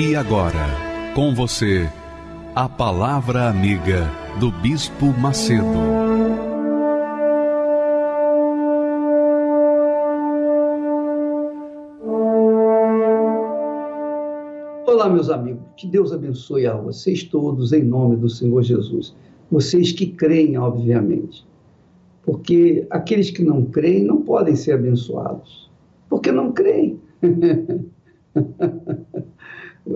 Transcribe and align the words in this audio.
E 0.00 0.14
agora, 0.14 0.64
com 1.12 1.34
você, 1.34 1.90
a 2.54 2.68
Palavra 2.68 3.48
Amiga 3.48 4.08
do 4.38 4.48
Bispo 4.48 5.06
Macedo. 5.06 5.64
Olá, 14.86 15.10
meus 15.10 15.28
amigos, 15.30 15.62
que 15.76 15.88
Deus 15.88 16.12
abençoe 16.12 16.64
a 16.68 16.76
vocês 16.76 17.24
todos 17.24 17.72
em 17.72 17.82
nome 17.82 18.14
do 18.14 18.28
Senhor 18.28 18.62
Jesus. 18.62 19.16
Vocês 19.50 19.90
que 19.90 20.06
creem, 20.06 20.56
obviamente, 20.56 21.44
porque 22.22 22.86
aqueles 22.88 23.32
que 23.32 23.42
não 23.42 23.64
creem 23.64 24.04
não 24.04 24.22
podem 24.22 24.54
ser 24.54 24.74
abençoados, 24.74 25.68
porque 26.08 26.30
não 26.30 26.52
creem. 26.52 27.00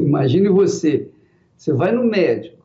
Imagine 0.00 0.48
você, 0.48 1.08
você 1.56 1.72
vai 1.72 1.92
no 1.92 2.04
médico, 2.04 2.62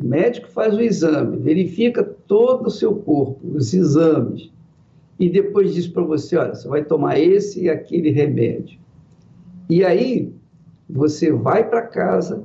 o 0.00 0.06
médico 0.06 0.48
faz 0.48 0.74
o 0.74 0.80
exame, 0.80 1.36
verifica 1.36 2.02
todo 2.02 2.66
o 2.66 2.70
seu 2.70 2.94
corpo, 2.94 3.40
os 3.54 3.74
exames, 3.74 4.50
e 5.18 5.28
depois 5.28 5.74
diz 5.74 5.86
para 5.86 6.02
você, 6.02 6.36
olha, 6.36 6.54
você 6.54 6.66
vai 6.66 6.84
tomar 6.84 7.18
esse 7.18 7.64
e 7.64 7.70
aquele 7.70 8.10
remédio. 8.10 8.78
E 9.68 9.84
aí 9.84 10.32
você 10.88 11.30
vai 11.30 11.68
para 11.68 11.82
casa 11.82 12.42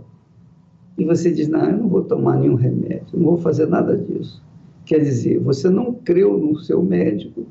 e 0.98 1.06
você 1.06 1.32
diz, 1.32 1.48
não, 1.48 1.70
eu 1.70 1.78
não 1.78 1.88
vou 1.88 2.04
tomar 2.04 2.38
nenhum 2.38 2.56
remédio, 2.56 3.08
não 3.14 3.26
vou 3.26 3.38
fazer 3.38 3.68
nada 3.68 3.98
disso. 3.98 4.44
Quer 4.86 5.00
dizer, 5.00 5.40
você 5.40 5.70
não 5.70 5.94
creu 5.94 6.38
no 6.38 6.58
seu 6.60 6.82
médico. 6.82 7.46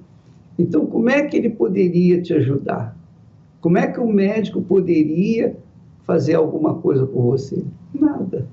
Então, 0.59 0.87
como 0.87 1.11
é 1.11 1.23
que 1.27 1.37
ele 1.37 1.51
poderia 1.51 2.21
te 2.21 2.33
ajudar? 2.33 2.97
Como 3.61 3.77
é 3.77 3.87
que 3.87 4.01
o 4.01 4.07
médico 4.07 4.63
poderia 4.63 5.57
fazer 6.07 6.35
alguma 6.35 6.75
coisa 6.75 7.07
por 7.07 7.23
você? 7.23 7.65
Nada. 7.93 8.49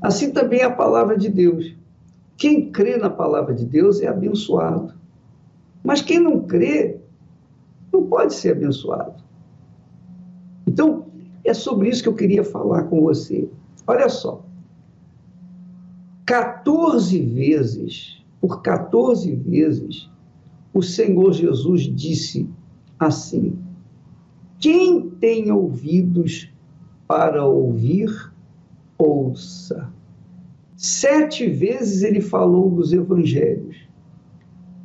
Assim 0.00 0.32
também 0.32 0.60
é 0.60 0.64
a 0.64 0.74
palavra 0.74 1.16
de 1.16 1.28
Deus. 1.28 1.76
Quem 2.36 2.72
crê 2.72 2.96
na 2.96 3.10
palavra 3.10 3.54
de 3.54 3.66
Deus 3.66 4.00
é 4.00 4.08
abençoado. 4.08 4.94
Mas 5.84 6.00
quem 6.00 6.18
não 6.18 6.40
crê 6.40 6.98
não 7.92 8.06
pode 8.06 8.34
ser 8.34 8.52
abençoado. 8.52 9.22
Então, 10.66 11.06
é 11.44 11.52
sobre 11.52 11.88
isso 11.88 12.02
que 12.02 12.08
eu 12.08 12.14
queria 12.14 12.44
falar 12.44 12.84
com 12.84 13.02
você. 13.02 13.48
Olha 13.86 14.08
só. 14.08 14.44
14 16.26 17.18
vezes, 17.20 18.24
por 18.40 18.62
14 18.62 19.34
vezes, 19.34 20.08
o 20.72 20.82
Senhor 20.82 21.32
Jesus 21.32 21.82
disse 21.82 22.48
assim: 22.98 23.58
quem 24.60 25.08
tem 25.08 25.50
ouvidos 25.50 26.52
para 27.08 27.44
ouvir, 27.44 28.10
ouça. 28.98 29.90
Sete 30.76 31.48
vezes 31.48 32.02
ele 32.02 32.20
falou 32.20 32.70
dos 32.70 32.92
evangelhos. 32.92 33.76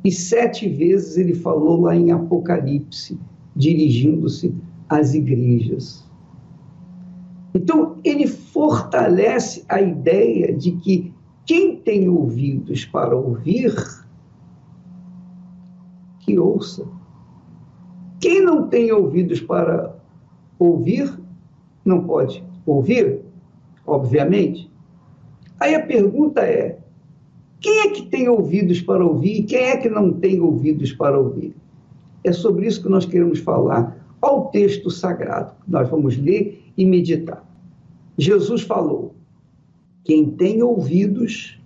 E 0.02 0.10
sete 0.10 0.68
vezes 0.68 1.18
ele 1.18 1.34
falou 1.34 1.82
lá 1.82 1.94
em 1.94 2.10
Apocalipse, 2.10 3.18
dirigindo-se 3.54 4.54
às 4.88 5.14
igrejas. 5.14 6.04
Então, 7.54 7.96
ele 8.04 8.26
fortalece 8.26 9.64
a 9.68 9.80
ideia 9.80 10.54
de 10.54 10.72
que 10.72 11.12
quem 11.44 11.76
tem 11.76 12.08
ouvidos 12.08 12.84
para 12.84 13.16
ouvir, 13.16 13.74
que 16.20 16.38
ouça. 16.38 16.86
Quem 18.20 18.42
não 18.42 18.68
tem 18.68 18.92
ouvidos 18.92 19.40
para 19.40 19.94
ouvir, 20.58 21.12
não 21.84 22.04
pode 22.04 22.42
ouvir, 22.64 23.20
obviamente. 23.86 24.70
Aí 25.60 25.74
a 25.74 25.86
pergunta 25.86 26.40
é: 26.40 26.78
quem 27.60 27.80
é 27.80 27.90
que 27.90 28.06
tem 28.06 28.28
ouvidos 28.28 28.80
para 28.80 29.04
ouvir 29.04 29.40
e 29.40 29.42
quem 29.44 29.64
é 29.64 29.76
que 29.76 29.88
não 29.88 30.12
tem 30.12 30.40
ouvidos 30.40 30.92
para 30.92 31.18
ouvir? 31.18 31.54
É 32.24 32.32
sobre 32.32 32.66
isso 32.66 32.82
que 32.82 32.88
nós 32.88 33.06
queremos 33.06 33.38
falar 33.38 33.96
ao 34.20 34.48
texto 34.50 34.90
sagrado. 34.90 35.52
Nós 35.66 35.88
vamos 35.88 36.16
ler 36.16 36.64
e 36.76 36.84
meditar. 36.84 37.44
Jesus 38.18 38.62
falou: 38.62 39.14
quem 40.04 40.30
tem 40.30 40.62
ouvidos, 40.62 41.58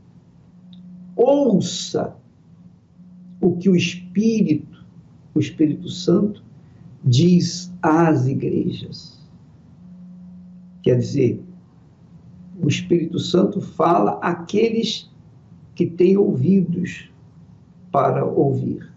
ouça 1.16 2.16
o 3.40 3.56
que 3.56 3.68
o 3.68 3.76
Espírito 3.76 4.69
o 5.34 5.40
Espírito 5.40 5.88
Santo 5.88 6.42
diz 7.04 7.72
às 7.82 8.26
igrejas. 8.26 9.18
Quer 10.82 10.98
dizer, 10.98 11.42
o 12.62 12.68
Espírito 12.68 13.18
Santo 13.18 13.60
fala 13.60 14.18
àqueles 14.22 15.10
que 15.74 15.86
têm 15.86 16.16
ouvidos 16.16 17.10
para 17.90 18.24
ouvir. 18.24 18.90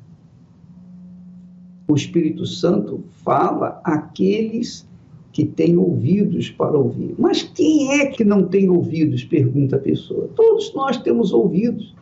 O 1.87 1.95
Espírito 1.95 2.45
Santo 2.45 3.03
fala 3.23 3.81
àqueles 3.83 4.87
que 5.31 5.45
têm 5.45 5.77
ouvidos 5.77 6.49
para 6.49 6.77
ouvir. 6.77 7.15
Mas 7.17 7.41
quem 7.41 7.99
é 7.99 8.07
que 8.07 8.23
não 8.23 8.47
tem 8.47 8.69
ouvidos? 8.69 9.23
Pergunta 9.23 9.75
a 9.75 9.79
pessoa. 9.79 10.29
Todos 10.35 10.73
nós 10.73 10.97
temos 10.97 11.33
ouvidos. 11.33 11.93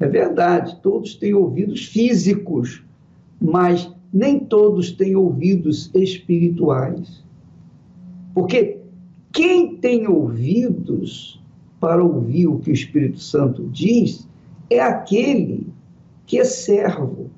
É 0.00 0.06
verdade, 0.06 0.78
todos 0.82 1.14
têm 1.14 1.34
ouvidos 1.34 1.86
físicos, 1.86 2.82
mas 3.40 3.90
nem 4.12 4.40
todos 4.40 4.92
têm 4.92 5.14
ouvidos 5.14 5.90
espirituais. 5.94 7.22
Porque 8.34 8.78
quem 9.32 9.76
tem 9.76 10.06
ouvidos 10.06 11.40
para 11.80 12.02
ouvir 12.02 12.46
o 12.46 12.58
que 12.58 12.70
o 12.70 12.74
Espírito 12.74 13.20
Santo 13.20 13.68
diz 13.68 14.28
é 14.68 14.80
aquele 14.80 15.66
que 16.26 16.38
é 16.38 16.44
servo. 16.44 17.30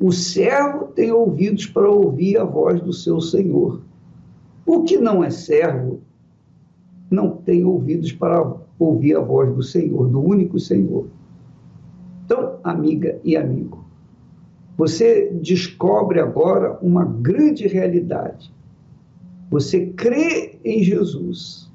O 0.00 0.12
servo 0.12 0.86
tem 0.86 1.10
ouvidos 1.10 1.66
para 1.66 1.88
ouvir 1.88 2.38
a 2.38 2.44
voz 2.44 2.80
do 2.80 2.92
seu 2.92 3.20
senhor. 3.20 3.80
O 4.66 4.82
que 4.82 4.98
não 4.98 5.22
é 5.22 5.30
servo 5.30 6.00
não 7.10 7.30
tem 7.30 7.64
ouvidos 7.64 8.12
para 8.12 8.56
ouvir 8.78 9.16
a 9.16 9.20
voz 9.20 9.54
do 9.54 9.62
Senhor, 9.62 10.08
do 10.08 10.20
único 10.20 10.58
Senhor. 10.58 11.06
Então, 12.26 12.58
amiga 12.64 13.20
e 13.22 13.36
amigo, 13.36 13.84
você 14.76 15.30
descobre 15.32 16.18
agora 16.18 16.76
uma 16.82 17.04
grande 17.04 17.68
realidade. 17.68 18.52
Você 19.48 19.86
crê 19.86 20.58
em 20.64 20.82
Jesus. 20.82 21.70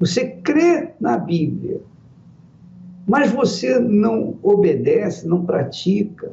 Você 0.00 0.26
crê 0.26 0.94
na 0.98 1.18
Bíblia. 1.18 1.82
Mas 3.06 3.30
você 3.30 3.78
não 3.78 4.38
obedece, 4.42 5.28
não 5.28 5.44
pratica, 5.44 6.32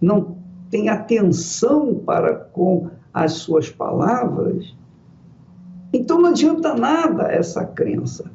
não 0.00 0.36
tem 0.70 0.88
atenção 0.88 1.96
para 1.96 2.36
com 2.36 2.90
as 3.12 3.32
suas 3.32 3.68
palavras. 3.68 4.72
Então 5.92 6.22
não 6.22 6.30
adianta 6.30 6.74
nada 6.74 7.24
essa 7.24 7.64
crença. 7.66 8.30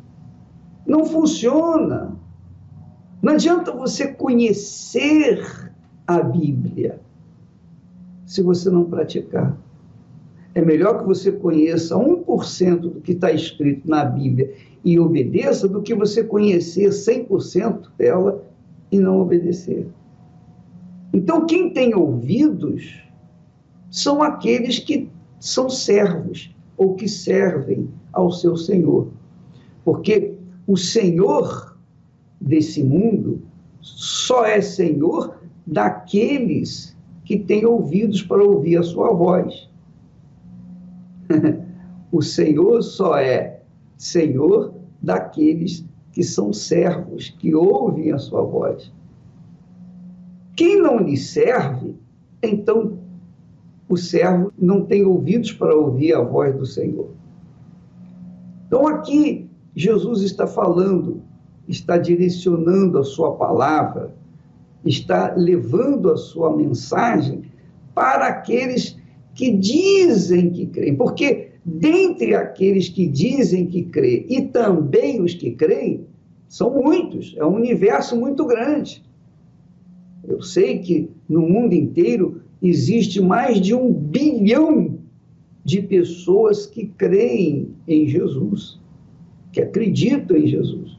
Não 0.86 1.06
funciona. 1.06 2.15
Não 3.26 3.34
adianta 3.34 3.72
você 3.72 4.10
conhecer 4.10 5.74
a 6.06 6.22
Bíblia 6.22 7.02
se 8.24 8.44
você 8.44 8.70
não 8.70 8.86
praticar. 8.86 9.58
É 10.54 10.62
melhor 10.62 11.00
que 11.00 11.08
você 11.08 11.32
conheça 11.32 11.96
1% 11.96 12.78
do 12.82 13.02
que 13.02 13.14
está 13.14 13.32
escrito 13.32 13.90
na 13.90 14.06
Bíblia 14.06 14.54
e 14.84 15.00
obedeça 15.00 15.68
do 15.68 15.82
que 15.82 15.96
você 15.96 16.24
conhecer 16.24 16.90
100% 16.90 17.88
dela 17.98 18.46
e 18.92 19.00
não 19.00 19.20
obedecer. 19.20 19.88
Então, 21.12 21.48
quem 21.48 21.72
tem 21.72 21.96
ouvidos 21.96 23.10
são 23.90 24.22
aqueles 24.22 24.78
que 24.78 25.10
são 25.40 25.68
servos 25.68 26.56
ou 26.78 26.94
que 26.94 27.08
servem 27.08 27.90
ao 28.14 28.32
seu 28.32 28.56
Senhor. 28.56 29.08
Porque 29.84 30.36
o 30.68 30.78
Senhor 30.78 31.75
desse 32.40 32.84
mundo 32.84 33.42
só 33.82 34.46
é 34.46 34.62
senhor 34.62 35.40
daqueles 35.66 36.96
que 37.24 37.38
têm 37.38 37.66
ouvidos 37.66 38.22
para 38.22 38.44
ouvir 38.44 38.78
a 38.78 38.84
sua 38.84 39.14
voz. 39.14 39.70
o 42.12 42.22
Senhor 42.22 42.82
só 42.84 43.18
é 43.18 43.62
Senhor 43.98 44.74
daqueles 45.02 45.86
que 46.12 46.24
são 46.24 46.54
servos, 46.54 47.30
que 47.40 47.54
ouvem 47.54 48.12
a 48.12 48.18
sua 48.18 48.44
voz. 48.44 48.92
Quem 50.56 50.82
não 50.82 51.00
lhe 51.00 51.18
serve, 51.18 51.96
então 52.42 53.00
o 53.90 53.98
servo 53.98 54.52
não 54.58 54.86
tem 54.86 55.04
ouvidos 55.04 55.52
para 55.52 55.76
ouvir 55.76 56.14
a 56.14 56.22
voz 56.22 56.56
do 56.56 56.66
Senhor. 56.66 57.10
Então 58.68 58.88
aqui 58.88 59.50
Jesus 59.76 60.22
está 60.22 60.48
falando, 60.48 61.22
está 61.68 61.98
direcionando 61.98 62.98
a 62.98 63.04
sua 63.04 63.36
palavra, 63.36 64.14
está 64.86 65.34
levando 65.36 66.12
a 66.12 66.18
sua 66.18 66.56
mensagem 66.56 67.44
para 67.94 68.28
aqueles 68.28 68.98
que 69.34 69.52
dizem 69.52 70.50
que 70.52 70.66
creem, 70.68 70.96
porque 70.96 71.52
dentre 71.66 72.36
aqueles 72.36 72.90
que 72.90 73.08
dizem 73.08 73.66
que 73.66 73.84
creem 73.84 74.26
e 74.30 74.42
também 74.44 75.22
os 75.22 75.34
que 75.34 75.52
creem, 75.52 76.06
são 76.48 76.72
muitos, 76.74 77.36
é 77.38 77.46
um 77.46 77.56
universo 77.56 78.16
muito 78.16 78.46
grande. 78.46 79.04
Eu 80.28 80.42
sei 80.42 80.80
que 80.80 81.10
no 81.28 81.42
mundo 81.42 81.74
inteiro 81.74 82.42
existe 82.62 83.22
mais 83.22 83.60
de 83.60 83.74
um 83.74 83.92
bilhão 83.92 85.00
de 85.64 85.82
pessoas 85.82 86.66
que 86.66 86.86
creem 86.86 87.70
em 87.88 88.08
Jesus, 88.08 88.80
que 89.52 89.62
acreditam 89.62 90.38
em 90.38 90.48
Jesus. 90.48 90.95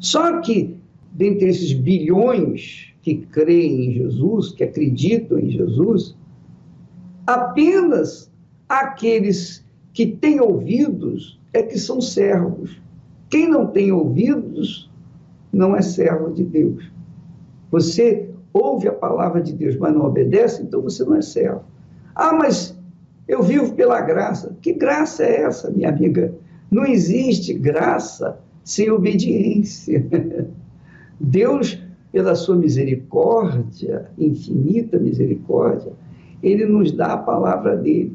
Só 0.00 0.40
que, 0.40 0.76
dentre 1.12 1.48
esses 1.48 1.72
bilhões 1.72 2.92
que 3.02 3.16
creem 3.16 3.86
em 3.86 3.92
Jesus, 3.92 4.52
que 4.52 4.64
acreditam 4.64 5.38
em 5.38 5.50
Jesus, 5.50 6.16
apenas 7.26 8.30
aqueles 8.68 9.64
que 9.92 10.06
têm 10.06 10.40
ouvidos 10.40 11.40
é 11.52 11.62
que 11.62 11.78
são 11.78 12.00
servos. 12.00 12.80
Quem 13.28 13.48
não 13.48 13.66
tem 13.66 13.90
ouvidos 13.90 14.90
não 15.52 15.76
é 15.76 15.82
servo 15.82 16.32
de 16.32 16.44
Deus. 16.44 16.90
Você 17.70 18.30
ouve 18.52 18.88
a 18.88 18.92
palavra 18.92 19.42
de 19.42 19.52
Deus, 19.52 19.76
mas 19.76 19.94
não 19.94 20.04
obedece, 20.04 20.62
então 20.62 20.80
você 20.82 21.04
não 21.04 21.16
é 21.16 21.22
servo. 21.22 21.62
Ah, 22.14 22.32
mas 22.32 22.78
eu 23.26 23.42
vivo 23.42 23.74
pela 23.74 24.00
graça. 24.00 24.56
Que 24.62 24.72
graça 24.72 25.24
é 25.24 25.42
essa, 25.42 25.70
minha 25.70 25.88
amiga? 25.88 26.34
Não 26.70 26.86
existe 26.86 27.52
graça 27.54 28.38
sem 28.68 28.90
obediência. 28.90 30.06
Deus, 31.18 31.82
pela 32.12 32.34
sua 32.34 32.54
misericórdia, 32.54 34.10
infinita 34.18 34.98
misericórdia, 34.98 35.92
ele 36.42 36.66
nos 36.66 36.92
dá 36.92 37.14
a 37.14 37.18
palavra 37.18 37.78
dele. 37.78 38.14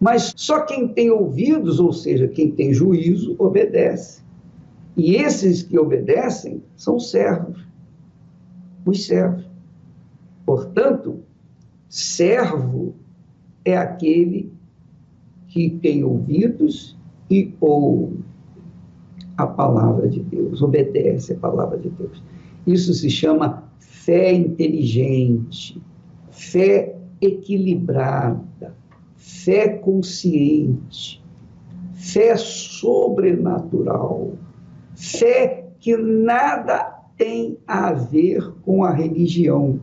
Mas 0.00 0.32
só 0.36 0.60
quem 0.60 0.86
tem 0.86 1.10
ouvidos, 1.10 1.80
ou 1.80 1.92
seja, 1.92 2.28
quem 2.28 2.52
tem 2.52 2.72
juízo, 2.72 3.34
obedece. 3.40 4.22
E 4.96 5.16
esses 5.16 5.64
que 5.64 5.76
obedecem 5.76 6.62
são 6.76 7.00
servos 7.00 7.66
os 8.86 9.04
servos. 9.04 9.44
Portanto, 10.46 11.20
servo 11.88 12.94
é 13.64 13.76
aquele 13.76 14.50
que 15.48 15.70
tem 15.70 16.04
ouvidos 16.04 16.96
e 17.28 17.52
ouve 17.60 18.27
a 19.38 19.46
palavra 19.46 20.06
de 20.08 20.20
Deus, 20.20 20.60
obedece 20.60 21.32
a 21.32 21.36
palavra 21.36 21.78
de 21.78 21.88
Deus. 21.88 22.22
Isso 22.66 22.92
se 22.92 23.08
chama 23.08 23.62
fé 23.78 24.32
inteligente, 24.32 25.80
fé 26.30 26.96
equilibrada, 27.20 28.74
fé 29.14 29.68
consciente, 29.68 31.24
fé 31.94 32.36
sobrenatural, 32.36 34.32
fé 34.94 35.68
que 35.78 35.96
nada 35.96 36.98
tem 37.16 37.56
a 37.66 37.92
ver 37.92 38.52
com 38.62 38.82
a 38.82 38.90
religião. 38.90 39.78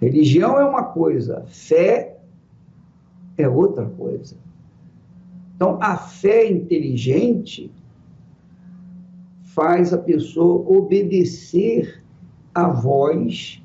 Religião 0.00 0.58
é 0.58 0.64
uma 0.64 0.84
coisa, 0.84 1.44
fé 1.48 2.16
é 3.36 3.46
outra 3.46 3.84
coisa. 3.84 4.36
Então, 5.54 5.78
a 5.82 5.96
fé 5.96 6.50
inteligente 6.50 7.70
faz 9.56 9.94
a 9.94 9.98
pessoa 9.98 10.62
obedecer 10.70 12.04
à 12.54 12.68
voz 12.68 13.64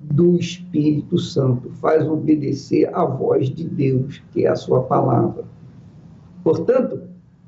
do 0.00 0.36
Espírito 0.36 1.18
Santo, 1.18 1.68
faz 1.72 2.06
obedecer 2.08 2.94
à 2.94 3.04
voz 3.04 3.50
de 3.50 3.64
Deus, 3.64 4.22
que 4.30 4.46
é 4.46 4.48
a 4.48 4.54
sua 4.54 4.84
palavra. 4.84 5.44
Portanto, 6.44 7.02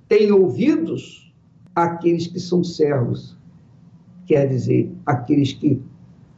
tem 0.09 0.33
ouvidos 0.33 1.33
aqueles 1.73 2.27
que 2.27 2.41
são 2.41 2.65
servos, 2.65 3.39
quer 4.27 4.49
dizer, 4.49 4.93
aqueles 5.07 5.53
que 5.53 5.81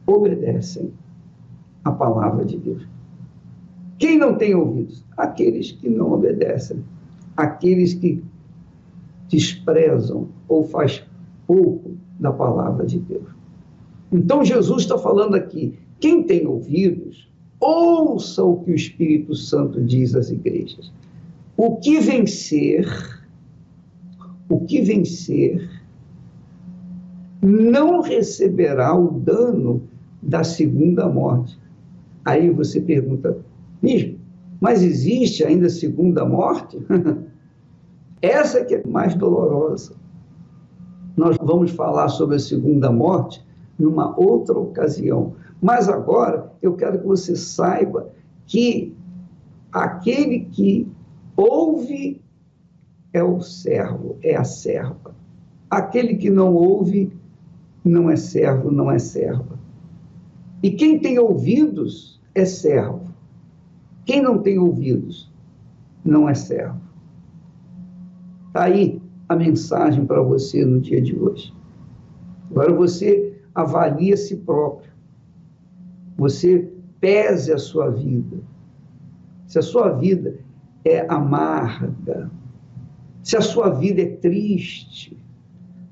obedecem 0.05 0.93
a 1.83 1.91
palavra 1.91 2.45
de 2.45 2.57
Deus. 2.57 2.87
Quem 3.97 4.19
não 4.19 4.37
tem 4.37 4.53
ouvidos? 4.53 5.03
Aqueles 5.17 5.71
que 5.71 5.89
não 5.89 6.11
obedecem, 6.11 6.83
aqueles 7.35 7.95
que 7.95 8.23
desprezam 9.29 10.27
ou 10.47 10.65
faz 10.65 11.05
pouco 11.47 11.91
da 12.19 12.31
palavra 12.31 12.85
de 12.85 12.99
Deus. 12.99 13.29
Então 14.11 14.43
Jesus 14.43 14.81
está 14.81 14.97
falando 14.97 15.35
aqui, 15.35 15.77
quem 15.99 16.23
tem 16.23 16.45
ouvidos, 16.45 17.29
ouça 17.59 18.43
o 18.43 18.57
que 18.57 18.71
o 18.71 18.75
Espírito 18.75 19.35
Santo 19.35 19.81
diz 19.81 20.15
às 20.15 20.29
igrejas. 20.29 20.91
O 21.55 21.77
que 21.77 21.99
vencer 21.99 22.87
o 24.49 24.61
que 24.61 24.81
vencer 24.81 25.69
não 27.41 28.01
receberá 28.01 28.93
o 28.95 29.11
dano 29.11 29.83
da 30.21 30.43
segunda 30.43 31.07
morte. 31.07 31.57
Aí 32.25 32.49
você 32.49 32.81
pergunta, 32.81 33.37
mesmo, 33.81 34.17
mas 34.59 34.83
existe 34.83 35.45
ainda 35.45 35.69
segunda 35.69 36.25
morte? 36.25 36.77
Essa 38.21 38.65
que 38.65 38.75
é 38.75 38.87
mais 38.87 39.15
dolorosa. 39.15 39.95
Nós 41.15 41.37
vamos 41.41 41.71
falar 41.71 42.09
sobre 42.09 42.35
a 42.35 42.39
segunda 42.39 42.91
morte 42.91 43.45
numa 43.77 44.17
outra 44.19 44.57
ocasião. 44.57 45.33
Mas 45.61 45.89
agora 45.89 46.51
eu 46.61 46.75
quero 46.75 46.99
que 46.99 47.05
você 47.05 47.35
saiba 47.35 48.09
que 48.45 48.95
aquele 49.71 50.41
que 50.41 50.87
ouve 51.35 52.21
é 53.13 53.23
o 53.23 53.41
servo, 53.41 54.17
é 54.21 54.35
a 54.35 54.43
serva. 54.43 55.15
Aquele 55.69 56.15
que 56.15 56.29
não 56.29 56.53
ouve 56.53 57.11
não 57.83 58.09
é 58.09 58.15
servo, 58.15 58.71
não 58.71 58.91
é 58.91 58.99
serva. 58.99 59.59
E 60.61 60.71
quem 60.71 60.99
tem 60.99 61.17
ouvidos 61.19 62.21
é 62.35 62.45
servo. 62.45 63.01
Quem 64.05 64.21
não 64.21 64.39
tem 64.39 64.59
ouvidos 64.59 65.31
não 66.03 66.27
é 66.27 66.33
servo. 66.33 66.88
Está 68.49 68.63
aí 68.63 68.99
a 69.27 69.35
mensagem 69.35 70.07
para 70.07 70.23
você 70.23 70.65
no 70.65 70.79
dia 70.79 70.99
de 70.99 71.15
hoje. 71.15 71.53
Agora 72.49 72.73
você 72.73 73.39
avalie 73.53 74.11
a 74.11 74.17
si 74.17 74.37
próprio. 74.37 74.91
Você 76.17 76.67
pese 76.99 77.53
a 77.53 77.59
sua 77.59 77.91
vida. 77.91 78.37
Se 79.45 79.59
a 79.59 79.61
sua 79.61 79.89
vida 79.89 80.39
é 80.83 81.05
amarga, 81.07 82.31
se 83.21 83.37
a 83.37 83.41
sua 83.41 83.69
vida 83.69 84.01
é 84.01 84.15
triste, 84.15 85.15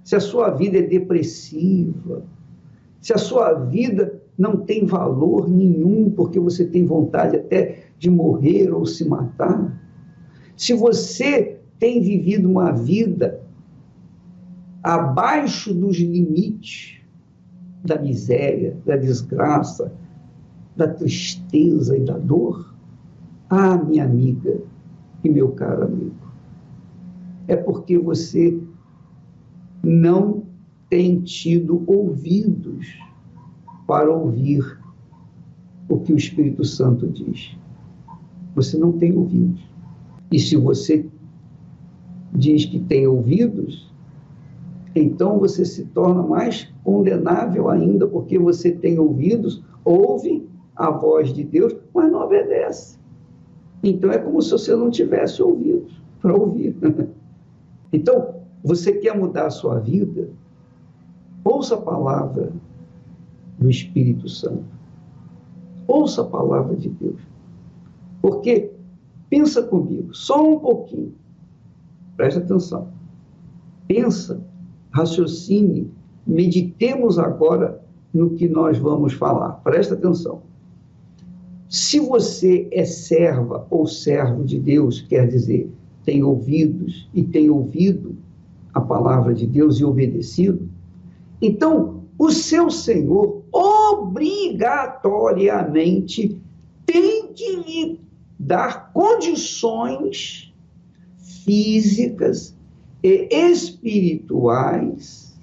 se 0.04 0.16
a 0.16 0.20
sua 0.20 0.50
vida 0.50 0.80
é 0.80 0.82
depressiva, 0.82 2.24
se 3.00 3.14
a 3.14 3.20
sua 3.20 3.54
vida 3.54 4.20
não 4.36 4.58
tem 4.58 4.84
valor 4.84 5.48
nenhum, 5.48 6.10
porque 6.10 6.40
você 6.40 6.66
tem 6.66 6.86
vontade 6.86 7.36
até 7.36 7.84
de 8.00 8.10
morrer 8.10 8.72
ou 8.72 8.84
se 8.84 9.08
matar, 9.08 9.80
se 10.56 10.74
você 10.74 11.57
tem 11.80 12.02
vivido 12.02 12.50
uma 12.50 12.72
vida 12.72 13.42
abaixo 14.84 15.74
dos 15.74 15.98
limites 15.98 17.02
da 17.84 18.00
miséria, 18.00 18.78
da 18.86 18.98
desgraça, 18.98 19.94
da 20.76 20.88
tristeza 20.88 21.98
e 21.98 22.02
da 22.02 22.18
dor, 22.18 22.74
ah, 23.50 23.78
minha 23.78 24.04
amiga 24.04 24.60
e 25.24 25.30
meu 25.30 25.50
caro 25.50 25.86
amigo, 25.86 26.16
é 27.48 27.56
porque 27.56 27.98
você 27.98 28.60
não 29.84 30.44
tem 30.90 31.22
tido 31.22 31.84
ouvidos 31.88 32.88
para 33.86 34.12
ouvir 34.12 34.80
o 35.90 36.00
que 36.00 36.12
o 36.12 36.18
Espírito 36.18 36.64
Santo 36.66 37.08
diz. 37.08 37.58
Você 38.56 38.78
não 38.78 38.92
tem 38.92 39.16
ouvidos. 39.16 39.62
E 40.32 40.40
se 40.40 40.58
você 40.58 41.06
diz 42.38 42.66
que 42.66 42.80
tem 42.80 43.08
ouvidos, 43.08 43.92
então 44.96 45.40
você 45.40 45.66
se 45.66 45.86
torna 45.86 46.24
mais 46.24 46.72
condenável 46.84 47.70
ainda, 47.70 48.08
porque 48.08 48.40
você 48.40 48.72
tem 48.72 48.98
ouvidos 48.98 49.64
ouve 49.88 50.46
a 50.76 50.92
voz 50.92 51.34
de 51.34 51.44
Deus, 51.44 51.74
mas 51.94 52.12
não 52.12 52.22
obedece. 52.22 53.00
Então 53.82 54.12
é 54.12 54.18
como 54.18 54.42
se 54.42 54.52
você 54.52 54.76
não 54.76 54.92
tivesse 54.92 55.42
ouvido 55.42 55.88
para 56.22 56.36
ouvir. 56.36 56.76
Então, 57.94 58.42
você 58.62 58.92
quer 58.92 59.18
mudar 59.18 59.46
a 59.46 59.50
sua 59.50 59.80
vida? 59.80 60.28
Ouça 61.42 61.76
a 61.76 61.82
palavra 61.82 62.52
do 63.58 63.70
Espírito 63.70 64.28
Santo. 64.28 64.66
Ouça 65.88 66.22
a 66.22 66.26
palavra 66.26 66.76
de 66.76 66.90
Deus. 66.90 67.22
Porque, 68.22 68.74
pensa 69.30 69.64
comigo, 69.64 70.14
só 70.14 70.46
um 70.46 70.60
pouquinho. 70.60 71.16
Preste 72.18 72.40
atenção. 72.40 72.90
Pensa, 73.88 74.44
raciocine, 74.92 75.90
meditemos 76.26 77.20
agora 77.20 77.80
no 78.14 78.32
que 78.32 78.50
nós 78.50 78.80
vamos 78.80 79.14
falar. 79.14 79.52
Presta 79.64 79.94
atenção. 79.94 80.42
Se 81.70 82.00
você 82.00 82.68
é 82.72 82.86
serva 82.86 83.68
ou 83.70 83.86
servo 83.86 84.44
de 84.44 84.58
Deus, 84.58 85.02
quer 85.02 85.28
dizer, 85.28 85.72
tem 86.04 86.24
ouvidos 86.24 87.08
e 87.14 87.22
tem 87.24 87.48
ouvido 87.50 88.16
a 88.74 88.82
palavra 88.82 89.34
de 89.34 89.46
Deus 89.46 89.80
e 89.80 89.86
obedecido, 89.86 90.70
então 91.42 92.04
o 92.18 92.32
seu 92.32 92.70
Senhor 92.70 93.44
obrigatoriamente 93.52 96.42
tem 96.86 97.34
que 97.34 97.56
lhe 97.58 98.00
dar 98.40 98.94
condições 98.94 100.47
físicas 101.48 102.54
e 103.02 103.30
espirituais 103.32 105.34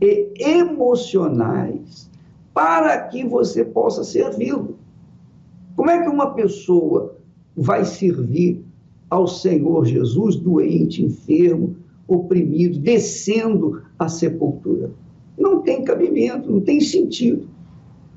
e 0.00 0.32
emocionais 0.38 2.10
para 2.54 2.98
que 3.08 3.22
você 3.24 3.62
possa 3.62 4.02
servi-lo. 4.02 4.78
Como 5.76 5.90
é 5.90 6.02
que 6.02 6.08
uma 6.08 6.32
pessoa 6.32 7.18
vai 7.54 7.84
servir 7.84 8.64
ao 9.10 9.28
Senhor 9.28 9.84
Jesus 9.84 10.36
doente, 10.36 11.04
enfermo, 11.04 11.76
oprimido, 12.08 12.78
descendo 12.78 13.82
à 13.98 14.08
sepultura? 14.08 14.90
Não 15.36 15.60
tem 15.60 15.84
cabimento, 15.84 16.50
não 16.50 16.60
tem 16.60 16.80
sentido. 16.80 17.46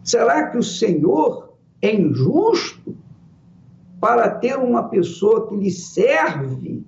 Será 0.01 0.47
que 0.47 0.57
o 0.57 0.63
Senhor 0.63 1.57
é 1.81 1.93
injusto 1.93 2.95
para 3.99 4.29
ter 4.29 4.57
uma 4.57 4.83
pessoa 4.83 5.47
que 5.47 5.57
lhe 5.57 5.71
serve 5.71 6.85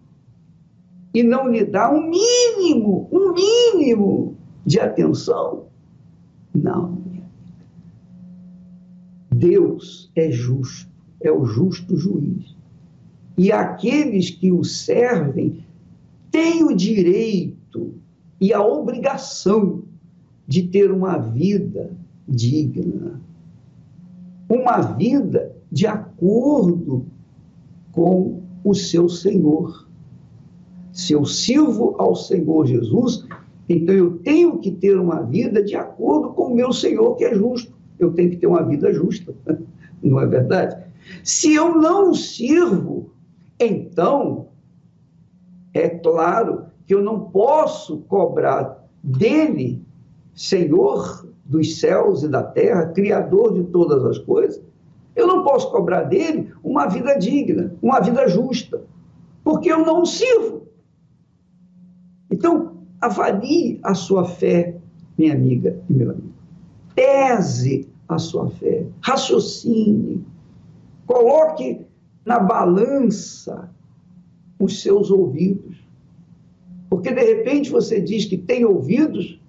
e 1.13 1.23
não 1.23 1.47
lhe 1.47 1.65
dá 1.65 1.91
um 1.91 2.09
mínimo, 2.09 3.07
um 3.11 3.33
mínimo 3.33 4.37
de 4.65 4.79
atenção? 4.79 5.65
Não. 6.53 6.99
Deus 9.31 10.11
é 10.15 10.29
justo, 10.29 10.91
é 11.21 11.31
o 11.31 11.45
justo 11.45 11.95
juiz. 11.95 12.55
E 13.37 13.51
aqueles 13.51 14.29
que 14.29 14.51
o 14.51 14.63
servem 14.63 15.63
têm 16.29 16.63
o 16.63 16.75
direito 16.75 17.93
e 18.39 18.53
a 18.53 18.61
obrigação 18.61 19.83
de 20.47 20.63
ter 20.63 20.91
uma 20.91 21.17
vida 21.17 21.95
digna, 22.27 23.21
uma 24.49 24.81
vida 24.81 25.55
de 25.71 25.87
acordo 25.87 27.05
com 27.91 28.41
o 28.63 28.73
seu 28.73 29.07
Senhor. 29.07 29.88
Se 30.99 31.13
eu 31.13 31.23
sirvo 31.23 31.95
ao 31.97 32.13
Senhor 32.13 32.65
Jesus, 32.65 33.25
então 33.69 33.95
eu 33.95 34.17
tenho 34.17 34.57
que 34.57 34.69
ter 34.69 34.99
uma 34.99 35.21
vida 35.21 35.63
de 35.63 35.73
acordo 35.73 36.33
com 36.33 36.47
o 36.47 36.53
meu 36.53 36.73
Senhor, 36.73 37.15
que 37.15 37.23
é 37.23 37.33
justo 37.33 37.71
eu 37.97 38.11
tenho 38.11 38.31
que 38.31 38.35
ter 38.35 38.47
uma 38.47 38.63
vida 38.63 38.91
justa, 38.93 39.33
não 40.03 40.19
é 40.19 40.25
verdade? 40.25 40.75
Se 41.23 41.53
eu 41.53 41.73
não 41.79 42.13
sirvo, 42.13 43.11
então 43.57 44.49
é 45.73 45.87
claro 45.87 46.65
que 46.85 46.93
eu 46.93 47.01
não 47.01 47.29
posso 47.29 47.99
cobrar 47.99 48.85
dele, 49.01 49.81
Senhor 50.33 51.25
dos 51.45 51.79
céus 51.79 52.23
e 52.23 52.27
da 52.27 52.43
terra, 52.43 52.87
Criador 52.87 53.53
de 53.53 53.63
todas 53.71 54.03
as 54.03 54.17
coisas, 54.17 54.61
eu 55.15 55.25
não 55.25 55.45
posso 55.45 55.71
cobrar 55.71 56.03
dele 56.03 56.51
uma 56.61 56.87
vida 56.87 57.17
digna, 57.17 57.73
uma 57.81 58.01
vida 58.01 58.27
justa, 58.27 58.81
porque 59.45 59.71
eu 59.71 59.85
não 59.85 60.05
sirvo. 60.05 60.68
Então, 62.39 62.77
avalie 62.99 63.79
a 63.83 63.93
sua 63.93 64.25
fé, 64.25 64.75
minha 65.17 65.33
amiga 65.33 65.77
e 65.89 65.93
meu 65.93 66.09
amigo 66.09 66.39
pese 66.99 67.87
a 68.09 68.17
sua 68.17 68.49
fé, 68.49 68.85
raciocine, 69.01 70.25
coloque 71.07 71.79
na 72.25 72.39
balança 72.39 73.69
os 74.59 74.81
seus 74.81 75.09
ouvidos. 75.09 75.77
Porque 76.89 77.13
de 77.13 77.21
repente 77.21 77.69
você 77.69 78.01
diz 78.01 78.25
que 78.25 78.37
tem 78.37 78.65
ouvidos, 78.65 79.39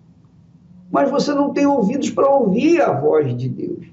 mas 0.92 1.10
você 1.10 1.34
não 1.34 1.52
tem 1.52 1.66
ouvidos 1.66 2.10
para 2.10 2.28
ouvir 2.28 2.80
a 2.80 2.92
voz 3.00 3.36
de 3.36 3.48
Deus. 3.48 3.86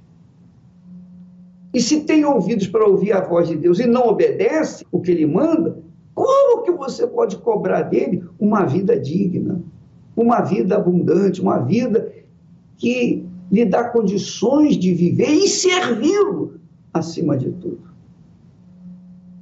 E 1.74 1.82
se 1.82 2.02
tem 2.02 2.26
ouvidos 2.26 2.68
para 2.68 2.86
ouvir 2.86 3.14
a 3.14 3.22
voz 3.22 3.48
de 3.48 3.56
Deus 3.56 3.80
e 3.80 3.88
não 3.88 4.08
obedece 4.08 4.86
o 4.92 5.02
que 5.02 5.10
ele 5.10 5.26
manda, 5.26 5.80
como 6.18 6.64
que 6.64 6.72
você 6.72 7.06
pode 7.06 7.38
cobrar 7.38 7.84
dele 7.84 8.24
uma 8.40 8.66
vida 8.66 9.00
digna, 9.00 9.62
uma 10.16 10.42
vida 10.42 10.76
abundante, 10.76 11.40
uma 11.40 11.60
vida 11.60 12.12
que 12.76 13.24
lhe 13.52 13.64
dá 13.64 13.84
condições 13.84 14.78
de 14.78 14.96
viver 14.96 15.30
e 15.30 15.48
servi-lo 15.48 16.56
acima 16.92 17.38
de 17.38 17.52
tudo. 17.52 17.82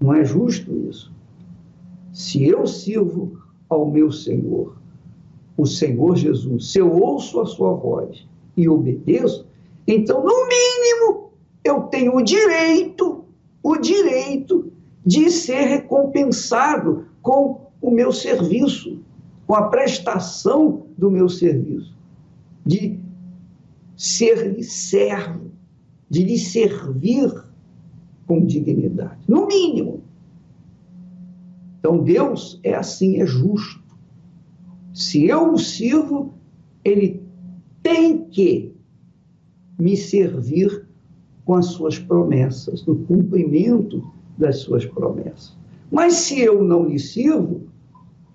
Não 0.01 0.13
é 0.13 0.25
justo 0.25 0.69
isso. 0.89 1.13
Se 2.11 2.43
eu 2.43 2.67
sirvo 2.67 3.39
ao 3.69 3.89
meu 3.89 4.11
Senhor, 4.11 4.75
o 5.55 5.65
Senhor 5.65 6.17
Jesus, 6.17 6.73
se 6.73 6.79
eu 6.79 6.91
ouço 6.91 7.39
a 7.39 7.45
sua 7.45 7.71
voz 7.71 8.27
e 8.57 8.67
obedeço, 8.67 9.47
então, 9.87 10.21
no 10.25 10.45
mínimo, 10.45 11.31
eu 11.63 11.83
tenho 11.83 12.17
o 12.17 12.21
direito, 12.21 13.23
o 13.63 13.77
direito 13.77 14.73
de 15.05 15.29
ser 15.29 15.65
recompensado 15.65 17.05
com 17.21 17.67
o 17.81 17.91
meu 17.91 18.11
serviço, 18.11 18.99
com 19.45 19.53
a 19.53 19.67
prestação 19.69 20.87
do 20.97 21.11
meu 21.11 21.29
serviço, 21.29 21.95
de 22.65 22.99
ser-lhe 23.95 24.63
servo, 24.63 25.51
de 26.09 26.23
lhe 26.23 26.37
servir 26.37 27.31
com 28.25 28.43
dignidade, 28.43 29.19
no 29.27 29.45
mínimo. 29.45 30.01
Então 31.79 32.03
Deus 32.03 32.59
é 32.63 32.73
assim, 32.73 33.21
é 33.21 33.25
justo. 33.25 33.83
Se 34.93 35.25
eu 35.25 35.53
o 35.53 35.59
sirvo, 35.59 36.33
ele 36.83 37.21
tem 37.83 38.25
que 38.25 38.73
me 39.77 39.95
servir 39.95 40.87
com 41.43 41.53
as 41.53 41.67
suas 41.67 41.99
promessas, 41.99 42.83
no 42.85 42.95
cumprimento 43.05 44.11
das 44.37 44.57
suas 44.57 44.85
promessas. 44.85 45.57
Mas 45.91 46.13
se 46.13 46.41
eu 46.41 46.63
não 46.63 46.85
lhe 46.85 46.99
sirvo, 46.99 47.63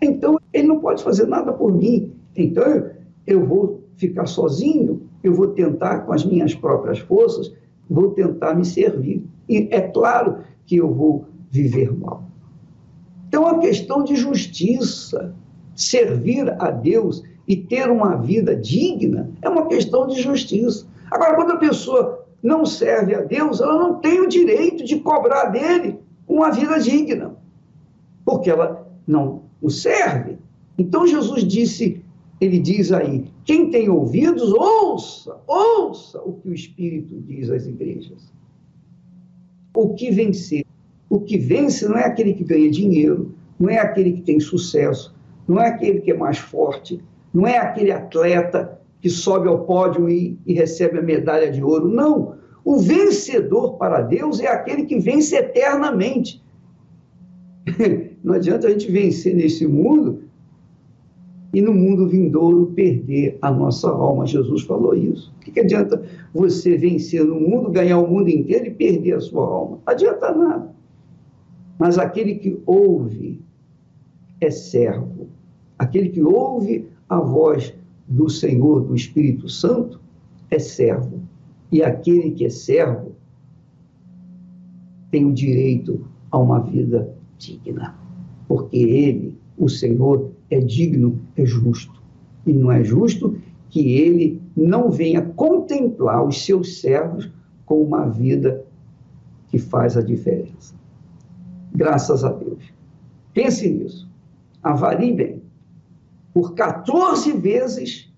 então 0.00 0.38
ele 0.52 0.68
não 0.68 0.80
pode 0.80 1.02
fazer 1.02 1.26
nada 1.26 1.52
por 1.52 1.72
mim. 1.72 2.12
Então 2.36 2.90
eu 3.26 3.44
vou 3.46 3.84
ficar 3.96 4.26
sozinho, 4.26 5.02
eu 5.22 5.34
vou 5.34 5.48
tentar, 5.48 6.00
com 6.00 6.12
as 6.12 6.24
minhas 6.24 6.54
próprias 6.54 6.98
forças, 6.98 7.52
vou 7.88 8.10
tentar 8.10 8.54
me 8.54 8.64
servir. 8.64 9.24
E 9.48 9.68
é 9.70 9.80
claro 9.80 10.38
que 10.64 10.76
eu 10.76 10.92
vou 10.92 11.26
viver 11.50 11.92
mal. 11.92 12.24
Então, 13.28 13.46
a 13.46 13.58
questão 13.58 14.02
de 14.02 14.16
justiça, 14.16 15.34
servir 15.74 16.50
a 16.60 16.70
Deus 16.70 17.22
e 17.46 17.56
ter 17.56 17.90
uma 17.90 18.16
vida 18.16 18.56
digna, 18.56 19.30
é 19.42 19.48
uma 19.48 19.66
questão 19.66 20.06
de 20.06 20.20
justiça. 20.20 20.86
Agora, 21.10 21.34
quando 21.34 21.52
a 21.52 21.56
pessoa 21.56 22.19
não 22.42 22.64
serve 22.64 23.14
a 23.14 23.22
Deus, 23.22 23.60
ela 23.60 23.76
não 23.78 24.00
tem 24.00 24.20
o 24.20 24.28
direito 24.28 24.84
de 24.84 25.00
cobrar 25.00 25.46
dele 25.46 25.98
uma 26.26 26.50
vida 26.50 26.78
digna, 26.78 27.36
porque 28.24 28.50
ela 28.50 28.86
não 29.06 29.42
o 29.60 29.68
serve. 29.68 30.38
Então, 30.78 31.06
Jesus 31.06 31.44
disse 31.44 32.02
ele 32.40 32.58
diz 32.58 32.90
aí: 32.90 33.26
quem 33.44 33.70
tem 33.70 33.90
ouvidos, 33.90 34.50
ouça, 34.52 35.36
ouça 35.46 36.20
o 36.22 36.32
que 36.32 36.48
o 36.48 36.54
Espírito 36.54 37.20
diz 37.20 37.50
às 37.50 37.66
igrejas. 37.66 38.32
O 39.74 39.94
que 39.94 40.10
vencer? 40.10 40.64
O 41.08 41.20
que 41.20 41.36
vence 41.36 41.86
não 41.86 41.98
é 41.98 42.06
aquele 42.06 42.32
que 42.32 42.44
ganha 42.44 42.70
dinheiro, 42.70 43.34
não 43.58 43.68
é 43.68 43.78
aquele 43.78 44.12
que 44.12 44.22
tem 44.22 44.40
sucesso, 44.40 45.14
não 45.46 45.60
é 45.60 45.68
aquele 45.68 46.00
que 46.00 46.12
é 46.12 46.16
mais 46.16 46.38
forte, 46.38 47.00
não 47.34 47.46
é 47.46 47.58
aquele 47.58 47.92
atleta 47.92 48.79
que 49.00 49.08
sobe 49.08 49.48
ao 49.48 49.64
pódio 49.64 50.08
e, 50.08 50.38
e 50.46 50.52
recebe 50.52 50.98
a 50.98 51.02
medalha 51.02 51.50
de 51.50 51.62
ouro. 51.62 51.88
Não. 51.88 52.34
O 52.64 52.78
vencedor 52.78 53.76
para 53.78 54.02
Deus 54.02 54.40
é 54.40 54.48
aquele 54.48 54.84
que 54.84 54.98
vence 54.98 55.34
eternamente. 55.36 56.42
Não 58.22 58.34
adianta 58.34 58.66
a 58.66 58.70
gente 58.70 58.90
vencer 58.90 59.34
nesse 59.34 59.66
mundo 59.66 60.24
e 61.52 61.60
no 61.60 61.72
mundo 61.72 62.06
vindouro 62.06 62.66
perder 62.74 63.38
a 63.40 63.50
nossa 63.50 63.88
alma. 63.88 64.26
Jesus 64.26 64.62
falou 64.62 64.94
isso. 64.94 65.32
O 65.36 65.40
que, 65.40 65.50
que 65.50 65.60
adianta 65.60 66.02
você 66.32 66.76
vencer 66.76 67.24
no 67.24 67.40
mundo, 67.40 67.70
ganhar 67.70 67.98
o 67.98 68.06
mundo 68.06 68.28
inteiro 68.28 68.66
e 68.66 68.70
perder 68.70 69.14
a 69.14 69.20
sua 69.20 69.44
alma? 69.44 69.78
Não 69.84 69.92
adianta 69.92 70.32
nada. 70.32 70.70
Mas 71.78 71.98
aquele 71.98 72.34
que 72.34 72.60
ouve 72.66 73.40
é 74.40 74.50
servo. 74.50 75.28
Aquele 75.78 76.10
que 76.10 76.22
ouve 76.22 76.86
a 77.08 77.18
voz 77.18 77.74
do 78.10 78.28
Senhor, 78.28 78.82
do 78.82 78.94
Espírito 78.94 79.48
Santo, 79.48 80.00
é 80.50 80.58
servo. 80.58 81.22
E 81.70 81.80
aquele 81.80 82.32
que 82.32 82.44
é 82.44 82.50
servo 82.50 83.12
tem 85.12 85.24
o 85.24 85.32
direito 85.32 86.04
a 86.30 86.38
uma 86.38 86.58
vida 86.60 87.14
digna. 87.38 87.96
Porque 88.48 88.76
ele, 88.76 89.38
o 89.56 89.68
Senhor, 89.68 90.32
é 90.50 90.58
digno, 90.58 91.20
é 91.36 91.46
justo. 91.46 92.02
E 92.44 92.52
não 92.52 92.72
é 92.72 92.82
justo 92.82 93.36
que 93.68 93.94
ele 93.94 94.42
não 94.56 94.90
venha 94.90 95.22
contemplar 95.22 96.26
os 96.26 96.44
seus 96.44 96.80
servos 96.80 97.30
com 97.64 97.80
uma 97.80 98.08
vida 98.08 98.64
que 99.46 99.58
faz 99.58 99.96
a 99.96 100.02
diferença. 100.02 100.74
Graças 101.72 102.24
a 102.24 102.32
Deus. 102.32 102.64
Pense 103.32 103.68
nisso. 103.70 104.08
Avalie 104.62 105.12
bem. 105.12 105.39
Por 106.32 106.54
14 106.54 107.32
vezes 107.32 108.10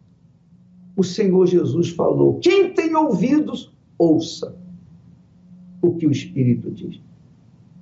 o 0.97 1.03
Senhor 1.03 1.47
Jesus 1.47 1.91
falou: 1.91 2.39
quem 2.41 2.73
tem 2.73 2.95
ouvidos, 2.95 3.73
ouça 3.99 4.55
o 5.81 5.95
que 5.95 6.07
o 6.07 6.11
Espírito 6.11 6.71
diz. 6.71 7.01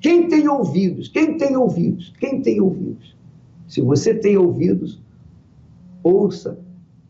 Quem 0.01 0.29
tem 0.29 0.49
ouvidos? 0.49 1.09
Quem 1.09 1.37
tem 1.37 1.57
ouvidos? 1.57 2.13
Quem 2.19 2.41
tem 2.41 2.61
ouvidos? 2.61 3.15
Se 3.69 3.81
você 3.83 4.15
tem 4.15 4.37
ouvidos, 4.37 5.01
ouça 6.03 6.59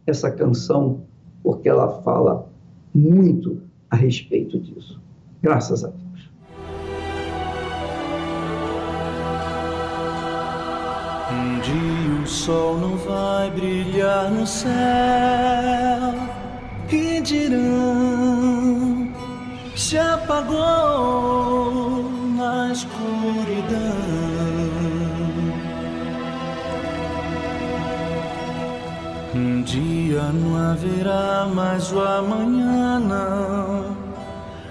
essa 0.07 0.31
canção, 0.31 1.03
porque 1.43 1.69
ela 1.69 2.03
fala 2.03 2.51
muito 2.93 3.63
a 3.89 3.97
respeito 3.97 4.59
disso. 4.59 5.01
Graças 5.41 5.85
a 5.85 5.89
Deus. 5.89 6.31
Um 11.33 11.61
dia 11.61 12.00
sol 12.31 12.79
não 12.79 12.97
vai 12.97 13.51
brilhar 13.51 14.31
no 14.31 14.47
céu 14.47 14.71
e 16.89 17.21
dirão 17.21 19.09
se 19.75 19.99
apagou 19.99 20.61
na 22.37 22.71
escuridão. 22.71 23.81
Um 29.35 29.63
dia 29.63 30.23
não 30.33 30.71
haverá 30.71 31.49
mais 31.53 31.91
o 31.91 32.01
amanhã, 32.01 33.01
não. 33.01 33.97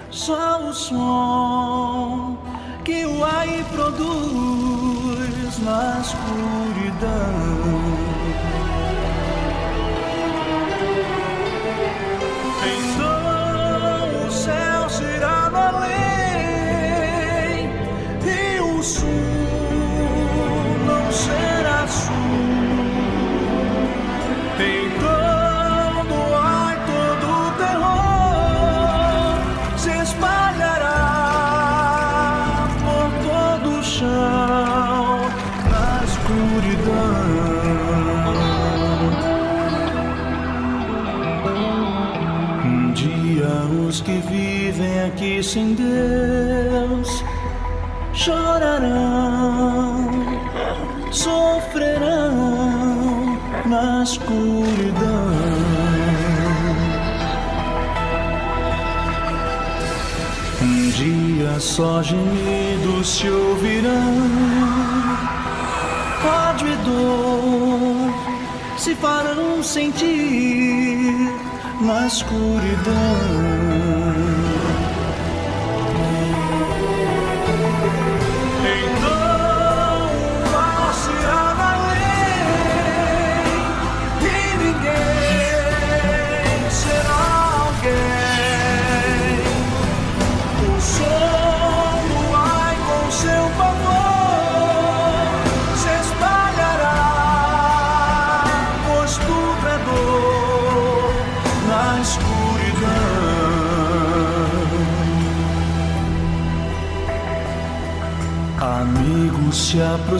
Só 0.09 0.69
o 0.69 0.73
som 0.73 2.37
que 2.85 3.05
o 3.05 3.23
ar 3.23 3.47
produz 3.73 4.58
na 5.63 5.99
escuridão. 6.01 7.78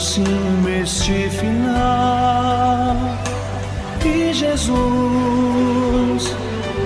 Aproxima 0.09 0.71
este 0.81 1.29
final 1.29 2.97
e 4.03 4.33
Jesus 4.33 6.35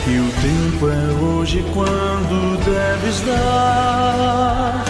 E 0.08 0.18
o 0.18 0.32
tempo 0.42 0.88
é 0.88 1.12
hoje 1.22 1.64
quando 1.72 2.58
deves 2.64 3.20
dar 3.20 4.84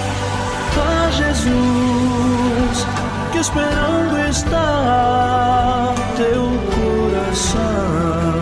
a 0.78 1.10
Jesus 1.10 2.86
que 3.32 3.38
esperando 3.38 4.18
está 4.30 5.92
teu 6.16 6.48
viver 7.30 8.39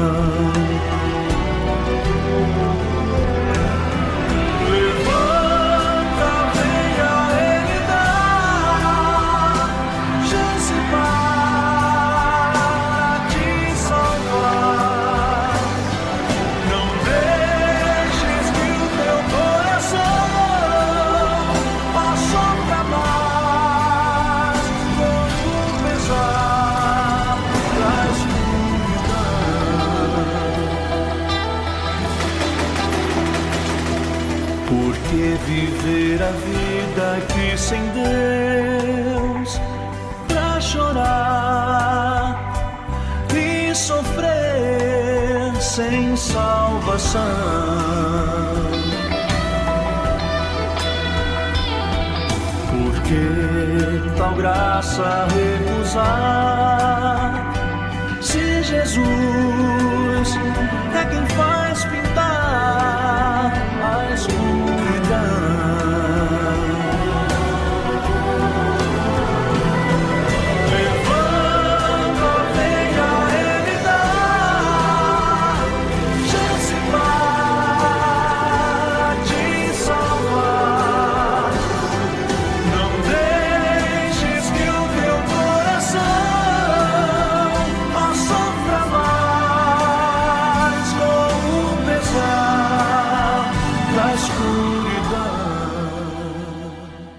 salvação. 47.19 48.69
Porque 52.71 53.23
tal 54.17 54.35
graça 54.35 55.27
recusar? 55.35 56.38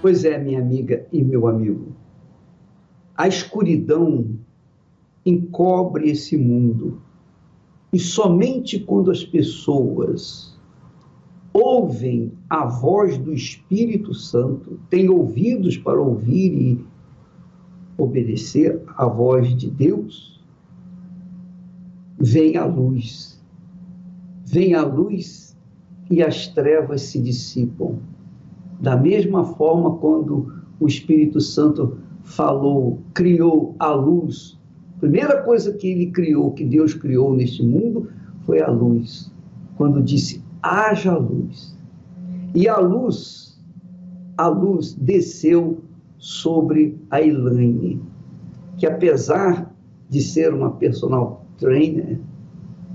Pois 0.02 0.24
é, 0.24 0.38
minha 0.38 0.60
amiga 0.60 1.06
e 1.12 1.22
meu 1.22 1.48
amigo, 1.48 1.94
a 3.18 3.28
escuridão 3.28 4.38
encobre 5.26 6.10
esse 6.10 6.38
mundo 6.38 7.02
e 7.92 8.00
somente 8.00 8.80
quando 8.80 9.12
as 9.12 9.26
pessoas 9.26 10.58
ouvem 11.52 12.32
a 12.50 12.66
voz 12.66 13.18
do 13.18 13.34
Espírito 13.34 14.14
Santo, 14.14 14.80
têm 14.90 15.10
ouvidos 15.10 15.76
para 15.78 16.00
ouvir 16.00 16.54
e 16.54 16.86
obedecer 17.98 18.82
à 18.96 19.06
voz 19.06 19.54
de 19.56 19.70
Deus, 19.70 20.42
vem 22.18 22.56
a 22.56 22.66
luz. 22.66 23.38
Vem 24.46 24.74
a 24.74 24.84
luz 24.84 25.58
e 26.10 26.24
as 26.24 26.48
trevas 26.48 27.02
se 27.02 27.20
dissipam. 27.20 28.00
Da 28.80 28.96
mesma 28.96 29.44
forma, 29.44 29.98
quando 29.98 30.54
o 30.80 30.88
Espírito 30.88 31.42
Santo 31.42 31.98
falou, 32.24 33.00
criou 33.14 33.76
a 33.80 33.92
luz, 33.92 34.58
a 34.98 35.00
primeira 35.00 35.42
coisa 35.44 35.74
que 35.74 35.88
ele 35.88 36.08
criou, 36.08 36.52
que 36.52 36.64
Deus 36.64 36.94
criou 36.94 37.34
neste 37.34 37.64
mundo, 37.64 38.10
foi 38.46 38.62
a 38.62 38.70
luz. 38.70 39.32
Quando 39.78 40.02
disse: 40.02 40.44
haja 40.62 41.18
luz. 41.18 41.78
E 42.56 42.68
a 42.68 42.78
luz, 42.80 43.60
a 44.38 44.48
luz 44.48 44.94
desceu 44.94 45.82
sobre 46.18 46.98
a 47.10 47.22
Elaine, 47.22 48.02
que 48.78 48.86
apesar 48.86 49.74
de 50.10 50.22
ser 50.22 50.54
uma 50.54 50.72
personal 50.72 51.46
trainer, 51.58 52.20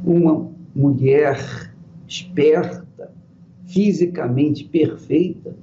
uma 0.05 0.51
mulher 0.75 1.73
esperta, 2.07 3.13
fisicamente 3.67 4.65
perfeita, 4.65 5.57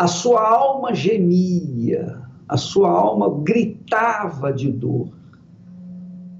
a 0.00 0.06
sua 0.06 0.40
alma 0.48 0.94
gemia, 0.94 2.22
a 2.48 2.56
sua 2.56 2.88
alma 2.88 3.28
gritava 3.42 4.50
de 4.50 4.72
dor. 4.72 5.10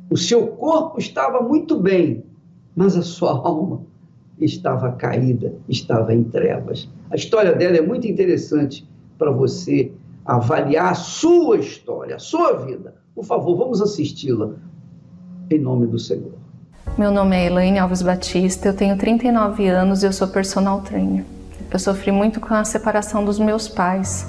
O 0.08 0.16
seu 0.16 0.46
corpo 0.46 0.98
estava 0.98 1.42
muito 1.42 1.78
bem, 1.78 2.24
mas 2.74 2.96
a 2.96 3.02
sua 3.02 3.32
alma 3.32 3.82
estava 4.40 4.92
caída, 4.92 5.54
estava 5.68 6.14
em 6.14 6.24
trevas. 6.24 6.88
A 7.10 7.16
história 7.16 7.52
dela 7.52 7.76
é 7.76 7.82
muito 7.82 8.06
interessante 8.06 8.88
para 9.18 9.30
você 9.30 9.92
avaliar 10.24 10.92
a 10.92 10.94
sua 10.94 11.58
história, 11.58 12.16
a 12.16 12.18
sua 12.18 12.64
vida. 12.64 12.94
Por 13.14 13.26
favor, 13.26 13.58
vamos 13.58 13.82
assisti-la 13.82 14.54
em 15.50 15.58
nome 15.58 15.86
do 15.86 15.98
Senhor. 15.98 16.32
Meu 16.96 17.10
nome 17.10 17.36
é 17.36 17.44
Elaine 17.44 17.78
Alves 17.78 18.00
Batista, 18.00 18.68
eu 18.68 18.74
tenho 18.74 18.96
39 18.96 19.68
anos 19.68 20.02
e 20.02 20.06
eu 20.06 20.14
sou 20.14 20.28
personal 20.28 20.80
trainer. 20.80 21.26
Eu 21.70 21.78
sofri 21.78 22.10
muito 22.10 22.40
com 22.40 22.52
a 22.52 22.64
separação 22.64 23.24
dos 23.24 23.38
meus 23.38 23.68
pais, 23.68 24.26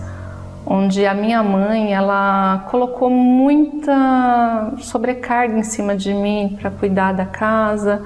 onde 0.65 1.05
a 1.07 1.13
minha 1.13 1.41
mãe 1.41 1.91
ela 1.91 2.67
colocou 2.69 3.09
muita 3.09 4.73
sobrecarga 4.77 5.57
em 5.57 5.63
cima 5.63 5.95
de 5.95 6.13
mim 6.13 6.55
para 6.61 6.69
cuidar 6.69 7.13
da 7.13 7.25
casa, 7.25 8.03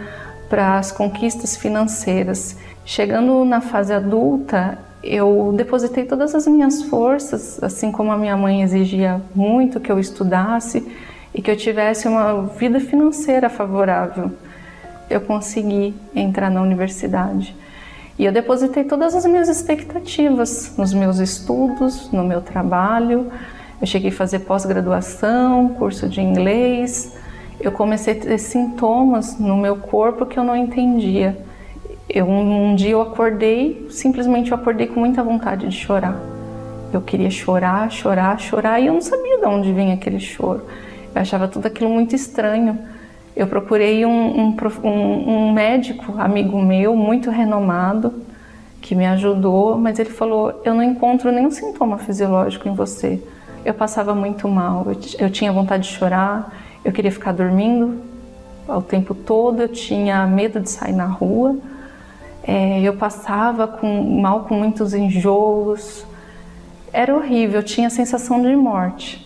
para 0.49 0.77
as 0.77 0.89
conquistas 0.89 1.57
financeiras. 1.57 2.57
Chegando 2.85 3.43
na 3.43 3.59
fase 3.59 3.93
adulta, 3.93 4.77
eu 5.03 5.53
depositei 5.55 6.05
todas 6.05 6.33
as 6.33 6.47
minhas 6.47 6.83
forças, 6.83 7.61
assim 7.61 7.91
como 7.91 8.13
a 8.13 8.17
minha 8.17 8.37
mãe 8.37 8.61
exigia 8.61 9.21
muito 9.35 9.81
que 9.81 9.91
eu 9.91 9.99
estudasse 9.99 10.87
e 11.33 11.41
que 11.41 11.51
eu 11.51 11.57
tivesse 11.57 12.07
uma 12.07 12.43
vida 12.57 12.79
financeira 12.79 13.49
favorável. 13.49 14.31
Eu 15.09 15.19
consegui 15.19 15.93
entrar 16.15 16.49
na 16.49 16.61
universidade. 16.61 17.53
E 18.17 18.23
eu 18.23 18.31
depositei 18.31 18.85
todas 18.85 19.13
as 19.13 19.25
minhas 19.25 19.49
expectativas 19.49 20.73
nos 20.77 20.93
meus 20.93 21.19
estudos, 21.19 22.09
no 22.11 22.23
meu 22.23 22.41
trabalho. 22.41 23.31
Eu 23.79 23.85
cheguei 23.85 24.09
a 24.09 24.13
fazer 24.13 24.39
pós-graduação, 24.39 25.69
curso 25.69 26.07
de 26.07 26.21
inglês. 26.21 27.13
Eu 27.59 27.71
comecei 27.71 28.13
a 28.13 28.19
ter 28.21 28.37
sintomas 28.37 29.37
no 29.37 29.57
meu 29.57 29.77
corpo 29.77 30.25
que 30.25 30.39
eu 30.39 30.43
não 30.43 30.55
entendia. 30.55 31.37
Eu, 32.07 32.25
um 32.29 32.75
dia 32.75 32.91
eu 32.91 33.01
acordei, 33.01 33.87
simplesmente 33.89 34.51
eu 34.51 34.57
acordei 34.57 34.87
com 34.87 34.99
muita 34.99 35.21
vontade 35.21 35.67
de 35.67 35.75
chorar. 35.75 36.17
Eu 36.93 37.01
queria 37.01 37.29
chorar, 37.29 37.91
chorar, 37.91 38.39
chorar 38.39 38.79
e 38.79 38.87
eu 38.87 38.93
não 38.93 39.01
sabia 39.01 39.39
de 39.39 39.45
onde 39.45 39.73
vinha 39.73 39.95
aquele 39.95 40.19
choro. 40.19 40.61
Eu 41.13 41.21
achava 41.21 41.47
tudo 41.47 41.65
aquilo 41.65 41.89
muito 41.89 42.15
estranho. 42.15 42.79
Eu 43.35 43.47
procurei 43.47 44.05
um, 44.05 44.55
um, 44.55 45.29
um, 45.29 45.51
médico, 45.51 46.15
amigo 46.17 46.61
meu, 46.61 46.95
muito 46.95 47.29
renomado, 47.29 48.13
que 48.81 48.95
me 48.95 49.05
ajudou, 49.05 49.77
mas 49.77 49.99
ele 49.99 50.09
falou: 50.09 50.61
Eu 50.63 50.73
não 50.73 50.81
encontro 50.81 51.31
nenhum 51.31 51.51
sintoma 51.51 51.97
fisiológico 51.97 52.69
em 52.69 52.73
você. 52.73 53.21
Eu 53.65 53.73
passava 53.73 54.15
muito 54.15 54.47
mal, 54.47 54.85
eu, 54.87 55.25
eu 55.25 55.29
tinha 55.29 55.51
vontade 55.51 55.83
de 55.83 55.93
chorar, 55.93 56.55
eu 56.83 56.91
queria 56.91 57.11
ficar 57.11 57.33
dormindo 57.33 57.99
o 58.67 58.81
tempo 58.81 59.13
todo, 59.13 59.63
eu 59.63 59.67
tinha 59.67 60.25
medo 60.27 60.59
de 60.59 60.69
sair 60.69 60.93
na 60.93 61.05
rua, 61.05 61.57
é, 62.43 62.79
eu 62.81 62.95
passava 62.95 63.67
com, 63.67 64.21
mal 64.21 64.41
com 64.41 64.55
muitos 64.55 64.93
enjoos, 64.93 66.05
era 66.93 67.13
horrível, 67.13 67.59
eu 67.59 67.63
tinha 67.63 67.87
a 67.87 67.89
sensação 67.89 68.41
de 68.41 68.55
morte. 68.55 69.24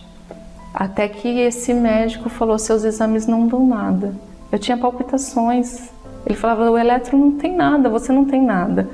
Até 0.72 1.08
que 1.08 1.28
esse 1.40 1.74
médico 1.74 2.28
falou: 2.28 2.58
seus 2.58 2.84
exames 2.84 3.26
não 3.26 3.46
dão 3.46 3.66
nada. 3.66 4.14
Eu 4.50 4.58
tinha 4.58 4.76
palpitações. 4.76 5.90
Ele 6.24 6.36
falava: 6.36 6.70
o 6.70 6.78
eletro 6.78 7.16
não 7.16 7.32
tem 7.32 7.54
nada, 7.54 7.88
você 7.88 8.12
não 8.12 8.24
tem 8.24 8.42
nada. 8.42 8.88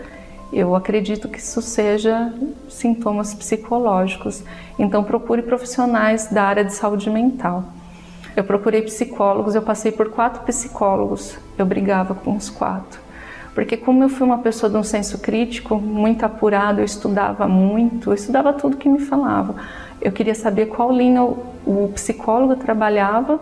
Eu 0.52 0.74
acredito 0.74 1.28
que 1.28 1.38
isso 1.38 1.60
seja 1.60 2.32
sintomas 2.68 3.34
psicológicos. 3.34 4.42
Então 4.78 5.02
procure 5.02 5.42
profissionais 5.42 6.26
da 6.28 6.44
área 6.44 6.64
de 6.64 6.72
saúde 6.72 7.10
mental. 7.10 7.64
Eu 8.36 8.44
procurei 8.44 8.82
psicólogos, 8.82 9.54
eu 9.54 9.62
passei 9.62 9.90
por 9.90 10.10
quatro 10.10 10.42
psicólogos. 10.44 11.38
Eu 11.58 11.66
brigava 11.66 12.14
com 12.14 12.36
os 12.36 12.48
quatro. 12.50 13.05
Porque 13.56 13.74
como 13.74 14.02
eu 14.02 14.10
fui 14.10 14.26
uma 14.26 14.36
pessoa 14.36 14.68
de 14.68 14.76
um 14.76 14.82
senso 14.82 15.16
crítico, 15.16 15.76
muito 15.76 16.26
apurado, 16.26 16.82
eu 16.82 16.84
estudava 16.84 17.48
muito, 17.48 18.10
eu 18.10 18.14
estudava 18.14 18.52
tudo 18.52 18.76
que 18.76 18.86
me 18.86 18.98
falava. 18.98 19.54
Eu 19.98 20.12
queria 20.12 20.34
saber 20.34 20.66
qual 20.66 20.92
linha 20.92 21.22
o, 21.24 21.42
o 21.64 21.90
psicólogo 21.94 22.54
trabalhava 22.56 23.40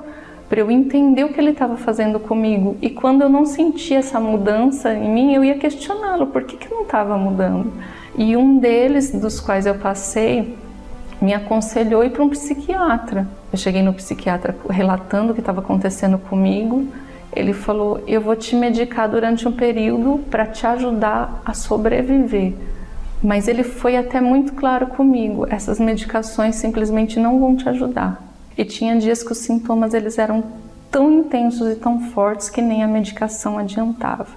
para 0.48 0.60
eu 0.60 0.70
entender 0.70 1.24
o 1.24 1.30
que 1.30 1.40
ele 1.40 1.50
estava 1.50 1.76
fazendo 1.76 2.20
comigo. 2.20 2.76
E 2.80 2.90
quando 2.90 3.22
eu 3.22 3.28
não 3.28 3.44
sentia 3.44 3.98
essa 3.98 4.20
mudança 4.20 4.94
em 4.94 5.10
mim, 5.10 5.34
eu 5.34 5.42
ia 5.42 5.58
questioná-lo, 5.58 6.28
por 6.28 6.44
que, 6.44 6.56
que 6.58 6.72
não 6.72 6.82
estava 6.82 7.18
mudando? 7.18 7.72
E 8.16 8.36
um 8.36 8.58
deles, 8.58 9.10
dos 9.10 9.40
quais 9.40 9.66
eu 9.66 9.74
passei, 9.74 10.56
me 11.20 11.34
aconselhou 11.34 12.04
ir 12.04 12.10
para 12.10 12.22
um 12.22 12.28
psiquiatra. 12.28 13.26
Eu 13.52 13.58
cheguei 13.58 13.82
no 13.82 13.92
psiquiatra 13.92 14.56
relatando 14.70 15.32
o 15.32 15.34
que 15.34 15.40
estava 15.40 15.58
acontecendo 15.58 16.18
comigo. 16.18 16.86
Ele 17.34 17.52
falou: 17.52 18.02
Eu 18.06 18.20
vou 18.20 18.36
te 18.36 18.54
medicar 18.54 19.08
durante 19.08 19.46
um 19.46 19.52
período 19.52 20.20
para 20.30 20.46
te 20.46 20.66
ajudar 20.66 21.42
a 21.44 21.52
sobreviver. 21.54 22.54
Mas 23.22 23.48
ele 23.48 23.62
foi 23.62 23.96
até 23.96 24.20
muito 24.20 24.52
claro 24.52 24.88
comigo, 24.88 25.46
essas 25.48 25.80
medicações 25.80 26.56
simplesmente 26.56 27.18
não 27.18 27.40
vão 27.40 27.56
te 27.56 27.66
ajudar. 27.68 28.22
E 28.56 28.64
tinha 28.64 28.96
dias 28.96 29.22
que 29.22 29.32
os 29.32 29.38
sintomas 29.38 29.94
eles 29.94 30.18
eram 30.18 30.44
tão 30.90 31.10
intensos 31.10 31.72
e 31.72 31.76
tão 31.76 31.98
fortes 32.10 32.50
que 32.50 32.60
nem 32.60 32.84
a 32.84 32.86
medicação 32.86 33.58
adiantava. 33.58 34.28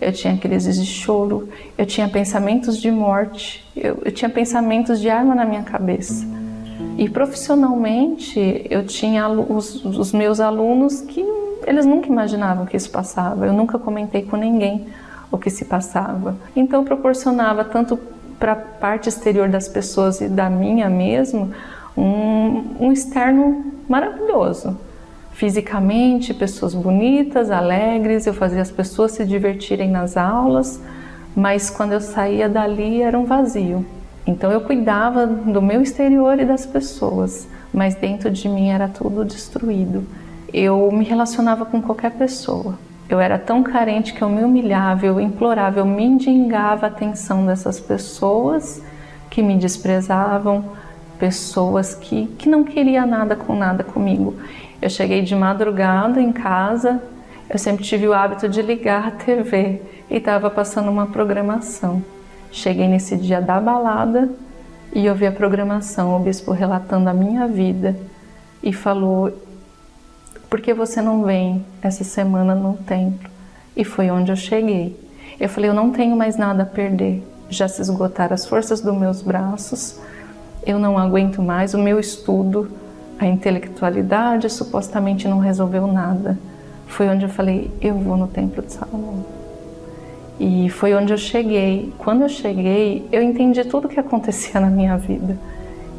Eu 0.00 0.12
tinha 0.12 0.36
crises 0.36 0.76
de 0.76 0.86
choro, 0.86 1.48
eu 1.76 1.84
tinha 1.84 2.08
pensamentos 2.08 2.78
de 2.78 2.90
morte, 2.90 3.66
eu, 3.74 3.98
eu 4.04 4.12
tinha 4.12 4.28
pensamentos 4.28 5.00
de 5.00 5.08
arma 5.08 5.34
na 5.34 5.44
minha 5.44 5.62
cabeça. 5.62 6.24
E 6.96 7.08
profissionalmente, 7.08 8.66
eu 8.68 8.84
tinha 8.84 9.28
os, 9.28 9.84
os 9.84 10.12
meus 10.12 10.38
alunos 10.38 11.00
que 11.00 11.24
eles 11.68 11.84
nunca 11.84 12.08
imaginavam 12.08 12.64
que 12.64 12.76
isso 12.76 12.90
passava. 12.90 13.46
Eu 13.46 13.52
nunca 13.52 13.78
comentei 13.78 14.22
com 14.22 14.36
ninguém 14.36 14.86
o 15.30 15.36
que 15.36 15.50
se 15.50 15.66
passava. 15.66 16.34
Então 16.56 16.82
proporcionava 16.84 17.62
tanto 17.64 17.98
para 18.38 18.52
a 18.52 18.56
parte 18.56 19.08
exterior 19.08 19.48
das 19.48 19.68
pessoas 19.68 20.20
e 20.20 20.28
da 20.28 20.48
minha 20.48 20.88
mesmo, 20.88 21.52
um, 21.96 22.64
um 22.80 22.92
externo 22.92 23.64
maravilhoso. 23.88 24.76
fisicamente, 25.32 26.34
pessoas 26.34 26.74
bonitas, 26.74 27.48
alegres, 27.48 28.26
eu 28.26 28.34
fazia 28.34 28.60
as 28.60 28.72
pessoas 28.72 29.12
se 29.12 29.24
divertirem 29.24 29.88
nas 29.88 30.16
aulas, 30.16 30.82
mas 31.36 31.70
quando 31.70 31.92
eu 31.92 32.00
saía 32.00 32.48
dali 32.48 33.02
era 33.02 33.16
um 33.16 33.24
vazio. 33.24 33.86
Então 34.26 34.50
eu 34.50 34.62
cuidava 34.62 35.28
do 35.28 35.62
meu 35.62 35.80
exterior 35.80 36.40
e 36.40 36.44
das 36.44 36.66
pessoas, 36.66 37.46
mas 37.72 37.94
dentro 37.94 38.32
de 38.32 38.48
mim 38.48 38.70
era 38.70 38.88
tudo 38.88 39.24
destruído. 39.24 40.04
Eu 40.52 40.90
me 40.92 41.04
relacionava 41.04 41.64
com 41.64 41.80
qualquer 41.82 42.12
pessoa. 42.12 42.78
Eu 43.08 43.20
era 43.20 43.38
tão 43.38 43.62
carente 43.62 44.12
que 44.12 44.22
eu 44.22 44.28
me 44.28 44.42
humilhava, 44.42 45.06
eu 45.06 45.20
implorava, 45.20 45.78
eu 45.78 45.86
mendigava 45.86 46.86
a 46.86 46.88
atenção 46.88 47.46
dessas 47.46 47.80
pessoas 47.80 48.82
que 49.30 49.42
me 49.42 49.56
desprezavam, 49.56 50.64
pessoas 51.18 51.94
que, 51.94 52.26
que 52.38 52.48
não 52.48 52.64
queriam 52.64 53.06
nada 53.06 53.34
com 53.34 53.54
nada 53.54 53.82
comigo. 53.82 54.34
Eu 54.80 54.90
cheguei 54.90 55.22
de 55.22 55.34
madrugada 55.34 56.20
em 56.20 56.32
casa, 56.32 57.02
eu 57.48 57.58
sempre 57.58 57.84
tive 57.84 58.06
o 58.06 58.12
hábito 58.12 58.48
de 58.48 58.60
ligar 58.60 59.08
a 59.08 59.10
TV 59.10 59.80
e 60.10 60.16
estava 60.16 60.50
passando 60.50 60.90
uma 60.90 61.06
programação. 61.06 62.02
Cheguei 62.52 62.88
nesse 62.88 63.16
dia 63.16 63.40
da 63.40 63.60
balada 63.60 64.28
e 64.94 65.08
ouvi 65.08 65.26
a 65.26 65.32
programação, 65.32 66.14
o 66.14 66.18
bispo 66.18 66.52
relatando 66.52 67.08
a 67.08 67.14
minha 67.14 67.46
vida 67.46 67.96
e 68.62 68.72
falou: 68.72 69.32
Por 70.48 70.62
que 70.62 70.72
você 70.72 71.02
não 71.02 71.24
vem 71.24 71.64
essa 71.82 72.02
semana 72.04 72.54
no 72.54 72.74
templo? 72.78 73.28
E 73.76 73.84
foi 73.84 74.10
onde 74.10 74.32
eu 74.32 74.36
cheguei. 74.36 74.98
Eu 75.38 75.46
falei: 75.48 75.68
Eu 75.68 75.74
não 75.74 75.90
tenho 75.90 76.16
mais 76.16 76.38
nada 76.38 76.62
a 76.62 76.66
perder. 76.66 77.22
Já 77.50 77.68
se 77.68 77.82
esgotaram 77.82 78.34
as 78.34 78.46
forças 78.46 78.80
dos 78.80 78.96
meus 78.96 79.20
braços, 79.20 80.00
eu 80.66 80.78
não 80.78 80.98
aguento 80.98 81.42
mais. 81.42 81.74
O 81.74 81.78
meu 81.78 82.00
estudo, 82.00 82.70
a 83.18 83.26
intelectualidade 83.26 84.48
supostamente 84.48 85.28
não 85.28 85.38
resolveu 85.38 85.86
nada. 85.86 86.38
Foi 86.86 87.08
onde 87.08 87.26
eu 87.26 87.28
falei: 87.28 87.70
Eu 87.78 87.98
vou 87.98 88.16
no 88.16 88.26
templo 88.26 88.62
de 88.62 88.72
Salomão. 88.72 89.26
E 90.40 90.70
foi 90.70 90.94
onde 90.94 91.12
eu 91.12 91.18
cheguei. 91.18 91.92
Quando 91.98 92.22
eu 92.22 92.28
cheguei, 92.28 93.06
eu 93.12 93.22
entendi 93.22 93.64
tudo 93.64 93.84
o 93.84 93.88
que 93.88 94.00
acontecia 94.00 94.58
na 94.58 94.70
minha 94.70 94.96
vida. 94.96 95.36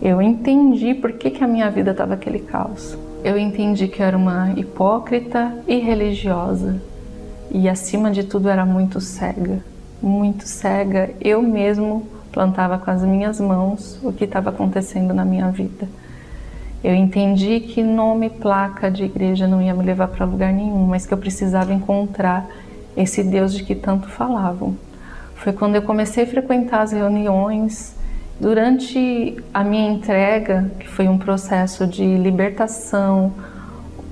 Eu 0.02 0.20
entendi 0.20 0.96
por 0.96 1.12
que, 1.12 1.30
que 1.30 1.44
a 1.44 1.48
minha 1.48 1.70
vida 1.70 1.92
estava 1.92 2.16
aquele 2.16 2.40
caos. 2.40 2.98
Eu 3.24 3.38
entendi 3.38 3.88
que 3.88 4.02
eu 4.02 4.06
era 4.06 4.18
uma 4.18 4.54
hipócrita 4.56 5.54
e 5.68 5.78
religiosa. 5.78 6.82
E 7.52 7.68
acima 7.68 8.12
de 8.12 8.24
tudo 8.24 8.50
era 8.50 8.66
muito 8.66 9.02
cega. 9.02 9.64
Muito 10.02 10.48
cega. 10.48 11.12
Eu 11.20 11.42
mesmo 11.42 12.08
plantava 12.32 12.78
com 12.78 12.90
as 12.90 13.04
minhas 13.04 13.40
mãos 13.40 14.00
o 14.02 14.14
que 14.14 14.24
estava 14.24 14.52
acontecendo 14.52 15.14
na 15.14 15.26
minha 15.26 15.50
vida. 15.52 15.88
Eu 16.82 16.96
entendi 16.96 17.60
que 17.60 17.84
nome, 17.84 18.30
placa 18.30 18.90
de 18.90 19.04
igreja 19.04 19.46
não 19.46 19.62
ia 19.62 19.74
me 19.74 19.84
levar 19.84 20.08
para 20.08 20.26
lugar 20.26 20.54
nenhum, 20.54 20.86
mas 20.88 21.06
que 21.06 21.14
eu 21.14 21.18
precisava 21.18 21.74
encontrar 21.74 22.48
esse 22.96 23.22
Deus 23.22 23.54
de 23.54 23.64
que 23.64 23.76
tanto 23.76 24.08
falavam. 24.08 24.78
Foi 25.36 25.52
quando 25.52 25.76
eu 25.76 25.82
comecei 25.82 26.24
a 26.24 26.28
frequentar 26.28 26.84
as 26.84 26.94
reuniões. 26.94 27.96
Durante 28.40 29.36
a 29.54 29.64
minha 29.66 29.92
entrega, 29.92 30.72
que 30.80 30.88
foi 30.88 31.10
um 31.10 31.18
processo 31.18 31.86
de 31.86 32.04
libertação, 32.04 33.34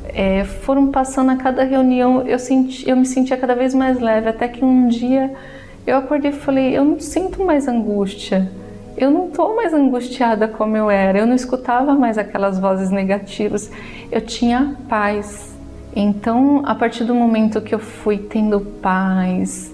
é, 0.09 0.43
foram 0.43 0.87
passando 0.87 1.31
a 1.31 1.37
cada 1.37 1.63
reunião, 1.63 2.27
eu, 2.27 2.37
senti, 2.37 2.89
eu 2.89 2.97
me 2.97 3.05
sentia 3.05 3.37
cada 3.37 3.55
vez 3.55 3.73
mais 3.73 3.99
leve, 3.99 4.27
até 4.27 4.47
que 4.49 4.65
um 4.65 4.89
dia 4.89 5.33
eu 5.85 5.95
acordei 5.95 6.31
e 6.31 6.33
falei: 6.33 6.77
Eu 6.77 6.83
não 6.83 6.99
sinto 6.99 7.45
mais 7.45 7.69
angústia, 7.69 8.51
eu 8.97 9.09
não 9.09 9.27
estou 9.27 9.55
mais 9.55 9.73
angustiada 9.73 10.45
como 10.45 10.75
eu 10.75 10.89
era, 10.89 11.19
eu 11.19 11.25
não 11.25 11.35
escutava 11.35 11.95
mais 11.95 12.17
aquelas 12.17 12.59
vozes 12.59 12.89
negativas, 12.89 13.71
eu 14.11 14.19
tinha 14.19 14.75
paz. 14.89 15.55
Então, 15.95 16.63
a 16.65 16.75
partir 16.75 17.05
do 17.05 17.15
momento 17.15 17.61
que 17.61 17.73
eu 17.73 17.79
fui 17.79 18.17
tendo 18.17 18.59
paz, 18.59 19.71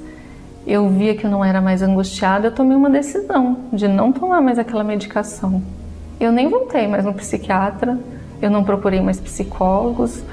eu 0.66 0.88
via 0.88 1.16
que 1.16 1.26
eu 1.26 1.30
não 1.30 1.44
era 1.44 1.60
mais 1.60 1.82
angustiada, 1.82 2.48
eu 2.48 2.52
tomei 2.52 2.76
uma 2.76 2.90
decisão 2.90 3.58
de 3.72 3.88
não 3.88 4.12
tomar 4.12 4.42
mais 4.42 4.58
aquela 4.58 4.84
medicação. 4.84 5.62
Eu 6.20 6.32
nem 6.32 6.50
voltei 6.50 6.88
mais 6.88 7.04
no 7.04 7.14
psiquiatra, 7.14 8.00
eu 8.42 8.50
não 8.50 8.64
procurei 8.64 9.02
mais 9.02 9.20
psicólogos, 9.20 10.24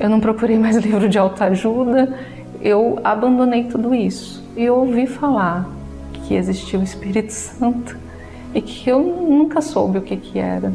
eu 0.00 0.08
não 0.08 0.18
procurei 0.20 0.58
mais 0.58 0.76
livro 0.84 1.08
de 1.08 1.18
autoajuda, 1.18 2.12
eu 2.60 2.98
abandonei 3.04 3.64
tudo 3.64 3.94
isso. 3.94 4.42
E 4.56 4.64
eu 4.64 4.76
ouvi 4.76 5.06
falar 5.06 5.68
que 6.24 6.34
existia 6.34 6.78
o 6.78 6.82
Espírito 6.82 7.30
Santo 7.32 7.96
e 8.54 8.60
que 8.60 8.90
eu 8.90 9.00
nunca 9.00 9.60
soube 9.60 9.98
o 9.98 10.02
que 10.02 10.16
que 10.16 10.38
era. 10.38 10.72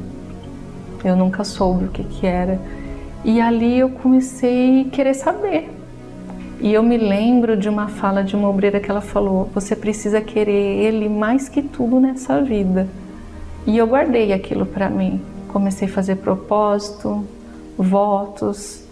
Eu 1.03 1.15
nunca 1.15 1.43
soube 1.43 1.85
o 1.85 1.87
que 1.89 2.03
que 2.03 2.25
era. 2.25 2.59
E 3.25 3.41
ali 3.41 3.79
eu 3.79 3.89
comecei 3.89 4.81
a 4.81 4.89
querer 4.89 5.15
saber. 5.15 5.80
E 6.61 6.71
eu 6.75 6.83
me 6.83 6.95
lembro 6.95 7.57
de 7.57 7.67
uma 7.67 7.87
fala 7.87 8.23
de 8.23 8.35
uma 8.35 8.47
obreira 8.47 8.79
que 8.79 8.89
ela 8.89 9.01
falou: 9.01 9.49
Você 9.51 9.75
precisa 9.75 10.21
querer 10.21 10.85
Ele 10.85 11.09
mais 11.09 11.49
que 11.49 11.63
tudo 11.63 11.99
nessa 11.99 12.39
vida. 12.39 12.87
E 13.65 13.75
eu 13.75 13.87
guardei 13.87 14.31
aquilo 14.31 14.67
para 14.67 14.87
mim. 14.87 15.19
Comecei 15.47 15.87
a 15.87 15.91
fazer 15.91 16.17
propósito, 16.17 17.25
votos, 17.75 18.85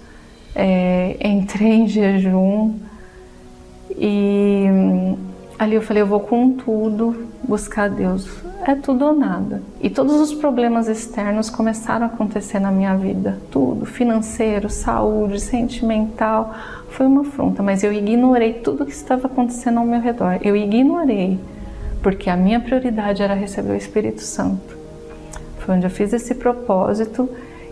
é, 0.55 1.15
entrei 1.23 1.73
em 1.73 1.87
jejum 1.87 2.73
e 3.91 4.65
ali 5.59 5.75
eu 5.75 5.81
falei: 5.83 6.01
Eu 6.01 6.07
vou 6.07 6.21
com 6.21 6.53
tudo 6.53 7.28
buscar 7.49 7.89
Deus 7.89 8.29
é 8.65 8.75
tudo 8.75 9.05
ou 9.05 9.15
nada. 9.15 9.61
E 9.81 9.89
todos 9.89 10.13
os 10.15 10.33
problemas 10.33 10.87
externos 10.87 11.49
começaram 11.49 12.05
a 12.05 12.09
acontecer 12.09 12.59
na 12.59 12.71
minha 12.71 12.95
vida. 12.95 13.39
Tudo, 13.49 13.85
financeiro, 13.85 14.69
saúde, 14.69 15.39
sentimental, 15.39 16.53
foi 16.89 17.05
uma 17.05 17.21
afronta, 17.21 17.63
mas 17.63 17.83
eu 17.83 17.91
ignorei 17.91 18.53
tudo 18.53 18.85
que 18.85 18.91
estava 18.91 19.27
acontecendo 19.27 19.79
ao 19.79 19.85
meu 19.85 19.99
redor. 19.99 20.39
Eu 20.41 20.55
ignorei, 20.55 21.39
porque 22.03 22.29
a 22.29 22.37
minha 22.37 22.59
prioridade 22.59 23.23
era 23.23 23.33
receber 23.33 23.71
o 23.71 23.75
Espírito 23.75 24.21
Santo. 24.21 24.77
Foi 25.59 25.75
onde 25.75 25.85
eu 25.85 25.91
fiz 25.91 26.13
esse 26.13 26.35
propósito 26.35 27.29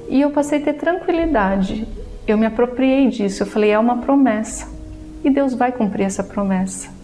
e 0.09 0.21
eu 0.21 0.31
passei 0.31 0.59
a 0.59 0.63
ter 0.63 0.73
tranquilidade. 0.73 1.87
Eu 2.25 2.37
me 2.37 2.45
apropriei 2.45 3.07
disso, 3.09 3.43
eu 3.43 3.47
falei, 3.47 3.71
é 3.71 3.79
uma 3.79 3.97
promessa. 3.97 4.67
E 5.23 5.29
Deus 5.29 5.53
vai 5.53 5.71
cumprir 5.71 6.03
essa 6.05 6.23
promessa. 6.23 6.96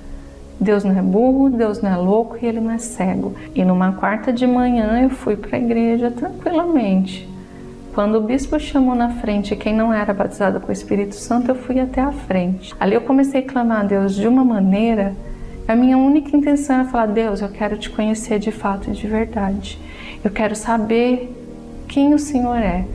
Deus 0.64 0.84
não 0.84 0.98
é 0.98 1.02
burro, 1.02 1.50
Deus 1.50 1.82
não 1.82 1.92
é 1.92 1.98
louco 1.98 2.38
e 2.42 2.46
ele 2.46 2.62
não 2.62 2.72
é 2.72 2.78
cego. 2.78 3.36
E 3.54 3.64
numa 3.66 3.92
quarta 3.92 4.32
de 4.32 4.48
manhã 4.48 5.02
eu 5.04 5.10
fui 5.10 5.36
para 5.36 5.58
a 5.58 5.60
igreja 5.60 6.10
tranquilamente. 6.10 7.30
Quando 7.94 8.16
o 8.16 8.22
bispo 8.22 8.60
chamou 8.60 8.96
na 8.96 9.10
frente 9.10 9.56
quem 9.56 9.76
não 9.76 9.94
era 9.94 10.14
batizado 10.14 10.60
com 10.60 10.70
o 10.70 10.72
Espírito 10.72 11.16
Santo, 11.16 11.50
eu 11.50 11.56
fui 11.56 11.80
até 11.80 12.02
a 12.02 12.12
frente. 12.12 12.74
Ali 12.80 12.96
eu 12.96 13.02
comecei 13.02 13.42
a 13.42 13.46
clamar 13.46 13.82
a 13.82 13.84
Deus 13.84 14.16
de 14.16 14.28
uma 14.28 14.44
maneira. 14.44 15.14
A 15.68 15.76
minha 15.76 15.98
única 15.98 16.36
intenção 16.36 16.78
era 16.78 16.86
falar: 16.86 17.08
Deus, 17.08 17.42
eu 17.42 17.50
quero 17.50 17.78
te 17.78 17.90
conhecer 17.90 18.40
de 18.40 18.52
fato 18.52 18.90
e 18.90 18.94
de 18.94 19.06
verdade. 19.06 19.78
Eu 20.24 20.32
quero 20.32 20.56
saber 20.56 21.32
quem 21.88 22.14
o 22.14 22.20
Senhor 22.20 22.58
é. 22.58 22.86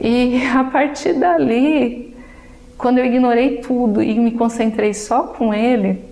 E 0.00 0.46
a 0.56 0.64
partir 0.64 1.14
dali, 1.14 2.16
quando 2.78 2.98
eu 2.98 3.04
ignorei 3.04 3.58
tudo 3.58 4.00
e 4.00 4.18
me 4.18 4.30
concentrei 4.30 4.94
só 4.94 5.24
com 5.24 5.52
Ele, 5.52 6.07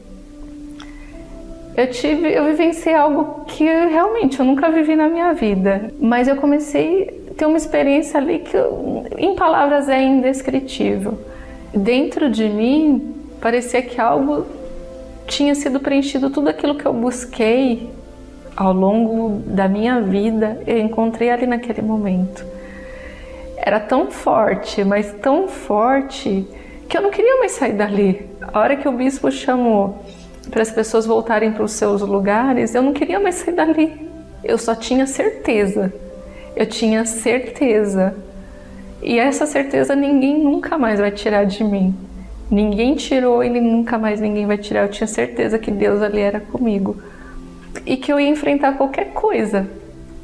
eu 1.77 1.91
tive, 1.91 2.33
eu 2.33 2.45
vivenciei 2.47 2.95
algo 2.95 3.45
que 3.47 3.65
realmente 3.65 4.41
eu 4.41 4.47
nunca 4.47 4.71
vivi 4.71 4.97
na 4.97 5.09
minha 5.09 5.35
vida, 5.35 5.91
mas 6.01 6.27
eu 6.27 6.37
comecei 6.37 7.27
a 7.31 7.35
ter 7.35 7.45
uma 7.45 7.59
experiência 7.59 8.19
ali 8.19 8.39
que 8.39 8.57
em 9.19 9.35
palavras 9.35 9.89
é 9.89 10.03
indescritível. 10.03 11.19
Dentro 11.75 12.31
de 12.31 12.49
mim 12.49 13.15
parecia 13.43 13.83
que 13.83 14.01
algo 14.01 14.47
tinha 15.27 15.55
sido 15.55 15.79
preenchido, 15.79 16.31
tudo 16.31 16.49
aquilo 16.49 16.77
que 16.77 16.87
eu 16.87 16.95
busquei 16.95 17.91
ao 18.57 18.73
longo 18.73 19.43
da 19.45 19.69
minha 19.69 20.01
vida, 20.01 20.63
eu 20.67 20.79
encontrei 20.79 21.29
ali 21.29 21.47
naquele 21.47 21.83
momento. 21.83 22.43
Era 23.59 23.79
tão 23.79 24.11
forte, 24.11 24.83
mas 24.83 25.13
tão 25.21 25.47
forte 25.47 26.47
que 26.89 26.97
eu 26.97 27.03
não 27.03 27.11
queria 27.11 27.39
mais 27.39 27.53
sair 27.53 27.75
dali. 27.75 28.27
A 28.41 28.59
hora 28.61 28.77
que 28.77 28.89
o 28.89 28.93
bispo 28.93 29.31
chamou 29.31 29.99
para 30.51 30.63
as 30.63 30.71
pessoas 30.71 31.07
voltarem 31.07 31.53
para 31.53 31.65
os 31.65 31.73
seus 31.73 32.01
lugares, 32.03 32.75
eu 32.75 32.83
não 32.83 32.93
queria 32.93 33.21
mais 33.21 33.37
sair 33.37 33.55
dali. 33.55 34.09
Eu 34.43 34.57
só 34.59 34.75
tinha 34.75 35.07
certeza. 35.07 35.93
Eu 36.55 36.67
tinha 36.67 37.05
certeza. 37.05 38.15
E 39.03 39.19
essa 39.19 39.47
certeza 39.47 39.95
ninguém 39.95 40.39
nunca 40.43 40.79
mais 40.79 41.01
vai 41.01 41.11
tirar 41.11 41.45
de 41.45 41.63
mim. 41.63 41.95
Ninguém 42.51 42.95
tirou 42.95 43.43
e 43.43 43.51
nunca 43.61 43.99
mais 43.99 44.21
ninguém 44.21 44.47
vai 44.47 44.57
tirar. 44.57 44.83
Eu 44.83 44.91
tinha 44.91 45.07
certeza 45.07 45.59
que 45.59 45.71
Deus 45.71 46.01
ali 46.01 46.21
era 46.21 46.41
comigo. 46.41 46.97
E 47.85 47.97
que 47.97 48.13
eu 48.13 48.19
ia 48.19 48.29
enfrentar 48.29 48.77
qualquer 48.77 49.13
coisa 49.13 49.69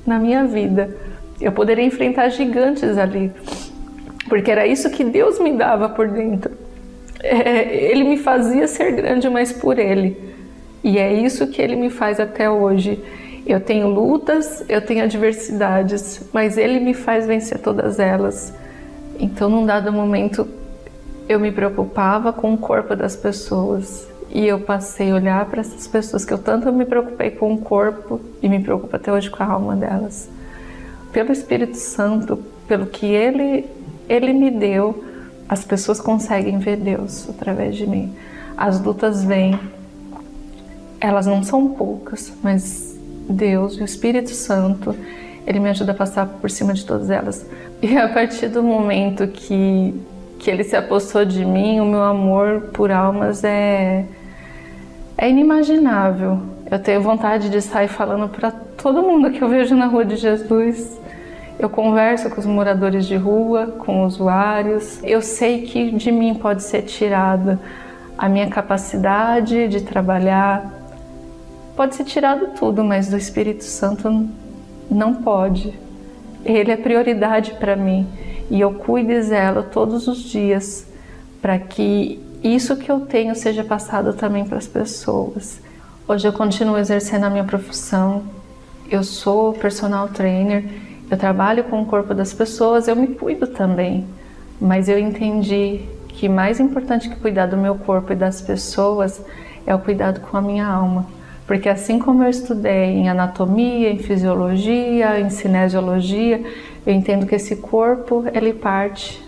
na 0.06 0.18
minha 0.18 0.44
vida. 0.44 0.96
Eu 1.40 1.52
poderia 1.52 1.84
enfrentar 1.84 2.28
gigantes 2.28 2.96
ali. 2.96 3.32
Porque 4.28 4.50
era 4.50 4.66
isso 4.66 4.88
que 4.90 5.04
Deus 5.04 5.38
me 5.40 5.52
dava 5.52 5.88
por 5.88 6.08
dentro 6.08 6.61
é, 7.22 7.90
ele 7.90 8.04
me 8.04 8.16
fazia 8.16 8.66
ser 8.66 8.92
grande, 8.92 9.28
mas 9.28 9.52
por 9.52 9.78
ele. 9.78 10.16
E 10.82 10.98
é 10.98 11.12
isso 11.12 11.46
que 11.46 11.62
ele 11.62 11.76
me 11.76 11.90
faz 11.90 12.18
até 12.18 12.50
hoje. 12.50 13.02
Eu 13.46 13.60
tenho 13.60 13.88
lutas, 13.88 14.64
eu 14.68 14.80
tenho 14.80 15.04
adversidades, 15.04 16.28
mas 16.32 16.56
ele 16.56 16.80
me 16.80 16.94
faz 16.94 17.26
vencer 17.26 17.58
todas 17.58 17.98
elas. 17.98 18.52
Então, 19.18 19.48
num 19.48 19.64
dado 19.64 19.92
momento, 19.92 20.46
eu 21.28 21.38
me 21.38 21.52
preocupava 21.52 22.32
com 22.32 22.54
o 22.54 22.58
corpo 22.58 22.94
das 22.96 23.14
pessoas 23.14 24.08
e 24.30 24.46
eu 24.46 24.60
passei 24.60 25.10
a 25.10 25.14
olhar 25.14 25.44
para 25.46 25.60
essas 25.60 25.86
pessoas 25.86 26.24
que 26.24 26.32
eu 26.32 26.38
tanto 26.38 26.72
me 26.72 26.84
preocupei 26.84 27.30
com 27.30 27.52
o 27.52 27.58
corpo 27.58 28.20
e 28.40 28.48
me 28.48 28.60
preocupo 28.60 28.94
até 28.96 29.12
hoje 29.12 29.30
com 29.30 29.42
a 29.42 29.46
alma 29.46 29.76
delas. 29.76 30.28
Pelo 31.12 31.30
Espírito 31.30 31.76
Santo, 31.76 32.38
pelo 32.66 32.86
que 32.86 33.06
ele 33.06 33.66
ele 34.08 34.32
me 34.32 34.50
deu, 34.50 35.04
as 35.52 35.62
pessoas 35.62 36.00
conseguem 36.00 36.58
ver 36.58 36.78
Deus 36.78 37.28
através 37.28 37.76
de 37.76 37.86
mim. 37.86 38.10
As 38.56 38.80
lutas 38.80 39.22
vêm, 39.22 39.60
elas 40.98 41.26
não 41.26 41.42
são 41.42 41.68
poucas, 41.68 42.32
mas 42.42 42.98
Deus, 43.28 43.76
o 43.76 43.84
Espírito 43.84 44.30
Santo, 44.30 44.96
ele 45.46 45.60
me 45.60 45.68
ajuda 45.68 45.92
a 45.92 45.94
passar 45.94 46.26
por 46.26 46.50
cima 46.50 46.72
de 46.72 46.86
todas 46.86 47.10
elas. 47.10 47.44
E 47.82 47.98
a 47.98 48.08
partir 48.08 48.48
do 48.48 48.62
momento 48.62 49.28
que, 49.28 49.94
que 50.38 50.50
ele 50.50 50.64
se 50.64 50.74
apossou 50.74 51.22
de 51.22 51.44
mim, 51.44 51.80
o 51.80 51.84
meu 51.84 52.02
amor 52.02 52.70
por 52.72 52.90
almas 52.90 53.44
é, 53.44 54.06
é 55.18 55.28
inimaginável. 55.28 56.40
Eu 56.70 56.78
tenho 56.78 57.02
vontade 57.02 57.50
de 57.50 57.60
sair 57.60 57.88
falando 57.88 58.26
para 58.26 58.50
todo 58.50 59.02
mundo 59.02 59.30
que 59.30 59.44
eu 59.44 59.50
vejo 59.50 59.76
na 59.76 59.84
rua 59.84 60.02
de 60.02 60.16
Jesus. 60.16 60.98
Eu 61.58 61.68
converso 61.68 62.28
com 62.30 62.40
os 62.40 62.46
moradores 62.46 63.06
de 63.06 63.16
rua, 63.16 63.66
com 63.78 64.04
usuários. 64.04 65.00
Eu 65.02 65.22
sei 65.22 65.62
que 65.62 65.90
de 65.90 66.10
mim 66.10 66.34
pode 66.34 66.62
ser 66.62 66.82
tirada 66.82 67.58
a 68.16 68.28
minha 68.28 68.48
capacidade 68.48 69.68
de 69.68 69.80
trabalhar. 69.82 70.72
Pode 71.76 71.94
ser 71.94 72.04
tirado 72.04 72.48
tudo, 72.58 72.82
mas 72.82 73.08
do 73.08 73.16
Espírito 73.16 73.64
Santo 73.64 74.28
não 74.90 75.14
pode. 75.14 75.78
Ele 76.44 76.70
é 76.70 76.76
prioridade 76.76 77.54
para 77.54 77.76
mim 77.76 78.06
e 78.50 78.60
eu 78.60 78.74
cuido 78.74 79.12
e 79.12 79.22
zelo 79.22 79.62
todos 79.62 80.08
os 80.08 80.18
dias 80.18 80.86
para 81.40 81.58
que 81.58 82.20
isso 82.42 82.76
que 82.76 82.90
eu 82.90 83.00
tenho 83.00 83.34
seja 83.34 83.64
passado 83.64 84.12
também 84.12 84.44
para 84.44 84.58
as 84.58 84.66
pessoas. 84.66 85.60
Hoje 86.06 86.26
eu 86.26 86.32
continuo 86.32 86.76
exercendo 86.76 87.24
a 87.24 87.30
minha 87.30 87.44
profissão. 87.44 88.24
Eu 88.90 89.04
sou 89.04 89.52
personal 89.52 90.08
trainer, 90.08 90.64
eu 91.12 91.18
trabalho 91.18 91.64
com 91.64 91.82
o 91.82 91.84
corpo 91.84 92.14
das 92.14 92.32
pessoas, 92.32 92.88
eu 92.88 92.96
me 92.96 93.08
cuido 93.08 93.46
também. 93.46 94.06
Mas 94.58 94.88
eu 94.88 94.98
entendi 94.98 95.82
que 96.08 96.26
mais 96.26 96.58
importante 96.58 97.10
que 97.10 97.16
cuidar 97.16 97.44
do 97.44 97.56
meu 97.58 97.74
corpo 97.74 98.14
e 98.14 98.16
das 98.16 98.40
pessoas 98.40 99.22
é 99.66 99.74
o 99.74 99.78
cuidado 99.78 100.20
com 100.20 100.38
a 100.38 100.40
minha 100.40 100.66
alma. 100.66 101.04
Porque 101.46 101.68
assim 101.68 101.98
como 101.98 102.22
eu 102.24 102.30
estudei 102.30 102.92
em 102.92 103.10
anatomia, 103.10 103.90
em 103.90 103.98
fisiologia, 103.98 105.20
em 105.20 105.28
cinesiologia, 105.28 106.42
eu 106.86 106.94
entendo 106.94 107.26
que 107.26 107.34
esse 107.34 107.56
corpo 107.56 108.24
ele 108.32 108.54
parte 108.54 109.22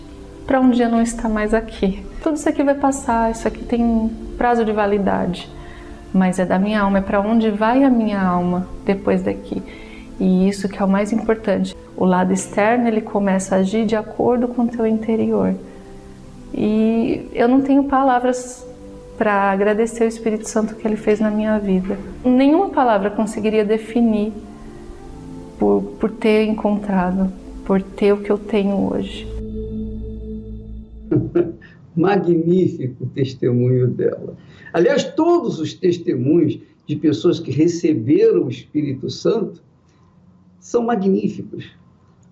para 0.46 0.58
um 0.60 0.70
dia 0.70 0.88
não 0.88 1.02
estar 1.02 1.28
mais 1.28 1.52
aqui. 1.52 2.02
Tudo 2.22 2.36
isso 2.36 2.48
aqui 2.48 2.62
vai 2.62 2.76
passar, 2.76 3.30
isso 3.30 3.46
aqui 3.46 3.62
tem 3.62 4.10
prazo 4.38 4.64
de 4.64 4.72
validade, 4.72 5.50
mas 6.14 6.38
é 6.38 6.46
da 6.46 6.58
minha 6.58 6.80
alma, 6.80 6.96
é 6.96 7.02
para 7.02 7.20
onde 7.20 7.50
vai 7.50 7.84
a 7.84 7.90
minha 7.90 8.22
alma 8.22 8.66
depois 8.86 9.20
daqui. 9.20 9.62
E 10.18 10.48
isso 10.48 10.68
que 10.68 10.80
é 10.80 10.84
o 10.84 10.88
mais 10.88 11.12
importante. 11.12 11.74
O 11.96 12.04
lado 12.04 12.32
externo 12.32 12.88
ele 12.88 13.00
começa 13.00 13.56
a 13.56 13.58
agir 13.58 13.84
de 13.86 13.96
acordo 13.96 14.48
com 14.48 14.62
o 14.62 14.68
teu 14.68 14.86
interior. 14.86 15.54
E 16.52 17.28
eu 17.32 17.48
não 17.48 17.62
tenho 17.62 17.84
palavras 17.84 18.64
para 19.18 19.50
agradecer 19.50 20.04
o 20.04 20.08
Espírito 20.08 20.48
Santo 20.48 20.74
que 20.74 20.86
ele 20.86 20.96
fez 20.96 21.20
na 21.20 21.30
minha 21.30 21.58
vida. 21.58 21.98
Nenhuma 22.24 22.70
palavra 22.70 23.10
conseguiria 23.10 23.64
definir 23.64 24.32
por, 25.58 25.82
por 25.98 26.10
ter 26.10 26.44
encontrado, 26.44 27.32
por 27.64 27.80
ter 27.80 28.12
o 28.12 28.18
que 28.18 28.30
eu 28.30 28.38
tenho 28.38 28.92
hoje. 28.92 29.26
Magnífico 31.96 33.06
testemunho 33.06 33.88
dela. 33.88 34.36
Aliás, 34.72 35.04
todos 35.04 35.60
os 35.60 35.74
testemunhos 35.74 36.58
de 36.86 36.96
pessoas 36.96 37.38
que 37.38 37.52
receberam 37.52 38.44
o 38.44 38.50
Espírito 38.50 39.08
Santo 39.08 39.62
são 40.64 40.82
magníficos, 40.82 41.70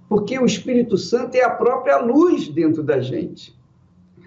porque 0.09 0.39
o 0.39 0.47
Espírito 0.47 0.97
Santo 0.97 1.35
é 1.35 1.43
a 1.43 1.51
própria 1.51 1.99
luz 1.99 2.49
dentro 2.49 2.83
da 2.83 3.01
gente. 3.01 3.55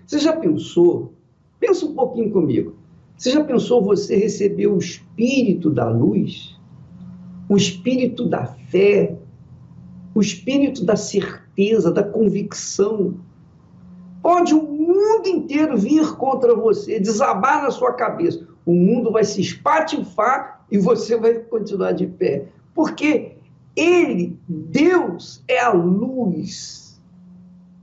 Você 0.05 0.19
já 0.19 0.35
pensou 0.35 1.15
Pensa 1.59 1.85
um 1.85 1.95
pouquinho 1.95 2.31
comigo. 2.31 2.75
Você 3.17 3.31
já 3.31 3.43
pensou 3.43 3.81
você 3.81 4.15
receber 4.15 4.67
o 4.67 4.77
espírito 4.77 5.69
da 5.69 5.89
luz? 5.89 6.59
O 7.49 7.55
espírito 7.55 8.27
da 8.27 8.45
fé? 8.45 9.17
O 10.13 10.21
espírito 10.21 10.85
da 10.85 10.95
certeza, 10.95 11.91
da 11.91 12.03
convicção? 12.03 13.15
Pode 14.21 14.53
o 14.53 14.61
mundo 14.61 15.27
inteiro 15.27 15.77
vir 15.77 16.15
contra 16.17 16.55
você, 16.55 16.99
desabar 16.99 17.63
na 17.63 17.71
sua 17.71 17.93
cabeça. 17.93 18.45
O 18.65 18.73
mundo 18.73 19.11
vai 19.11 19.23
se 19.23 19.41
espatifar 19.41 20.65
e 20.69 20.77
você 20.77 21.15
vai 21.17 21.35
continuar 21.35 21.93
de 21.93 22.07
pé. 22.07 22.47
Porque 22.73 23.34
Ele, 23.75 24.37
Deus, 24.47 25.43
é 25.47 25.59
a 25.59 25.71
luz. 25.71 27.01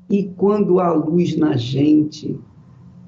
E 0.08 0.24
quando 0.36 0.80
há 0.80 0.92
luz 0.92 1.36
na 1.36 1.56
gente, 1.56 2.38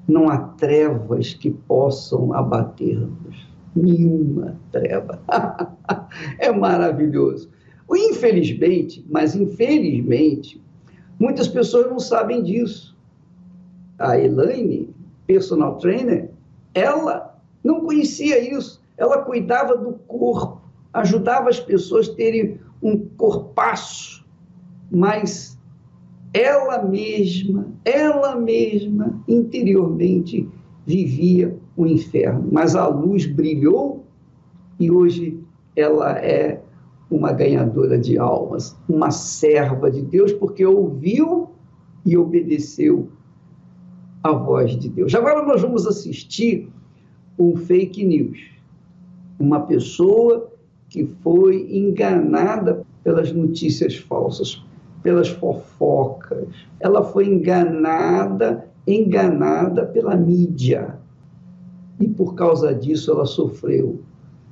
não 0.07 0.29
há 0.29 0.37
trevas 0.37 1.33
que 1.33 1.49
possam 1.49 2.33
abater-nos. 2.33 3.47
Nenhuma 3.75 4.57
treva. 4.71 5.21
é 6.39 6.51
maravilhoso. 6.51 7.49
Infelizmente, 7.91 9.05
mas 9.09 9.35
infelizmente, 9.35 10.61
muitas 11.19 11.47
pessoas 11.47 11.89
não 11.89 11.99
sabem 11.99 12.41
disso. 12.41 12.95
A 13.97 14.17
Elaine, 14.17 14.93
personal 15.27 15.77
trainer, 15.77 16.29
ela 16.73 17.35
não 17.63 17.81
conhecia 17.81 18.39
isso. 18.55 18.81
Ela 18.97 19.23
cuidava 19.23 19.75
do 19.75 19.93
corpo, 20.07 20.61
ajudava 20.93 21.49
as 21.49 21.59
pessoas 21.59 22.09
a 22.09 22.15
terem 22.15 22.59
um 22.85 22.97
corpaço 23.17 24.23
mais 24.91 25.57
ela 26.31 26.83
mesma, 26.83 27.67
ela 27.83 28.35
mesma, 28.35 29.19
interiormente 29.27 30.47
vivia 30.85 31.57
o 31.75 31.87
inferno. 31.87 32.47
Mas 32.51 32.75
a 32.75 32.87
luz 32.87 33.25
brilhou 33.25 34.05
e 34.79 34.91
hoje 34.91 35.39
ela 35.75 36.11
é 36.19 36.61
uma 37.09 37.31
ganhadora 37.31 37.97
de 37.97 38.19
almas, 38.19 38.77
uma 38.87 39.09
serva 39.09 39.89
de 39.89 40.03
Deus, 40.03 40.31
porque 40.33 40.63
ouviu 40.63 41.49
e 42.05 42.15
obedeceu 42.15 43.09
a 44.21 44.31
voz 44.31 44.77
de 44.77 44.89
Deus. 44.89 45.15
Agora 45.15 45.41
nós 45.43 45.61
vamos 45.61 45.87
assistir 45.87 46.69
um 47.39 47.55
fake 47.55 48.03
news. 48.05 48.39
Uma 49.39 49.61
pessoa 49.61 50.51
que 50.95 51.03
foi 51.21 51.67
enganada 51.77 52.85
pelas 53.03 53.29
notícias 53.33 53.97
falsas 53.97 54.63
pelas 55.03 55.27
fofocas. 55.27 56.47
Ela 56.79 57.03
foi 57.03 57.27
enganada, 57.27 58.65
enganada 58.87 59.85
pela 59.85 60.15
mídia. 60.15 60.97
E 61.99 62.07
por 62.07 62.33
causa 62.33 62.73
disso 62.73 63.11
ela 63.11 63.25
sofreu. 63.25 63.99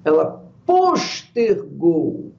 Ela 0.03 0.43
postergou 0.65 2.33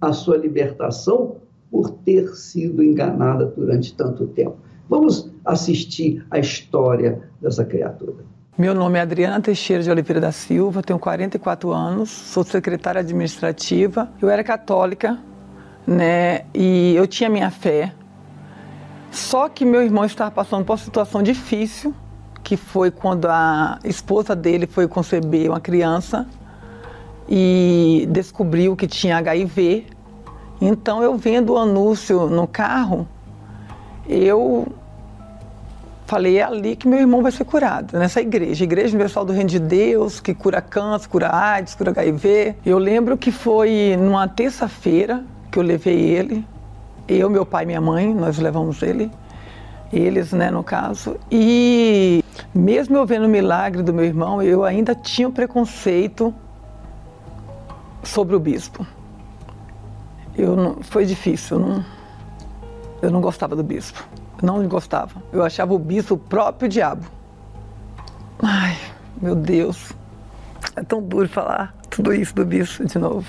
a 0.00 0.12
sua 0.12 0.36
libertação 0.36 1.38
por 1.68 1.90
ter 1.90 2.28
sido 2.36 2.80
enganada 2.80 3.46
durante 3.46 3.92
tanto 3.96 4.28
tempo. 4.28 4.56
Vamos 4.88 5.28
assistir 5.44 6.24
a 6.30 6.38
história 6.38 7.28
dessa 7.42 7.64
criatura. 7.64 8.24
Meu 8.58 8.74
nome 8.74 8.98
é 8.98 9.02
Adriana 9.02 9.40
Teixeira 9.40 9.82
de 9.82 9.90
Oliveira 9.90 10.20
da 10.20 10.32
Silva, 10.32 10.82
tenho 10.82 10.98
44 10.98 11.72
anos, 11.72 12.10
sou 12.10 12.44
secretária 12.44 13.00
administrativa. 13.00 14.10
Eu 14.20 14.28
era 14.28 14.44
católica, 14.44 15.18
né? 15.86 16.44
E 16.52 16.94
eu 16.94 17.06
tinha 17.06 17.30
minha 17.30 17.50
fé. 17.50 17.94
Só 19.10 19.48
que 19.48 19.64
meu 19.64 19.80
irmão 19.82 20.04
estava 20.04 20.30
passando 20.30 20.64
por 20.64 20.72
uma 20.72 20.78
situação 20.78 21.22
difícil, 21.22 21.94
que 22.42 22.56
foi 22.56 22.90
quando 22.90 23.26
a 23.26 23.78
esposa 23.84 24.34
dele 24.36 24.66
foi 24.66 24.86
conceber 24.88 25.48
uma 25.48 25.60
criança 25.60 26.26
e 27.28 28.06
descobriu 28.10 28.76
que 28.76 28.86
tinha 28.86 29.16
HIV. 29.16 29.86
Então 30.60 31.02
eu 31.02 31.16
vendo 31.16 31.54
o 31.54 31.56
anúncio 31.56 32.28
no 32.28 32.46
carro, 32.46 33.08
eu 34.06 34.66
falei, 36.10 36.38
é 36.38 36.42
ali 36.42 36.74
que 36.74 36.88
meu 36.88 36.98
irmão 36.98 37.22
vai 37.22 37.30
ser 37.30 37.44
curado, 37.44 37.96
nessa 37.96 38.20
igreja, 38.20 38.64
Igreja 38.64 38.88
Universal 38.88 39.24
do 39.24 39.32
Reino 39.32 39.48
de 39.48 39.60
Deus, 39.60 40.18
que 40.18 40.34
cura 40.34 40.60
câncer, 40.60 41.08
cura 41.08 41.32
AIDS, 41.32 41.76
cura 41.76 41.92
HIV. 41.92 42.56
Eu 42.66 42.78
lembro 42.78 43.16
que 43.16 43.30
foi 43.30 43.96
numa 43.96 44.26
terça-feira, 44.26 45.22
que 45.52 45.58
eu 45.60 45.62
levei 45.62 46.00
ele, 46.00 46.44
eu, 47.06 47.30
meu 47.30 47.46
pai 47.46 47.62
e 47.62 47.66
minha 47.66 47.80
mãe, 47.80 48.12
nós 48.12 48.38
levamos 48.38 48.82
ele, 48.82 49.08
eles, 49.92 50.32
né, 50.32 50.50
no 50.50 50.64
caso. 50.64 51.16
E 51.30 52.24
mesmo 52.52 52.96
eu 52.96 53.06
vendo 53.06 53.26
o 53.26 53.28
milagre 53.28 53.80
do 53.80 53.94
meu 53.94 54.04
irmão, 54.04 54.42
eu 54.42 54.64
ainda 54.64 54.96
tinha 54.96 55.28
um 55.28 55.32
preconceito 55.32 56.34
sobre 58.02 58.34
o 58.34 58.40
bispo. 58.40 58.84
Eu 60.36 60.56
não, 60.56 60.82
foi 60.82 61.06
difícil, 61.06 61.56
eu 61.56 61.64
não, 61.64 61.84
eu 63.00 63.10
não 63.12 63.20
gostava 63.20 63.54
do 63.54 63.62
bispo. 63.62 64.04
Não 64.42 64.66
gostava. 64.66 65.22
Eu 65.32 65.42
achava 65.42 65.74
o 65.74 65.78
bispo 65.78 66.14
o 66.14 66.18
próprio 66.18 66.68
diabo. 66.68 67.04
Ai, 68.42 68.76
meu 69.20 69.34
Deus. 69.34 69.92
É 70.76 70.82
tão 70.82 71.02
duro 71.02 71.28
falar 71.28 71.74
tudo 71.90 72.14
isso 72.14 72.34
do 72.34 72.44
bispo 72.44 72.84
de 72.84 72.98
novo. 72.98 73.26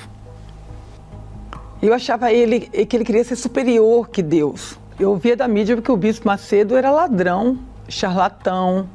Eu 1.81 1.93
achava 1.93 2.31
ele 2.31 2.59
que 2.61 2.95
ele 2.95 3.03
queria 3.03 3.23
ser 3.23 3.35
superior 3.35 4.09
que 4.09 4.21
Deus. 4.21 4.77
Eu 4.99 5.09
ouvia 5.09 5.35
da 5.35 5.47
mídia 5.47 5.81
que 5.81 5.91
o 5.91 5.97
bispo 5.97 6.27
Macedo 6.27 6.75
era 6.75 6.91
ladrão, 6.91 7.57
charlatão, 7.89 8.87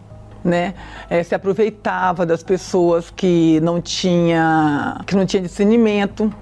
né? 0.45 0.75
É, 1.11 1.23
se 1.23 1.35
aproveitava 1.35 2.25
das 2.25 2.45
pessoas 2.45 3.11
que 3.11 3.59
não 3.61 3.81
tinha 3.81 5.01
que 5.05 5.17
não 5.17 5.27
tinha 5.27 5.43
discernimento, 5.43 6.33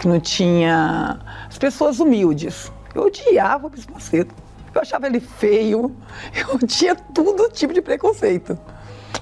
que 0.00 0.08
não 0.08 0.18
tinha 0.18 1.20
as 1.48 1.56
pessoas 1.56 2.00
humildes. 2.00 2.72
Eu 2.92 3.04
odiava 3.04 3.68
o 3.68 3.70
bispo 3.70 3.92
Macedo. 3.92 4.34
Eu 4.74 4.80
achava 4.80 5.06
ele 5.06 5.20
feio. 5.20 5.94
Eu 6.34 6.58
tinha 6.66 6.94
todo 6.94 7.48
tipo 7.50 7.72
de 7.72 7.82
preconceito. 7.82 8.58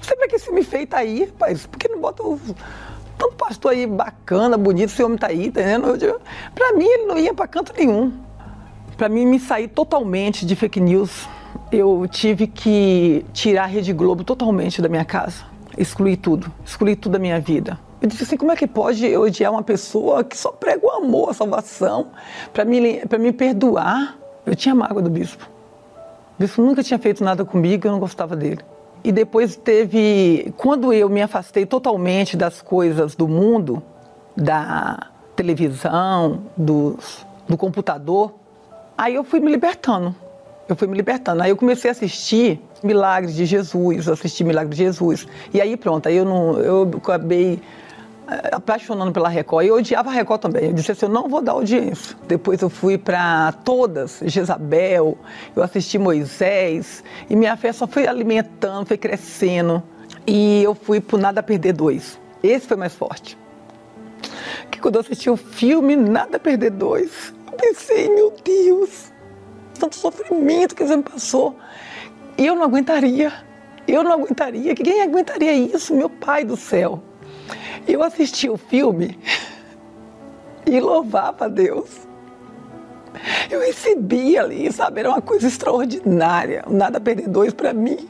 Sempre 0.01 0.27
que 0.27 0.35
esse 0.35 0.51
me 0.51 0.63
fez 0.63 0.87
tá 0.87 0.97
aí, 0.97 1.25
rapaz, 1.25 1.65
por 1.65 1.77
que 1.77 1.87
não 1.87 1.99
bota 1.99 2.23
o 2.23 2.39
tanto 3.17 3.35
pastor 3.35 3.71
aí 3.71 3.87
bacana, 3.87 4.57
bonito, 4.57 4.89
esse 4.89 5.03
homem 5.03 5.17
tá 5.17 5.27
aí, 5.27 5.51
tá 5.51 5.61
entendendo? 5.61 6.21
Para 6.53 6.73
mim 6.73 6.85
ele 6.85 7.05
não 7.05 7.17
ia 7.17 7.33
para 7.33 7.47
canto 7.47 7.73
nenhum. 7.75 8.13
Para 8.95 9.09
mim 9.09 9.25
me 9.25 9.39
sair 9.39 9.67
totalmente 9.67 10.45
de 10.45 10.55
fake 10.55 10.79
news, 10.79 11.27
eu 11.71 12.07
tive 12.09 12.47
que 12.47 13.25
tirar 13.33 13.63
a 13.63 13.67
Rede 13.67 13.93
Globo 13.93 14.23
totalmente 14.23 14.81
da 14.81 14.89
minha 14.89 15.05
casa, 15.05 15.45
excluir 15.77 16.17
tudo, 16.17 16.51
excluir 16.65 16.95
tudo 16.95 17.13
da 17.13 17.19
minha 17.19 17.39
vida. 17.39 17.79
Eu 18.01 18.07
disse 18.07 18.23
assim, 18.23 18.37
como 18.37 18.51
é 18.51 18.55
que 18.55 18.67
pode 18.67 19.05
eu 19.05 19.21
odiar 19.21 19.51
uma 19.51 19.63
pessoa 19.63 20.23
que 20.23 20.37
só 20.37 20.51
prega 20.51 20.85
o 20.85 20.91
amor, 20.91 21.31
a 21.31 21.33
salvação, 21.33 22.11
para 22.53 22.63
me, 22.63 22.99
pra 23.07 23.17
me 23.17 23.31
perdoar? 23.31 24.15
Eu 24.47 24.55
tinha 24.55 24.73
mágoa 24.73 25.01
do 25.01 25.09
bispo. 25.09 25.43
O 26.37 26.41
bispo 26.41 26.61
nunca 26.61 26.81
tinha 26.81 26.97
feito 26.97 27.21
nada 27.21 27.43
comigo, 27.43 27.85
eu 27.85 27.91
não 27.91 27.99
gostava 27.99 28.33
dele. 28.33 28.61
E 29.03 29.11
depois 29.11 29.57
teve, 29.57 30.53
quando 30.55 30.93
eu 30.93 31.09
me 31.09 31.21
afastei 31.21 31.65
totalmente 31.65 32.37
das 32.37 32.61
coisas 32.61 33.13
do 33.13 33.27
mundo, 33.27 33.83
da 34.35 35.07
televisão, 35.35 36.43
dos, 36.55 37.25
do 37.47 37.57
computador, 37.57 38.33
aí 38.97 39.15
eu 39.15 39.23
fui 39.25 39.41
me 39.41 39.51
libertando. 39.51 40.15
Eu 40.69 40.77
fui 40.77 40.87
me 40.87 40.95
libertando. 40.95 41.43
Aí 41.43 41.49
eu 41.49 41.57
comecei 41.57 41.89
a 41.89 41.91
assistir 41.91 42.61
Milagres 42.81 43.35
de 43.35 43.45
Jesus, 43.45 44.07
assistir 44.07 44.45
Milagres 44.45 44.77
de 44.77 44.83
Jesus. 44.83 45.27
E 45.53 45.59
aí 45.59 45.75
pronto, 45.75 46.07
aí 46.07 46.15
eu 46.15 46.25
não, 46.25 46.57
eu 46.57 46.89
acabei 46.97 47.59
apaixonando 48.51 49.11
pela 49.11 49.29
Record. 49.29 49.65
E 49.65 49.69
eu 49.69 49.75
odiava 49.75 50.09
a 50.09 50.13
Record 50.13 50.41
também. 50.41 50.65
Eu 50.65 50.73
disse 50.73 50.91
assim, 50.91 51.05
eu 51.05 51.11
não 51.11 51.27
vou 51.27 51.41
dar 51.41 51.53
audiência. 51.53 52.15
Depois 52.27 52.61
eu 52.61 52.69
fui 52.69 52.97
para 52.97 53.51
todas, 53.63 54.19
Jezabel, 54.25 55.17
eu 55.55 55.63
assisti 55.63 55.97
Moisés, 55.97 57.03
e 57.29 57.35
minha 57.35 57.55
fé 57.55 57.71
só 57.71 57.87
foi 57.87 58.07
alimentando, 58.07 58.85
foi 58.85 58.97
crescendo. 58.97 59.81
E 60.25 60.61
eu 60.63 60.75
fui 60.75 60.99
por 60.99 61.19
Nada 61.19 61.41
Perder 61.41 61.73
dois. 61.73 62.19
Esse 62.43 62.67
foi 62.67 62.77
mais 62.77 62.93
forte. 62.93 63.37
Que 64.69 64.79
quando 64.79 64.95
eu 64.95 65.01
assisti 65.01 65.29
o 65.29 65.37
filme 65.37 65.95
Nada 65.95 66.37
Perder 66.37 66.71
dois, 66.71 67.33
eu 67.49 67.53
pensei, 67.53 68.09
meu 68.09 68.33
Deus, 68.43 69.11
tanto 69.79 69.95
sofrimento 69.95 70.75
que 70.75 70.85
você 70.85 70.97
me 70.97 71.03
passou. 71.03 71.55
Eu 72.37 72.55
não 72.55 72.63
aguentaria. 72.63 73.31
Eu 73.87 74.03
não 74.03 74.11
aguentaria. 74.11 74.75
Quem 74.75 75.01
aguentaria 75.01 75.53
isso? 75.53 75.95
Meu 75.95 76.09
pai 76.09 76.43
do 76.43 76.57
céu. 76.57 77.01
Eu 77.87 78.03
assisti 78.03 78.49
o 78.49 78.57
filme 78.57 79.17
e 80.65 80.79
louvava 80.79 81.45
a 81.45 81.47
Deus. 81.47 82.07
Eu 83.49 83.61
recebi 83.61 84.37
ali, 84.37 84.71
sabe? 84.71 84.99
Era 84.99 85.09
uma 85.09 85.21
coisa 85.21 85.47
extraordinária. 85.47 86.63
Nada 86.69 86.99
perder 86.99 87.27
dois 87.27 87.53
para 87.53 87.73
mim. 87.73 88.09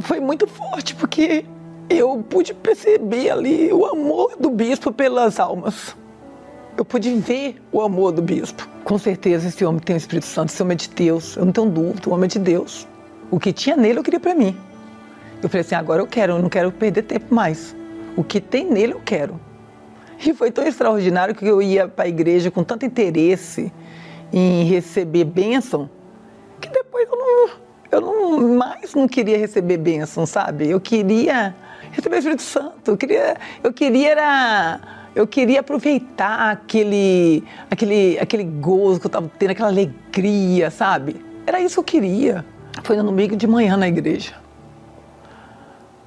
Foi 0.00 0.20
muito 0.20 0.46
forte 0.46 0.94
porque 0.94 1.44
eu 1.90 2.22
pude 2.28 2.54
perceber 2.54 3.30
ali 3.30 3.72
o 3.72 3.86
amor 3.86 4.36
do 4.38 4.50
bispo 4.50 4.92
pelas 4.92 5.40
almas. 5.40 5.96
Eu 6.76 6.84
pude 6.84 7.12
ver 7.14 7.60
o 7.72 7.80
amor 7.80 8.12
do 8.12 8.22
bispo. 8.22 8.68
Com 8.84 8.98
certeza 8.98 9.48
esse 9.48 9.64
homem 9.64 9.80
tem 9.80 9.96
o 9.96 9.98
Espírito 9.98 10.26
Santo, 10.26 10.50
esse 10.50 10.62
homem 10.62 10.74
é 10.74 10.78
de 10.78 10.88
Deus. 10.90 11.36
Eu 11.36 11.44
não 11.44 11.52
tenho 11.52 11.68
dúvida, 11.68 12.08
o 12.08 12.12
homem 12.12 12.26
é 12.26 12.28
de 12.28 12.38
Deus. 12.38 12.86
O 13.30 13.40
que 13.40 13.52
tinha 13.52 13.76
nele 13.76 13.98
eu 13.98 14.02
queria 14.02 14.20
para 14.20 14.34
mim. 14.34 14.56
Eu 15.42 15.48
falei 15.48 15.60
assim, 15.60 15.74
agora 15.74 16.02
eu 16.02 16.06
quero, 16.06 16.34
eu 16.34 16.42
não 16.42 16.48
quero 16.48 16.72
perder 16.72 17.02
tempo 17.02 17.34
mais. 17.34 17.74
O 18.16 18.24
que 18.24 18.40
tem 18.40 18.64
nele 18.64 18.92
eu 18.92 19.00
quero. 19.04 19.40
E 20.24 20.34
foi 20.34 20.50
tão 20.50 20.66
extraordinário 20.66 21.34
que 21.34 21.46
eu 21.46 21.62
ia 21.62 21.86
para 21.86 22.06
a 22.06 22.08
igreja 22.08 22.50
com 22.50 22.64
tanto 22.64 22.84
interesse 22.84 23.72
em 24.32 24.64
receber 24.64 25.24
bênção, 25.24 25.88
que 26.60 26.68
depois 26.68 27.08
eu 27.08 27.16
não, 27.16 27.50
eu 27.90 28.00
não 28.00 28.56
mais 28.56 28.94
não 28.94 29.06
queria 29.06 29.38
receber 29.38 29.76
bênção, 29.76 30.26
sabe? 30.26 30.68
Eu 30.68 30.80
queria 30.80 31.54
receber 31.92 32.16
o 32.16 32.18
Espírito 32.18 32.42
Santo, 32.42 32.90
eu 32.90 32.96
queria, 32.96 33.36
eu 33.62 33.72
queria 33.72 34.10
era, 34.10 34.80
eu 35.14 35.26
queria 35.26 35.60
aproveitar 35.60 36.50
aquele, 36.50 37.44
aquele, 37.70 38.18
aquele 38.18 38.44
gozo 38.44 38.98
que 38.98 39.06
eu 39.06 39.08
estava 39.08 39.30
tendo, 39.38 39.50
aquela 39.52 39.68
alegria, 39.68 40.70
sabe? 40.70 41.16
Era 41.46 41.60
isso 41.60 41.82
que 41.82 41.96
eu 41.96 42.02
queria. 42.02 42.44
Foi 42.82 42.96
no 42.96 43.04
domingo 43.04 43.36
de 43.36 43.46
manhã 43.46 43.76
na 43.76 43.88
igreja. 43.88 44.34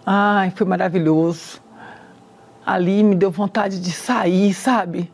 Ai, 0.05 0.51
foi 0.51 0.65
maravilhoso. 0.65 1.61
Ali 2.65 3.03
me 3.03 3.15
deu 3.15 3.29
vontade 3.29 3.79
de 3.79 3.91
sair, 3.91 4.53
sabe? 4.53 5.11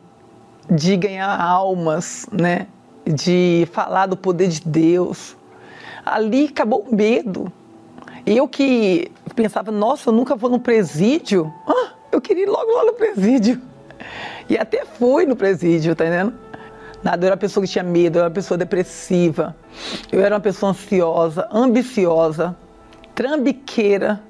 De 0.70 0.96
ganhar 0.96 1.40
almas, 1.40 2.26
né? 2.32 2.66
De 3.06 3.68
falar 3.72 4.06
do 4.06 4.16
poder 4.16 4.48
de 4.48 4.60
Deus. 4.62 5.36
Ali 6.04 6.46
acabou 6.46 6.86
o 6.88 6.94
medo. 6.94 7.52
Eu 8.24 8.48
que 8.48 9.10
pensava, 9.34 9.70
nossa, 9.70 10.08
eu 10.08 10.12
nunca 10.12 10.34
vou 10.34 10.50
no 10.50 10.58
presídio. 10.58 11.52
Ah, 11.66 11.92
eu 12.10 12.20
queria 12.20 12.44
ir 12.44 12.48
logo 12.48 12.70
lá 12.72 12.84
no 12.84 12.92
presídio. 12.94 13.60
E 14.48 14.56
até 14.56 14.84
fui 14.84 15.26
no 15.26 15.36
presídio, 15.36 15.94
tá 15.94 16.06
entendendo? 16.06 16.34
Nada, 17.02 17.24
eu 17.24 17.28
era 17.28 17.34
uma 17.34 17.40
pessoa 17.40 17.64
que 17.64 17.70
tinha 17.70 17.84
medo, 17.84 18.16
eu 18.16 18.20
era 18.20 18.28
uma 18.28 18.34
pessoa 18.34 18.58
depressiva, 18.58 19.54
eu 20.10 20.20
era 20.20 20.34
uma 20.34 20.40
pessoa 20.40 20.72
ansiosa, 20.72 21.46
ambiciosa, 21.52 22.56
trambiqueira, 23.14 24.20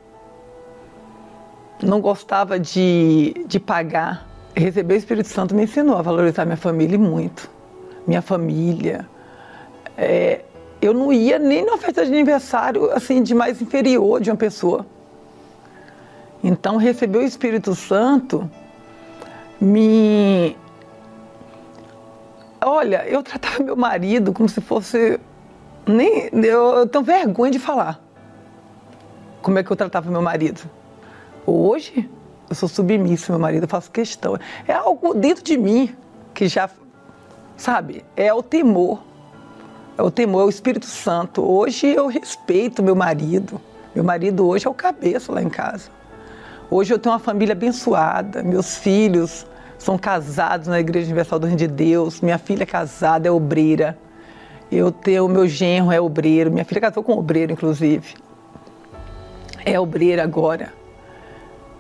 não 1.83 2.01
gostava 2.01 2.59
de, 2.59 3.35
de 3.47 3.61
pagar. 3.61 4.27
Receber 4.55 4.95
o 4.95 4.97
Espírito 4.97 5.29
Santo 5.29 5.55
me 5.55 5.65
ensinou 5.65 5.97
a 5.97 6.03
valorizar 6.03 6.45
minha 6.45 6.57
família 6.57 6.99
muito. 6.99 7.51
Minha 8.07 8.23
família. 8.23 9.09
É, 9.97 10.41
eu 10.81 10.95
não 10.95 11.13
ia 11.13 11.39
nem 11.39 11.65
numa 11.65 11.79
festa 11.79 12.05
de 12.05 12.13
aniversário 12.13 12.91
assim 12.93 13.23
de 13.23 13.35
mais 13.35 13.61
inferior 13.61 14.21
de 14.21 14.31
uma 14.31 14.37
pessoa. 14.37 14.87
Então 16.43 16.77
receber 16.77 17.19
o 17.19 17.23
Espírito 17.23 17.75
Santo 17.75 18.49
me 19.61 20.57
Olha, 22.61 23.09
eu 23.09 23.23
tratava 23.23 23.63
meu 23.63 23.77
marido 23.77 24.33
como 24.33 24.49
se 24.49 24.61
fosse 24.61 25.19
nem 25.87 26.29
eu, 26.33 26.79
eu 26.79 26.87
tenho 26.87 27.05
vergonha 27.05 27.51
de 27.51 27.59
falar. 27.59 28.01
Como 29.41 29.59
é 29.59 29.63
que 29.63 29.71
eu 29.71 29.77
tratava 29.77 30.11
meu 30.11 30.21
marido? 30.21 30.61
Hoje, 31.51 32.07
eu 32.51 32.55
sou 32.55 32.69
submissa, 32.69 33.33
meu 33.33 33.41
marido, 33.41 33.63
eu 33.63 33.69
faço 33.69 33.91
questão. 33.91 34.39
É 34.67 34.75
algo 34.75 35.15
dentro 35.15 35.43
de 35.43 35.57
mim 35.57 35.97
que 36.35 36.47
já, 36.47 36.69
sabe, 37.57 38.05
é 38.15 38.31
o 38.35 38.43
temor. 38.43 39.03
É 39.97 40.03
o 40.03 40.11
temor, 40.11 40.43
é 40.43 40.45
o 40.45 40.51
Espírito 40.51 40.85
Santo. 40.85 41.43
Hoje 41.43 41.87
eu 41.87 42.07
respeito 42.07 42.83
meu 42.83 42.95
marido. 42.95 43.59
Meu 43.95 44.05
marido 44.05 44.47
hoje 44.47 44.67
é 44.67 44.71
o 44.71 44.75
cabeça 44.75 45.33
lá 45.33 45.43
em 45.43 45.49
casa. 45.49 45.89
Hoje 46.71 46.93
eu 46.93 46.99
tenho 46.99 47.15
uma 47.15 47.19
família 47.19 47.55
abençoada, 47.55 48.43
meus 48.43 48.77
filhos 48.77 49.47
são 49.79 49.97
casados 49.97 50.69
na 50.69 50.79
Igreja 50.79 51.07
Universal 51.07 51.39
do 51.39 51.47
Reino 51.47 51.59
de 51.61 51.67
Deus, 51.67 52.21
minha 52.21 52.37
filha 52.37 52.65
é 52.65 52.67
casada, 52.67 53.27
é 53.27 53.31
obreira. 53.31 53.97
Eu 54.71 54.93
tenho, 54.93 55.27
meu 55.29 55.49
genro 55.49 55.91
é 55.91 55.99
obreiro, 55.99 56.53
minha 56.53 56.65
filha 56.67 56.83
casou 56.83 57.03
com 57.03 57.15
um 57.15 57.19
obreiro, 57.19 57.53
inclusive. 57.53 58.17
É 59.65 59.81
obreira 59.81 60.23
agora. 60.23 60.77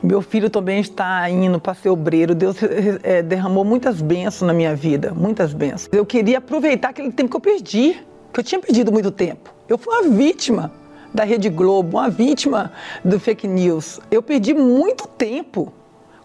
Meu 0.02 0.22
filho 0.22 0.48
também 0.48 0.78
está 0.80 1.28
indo 1.28 1.60
para 1.60 1.74
ser 1.74 1.88
obreiro. 1.88 2.34
Deus 2.34 2.56
é, 3.02 3.20
derramou 3.20 3.64
muitas 3.64 4.00
bênçãos 4.00 4.46
na 4.46 4.54
minha 4.54 4.74
vida, 4.74 5.12
muitas 5.12 5.52
bênçãos. 5.52 5.88
Eu 5.92 6.06
queria 6.06 6.38
aproveitar 6.38 6.90
aquele 6.90 7.10
tempo 7.10 7.30
que 7.30 7.36
eu 7.36 7.40
perdi, 7.40 8.00
que 8.32 8.38
eu 8.38 8.44
tinha 8.44 8.60
perdido 8.60 8.92
muito 8.92 9.10
tempo. 9.10 9.52
Eu 9.68 9.76
fui 9.76 9.92
uma 9.92 10.08
vítima 10.08 10.72
da 11.12 11.24
Rede 11.24 11.48
Globo, 11.48 11.96
uma 11.98 12.08
vítima 12.08 12.72
do 13.04 13.18
fake 13.18 13.48
news. 13.48 13.98
Eu 14.10 14.22
perdi 14.22 14.54
muito 14.54 15.08
tempo, 15.08 15.72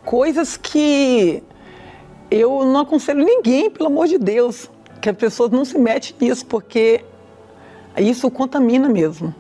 coisas 0.06 0.56
que 0.56 1.42
eu 2.30 2.64
não 2.66 2.82
aconselho 2.82 3.26
ninguém, 3.26 3.72
pelo 3.72 3.88
amor 3.88 4.08
de 4.08 4.20
Deus, 4.20 4.70
que 5.02 5.10
as 5.10 5.16
pessoas 5.16 5.52
não 5.52 5.66
se 5.66 5.78
metem 5.80 6.14
nisso, 6.22 6.46
porque 6.46 7.04
isso 7.98 8.30
contamina 8.30 8.88
mesmo 8.88 9.34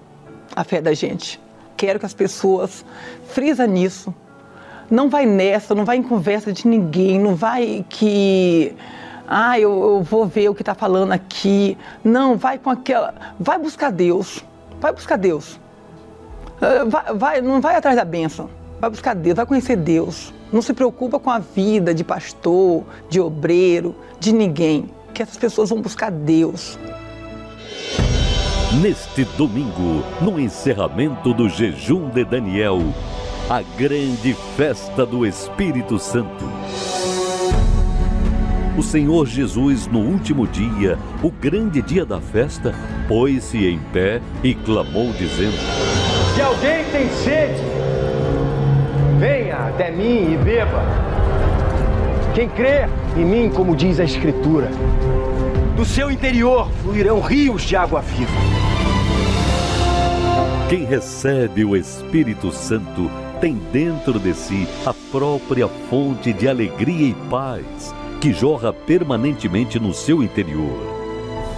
a 0.56 0.64
fé 0.64 0.82
da 0.82 0.94
gente. 0.94 1.40
Quero 1.78 2.00
que 2.00 2.06
as 2.06 2.14
pessoas 2.14 2.86
frisem 3.26 3.68
nisso, 3.68 4.14
não 4.90 5.10
vai 5.10 5.26
nessa, 5.26 5.74
não 5.74 5.86
vai 5.86 5.98
em 5.98 6.04
conversa 6.04 6.52
de 6.52 6.68
ninguém, 6.68 7.20
não 7.20 7.36
vai 7.36 7.86
que 7.90 8.76
ah, 9.28 9.60
eu, 9.60 9.72
eu 9.72 10.04
vou 10.04 10.26
ver 10.26 10.50
o 10.50 10.56
que 10.56 10.62
está 10.62 10.76
falando 10.76 11.12
aqui. 11.12 11.78
Não, 12.04 12.38
vai 12.38 12.58
com 12.58 12.70
aquela. 12.70 13.14
Vai 13.40 13.58
buscar 13.58 13.92
Deus. 13.92 14.44
Vai 14.80 14.92
buscar 14.92 15.18
Deus. 15.18 15.60
Ah, 16.62 16.84
vai, 16.86 17.14
vai, 17.14 17.42
não 17.42 17.62
vai 17.62 17.76
atrás 17.76 17.96
da 17.96 18.06
bênção. 18.06 18.50
Vai 18.80 18.90
buscar 18.90 19.16
Deus, 19.16 19.36
vai 19.36 19.46
conhecer 19.46 19.78
Deus. 19.78 20.34
Não 20.52 20.62
se 20.62 20.74
preocupa 20.74 21.18
com 21.18 21.30
a 21.30 21.40
vida 21.40 21.94
de 21.94 22.04
pastor, 22.04 22.84
de 23.10 23.20
obreiro, 23.20 23.96
de 24.20 24.34
ninguém. 24.34 24.90
Que 25.14 25.24
essas 25.24 25.38
pessoas 25.38 25.70
vão 25.70 25.82
buscar 25.82 26.12
Deus. 26.12 26.78
Neste 28.82 29.24
domingo, 29.38 30.04
no 30.20 30.40
encerramento 30.40 31.34
do 31.34 31.48
jejum 31.48 32.10
de 32.10 32.26
Daniel, 32.26 32.80
a 33.54 33.62
grande 33.78 34.34
festa 34.58 35.06
do 35.06 35.24
Espírito 35.24 36.00
Santo 36.00 36.44
o 38.76 38.82
Senhor 38.82 39.28
Jesus, 39.28 39.86
no 39.86 40.00
último 40.00 40.48
dia, 40.48 40.98
o 41.22 41.30
grande 41.30 41.80
dia 41.80 42.04
da 42.04 42.20
festa, 42.20 42.74
pôs-se 43.08 43.68
em 43.68 43.78
pé 43.78 44.20
e 44.44 44.56
clamou, 44.56 45.14
dizendo: 45.14 45.56
Se 46.34 46.42
alguém 46.42 46.84
tem 46.86 47.08
sede, 47.10 47.62
venha 49.20 49.68
até 49.68 49.92
mim 49.92 50.34
e 50.34 50.38
beba. 50.44 50.84
Quem 52.34 52.50
crê 52.50 52.88
em 53.16 53.24
mim, 53.24 53.52
como 53.52 53.76
diz 53.76 54.00
a 54.00 54.04
Escritura, 54.04 54.72
do 55.76 55.86
seu 55.86 56.10
interior 56.10 56.68
fluirão 56.82 57.22
rios 57.22 57.62
de 57.62 57.76
água 57.76 58.02
viva. 58.02 58.32
Quem 60.68 60.86
recebe 60.86 61.64
o 61.64 61.76
Espírito 61.76 62.52
Santo 62.52 63.12
tem 63.44 63.56
dentro 63.74 64.18
de 64.22 64.34
si 64.34 64.66
a 64.86 64.94
própria 65.12 65.68
fonte 65.90 66.32
de 66.32 66.48
alegria 66.48 67.10
e 67.10 67.14
paz 67.30 67.94
que 68.22 68.32
jorra 68.32 68.72
permanentemente 68.72 69.78
no 69.78 69.94
seu 69.94 70.24
interior. 70.24 70.80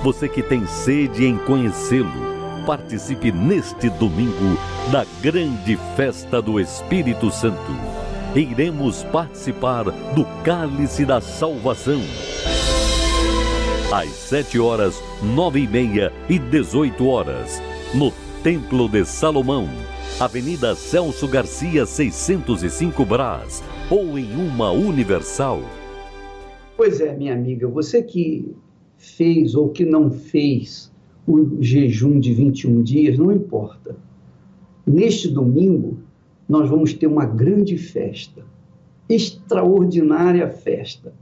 Você 0.03 0.27
que 0.27 0.41
tem 0.41 0.65
sede 0.65 1.27
em 1.27 1.38
conhecê-lo, 1.38 2.09
participe 2.65 3.31
neste 3.31 3.88
domingo 3.88 4.57
da 4.91 5.05
grande 5.21 5.77
festa 5.95 6.41
do 6.41 6.59
Espírito 6.59 7.29
Santo. 7.29 7.71
Iremos 8.33 9.03
participar 9.03 9.83
do 9.83 10.25
Cálice 10.43 11.05
da 11.05 11.21
Salvação. 11.21 12.01
Às 13.91 14.09
sete 14.09 14.57
horas, 14.57 14.99
nove 15.21 15.59
e 15.59 15.67
meia 15.67 16.11
e 16.27 16.39
dezoito 16.39 17.07
horas, 17.07 17.61
no 17.93 18.11
Templo 18.41 18.89
de 18.89 19.05
Salomão, 19.05 19.69
Avenida 20.19 20.73
Celso 20.75 21.27
Garcia, 21.27 21.85
605 21.85 23.03
Brás, 23.05 23.61
ou 23.91 24.17
em 24.17 24.33
uma 24.33 24.71
Universal. 24.71 25.61
Pois 26.77 27.01
é, 27.01 27.13
minha 27.13 27.33
amiga, 27.33 27.67
você 27.67 28.01
que 28.01 28.55
fez 28.97 29.55
ou 29.55 29.69
que 29.69 29.83
não 29.83 30.09
fez 30.09 30.89
o 31.27 31.61
jejum 31.61 32.17
de 32.17 32.33
21 32.33 32.81
dias, 32.81 33.17
não 33.17 33.31
importa. 33.31 33.97
Neste 34.87 35.27
domingo, 35.27 35.97
nós 36.47 36.69
vamos 36.69 36.93
ter 36.93 37.07
uma 37.07 37.25
grande 37.25 37.77
festa, 37.77 38.43
extraordinária 39.09 40.47
festa. 40.47 41.13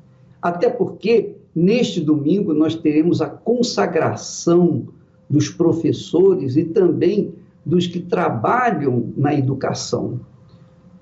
Até 0.41 0.69
porque, 0.69 1.31
neste 1.55 1.99
domingo, 1.99 2.53
nós 2.53 2.75
teremos 2.75 3.21
a 3.21 3.29
consagração 3.29 4.87
dos 5.29 5.49
professores 5.49 6.57
e 6.57 6.65
também 6.65 7.33
dos 7.65 7.87
que 7.87 7.99
trabalham 7.99 9.13
na 9.15 9.33
educação 9.33 10.19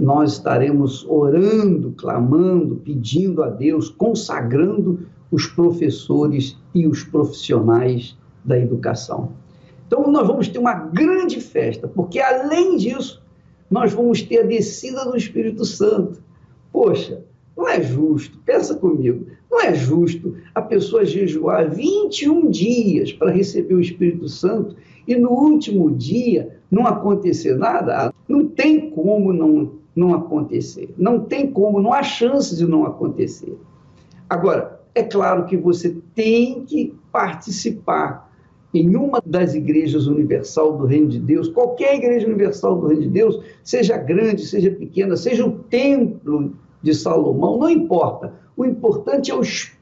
nós 0.02 0.34
estaremos 0.34 1.06
orando, 1.08 1.92
clamando, 1.92 2.78
pedindo 2.78 3.44
a 3.44 3.50
Deus, 3.50 3.88
consagrando 3.88 5.06
os 5.30 5.46
professores 5.46 6.58
e 6.74 6.88
os 6.88 7.04
profissionais 7.04 8.18
da 8.44 8.58
educação. 8.58 9.34
Então, 9.86 10.12
nós 10.12 10.26
vamos 10.26 10.48
ter 10.48 10.58
uma 10.58 10.74
grande 10.74 11.40
festa, 11.40 11.88
porque 11.88 12.20
além 12.20 12.78
disso, 12.78 13.22
nós 13.70 13.94
vamos 13.94 14.24
ter 14.24 14.40
a 14.40 14.48
descida 14.48 15.06
do 15.06 15.16
Espírito 15.16 15.64
Santo. 15.66 16.24
Poxa, 16.74 17.24
não 17.56 17.70
é 17.70 17.84
justo, 17.84 18.40
pensa 18.44 18.74
comigo, 18.74 19.28
não 19.52 19.62
é 19.62 19.76
justo 19.76 20.36
a 20.56 20.64
pessoa 20.64 21.06
jejuar 21.06 21.70
21 21.70 22.50
dias 22.50 23.14
para 23.14 23.30
receber 23.32 23.76
o 23.76 23.82
Espírito 23.82 24.28
Santo 24.28 24.76
e 25.08 25.16
no 25.16 25.32
último 25.32 25.92
dia 25.92 26.58
não 26.70 26.86
acontecer 26.86 27.56
nada. 27.56 28.14
Não 28.28 28.48
tem 28.48 28.90
como 28.90 29.34
não 29.34 29.82
não 29.96 30.14
acontecer. 30.14 30.94
Não 30.98 31.20
tem 31.20 31.52
como, 31.52 31.82
não 31.82 31.94
há 31.94 32.02
chance 32.02 32.56
de 32.56 32.66
não 32.66 32.86
acontecer. 32.86 33.58
Agora, 34.30 34.80
é 34.96 35.04
claro 35.04 35.46
que 35.46 35.58
você 35.58 35.98
tem 36.16 36.64
que 36.64 36.96
participar 37.12 38.32
em 38.74 38.96
uma 38.96 39.22
das 39.26 39.54
igrejas 39.54 40.08
universal 40.08 40.78
do 40.78 40.86
Reino 40.86 41.10
de 41.10 41.20
Deus, 41.20 41.50
qualquer 41.50 41.96
igreja 41.96 42.26
universal 42.26 42.80
do 42.80 42.88
Reino 42.88 43.04
de 43.04 43.10
Deus, 43.10 43.44
seja 43.64 43.98
grande, 43.98 44.46
seja 44.46 44.72
pequena, 44.72 45.18
seja 45.18 45.46
o 45.46 45.52
templo 45.52 46.54
de 46.82 46.94
Salomão, 46.94 47.60
não 47.60 47.70
importa. 47.70 48.34
O 48.56 48.66
importante 48.66 49.30
é 49.30 49.36
o 49.36 49.42
Espírito 49.42 49.81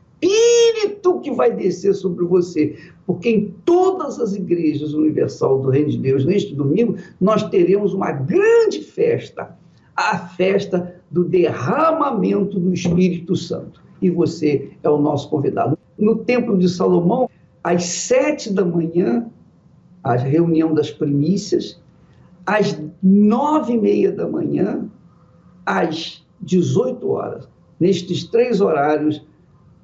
que 1.30 1.32
vai 1.32 1.56
descer 1.56 1.94
sobre 1.94 2.26
você, 2.26 2.78
porque 3.06 3.30
em 3.30 3.56
todas 3.66 4.20
as 4.20 4.34
igrejas 4.34 4.94
universal 4.94 5.60
do 5.60 5.70
Reino 5.70 5.90
de 5.90 5.98
Deus, 5.98 6.26
neste 6.26 6.56
domingo, 6.56 6.96
nós 7.20 7.44
teremos 7.50 7.94
uma 7.94 8.12
grande 8.12 8.82
festa 8.82 9.58
a 9.96 10.18
festa 10.18 10.96
do 11.12 11.26
derramamento 11.26 12.58
do 12.58 12.74
Espírito 12.74 13.36
Santo. 13.36 13.84
E 14.02 14.10
você 14.10 14.72
é 14.82 14.90
o 14.90 14.98
nosso 14.98 15.30
convidado. 15.30 15.78
No 15.98 16.16
Templo 16.24 16.58
de 16.58 16.70
Salomão, 16.70 17.30
às 17.62 17.84
sete 17.84 18.54
da 18.54 18.64
manhã, 18.64 19.26
a 20.02 20.16
reunião 20.16 20.74
das 20.74 20.90
primícias, 20.90 21.82
às 22.46 22.82
nove 23.04 23.74
e 23.74 23.78
meia 23.78 24.10
da 24.10 24.26
manhã, 24.26 24.90
às 25.66 26.26
18 26.42 27.10
horas. 27.10 27.50
Nestes 27.78 28.24
três 28.24 28.62
horários, 28.62 29.22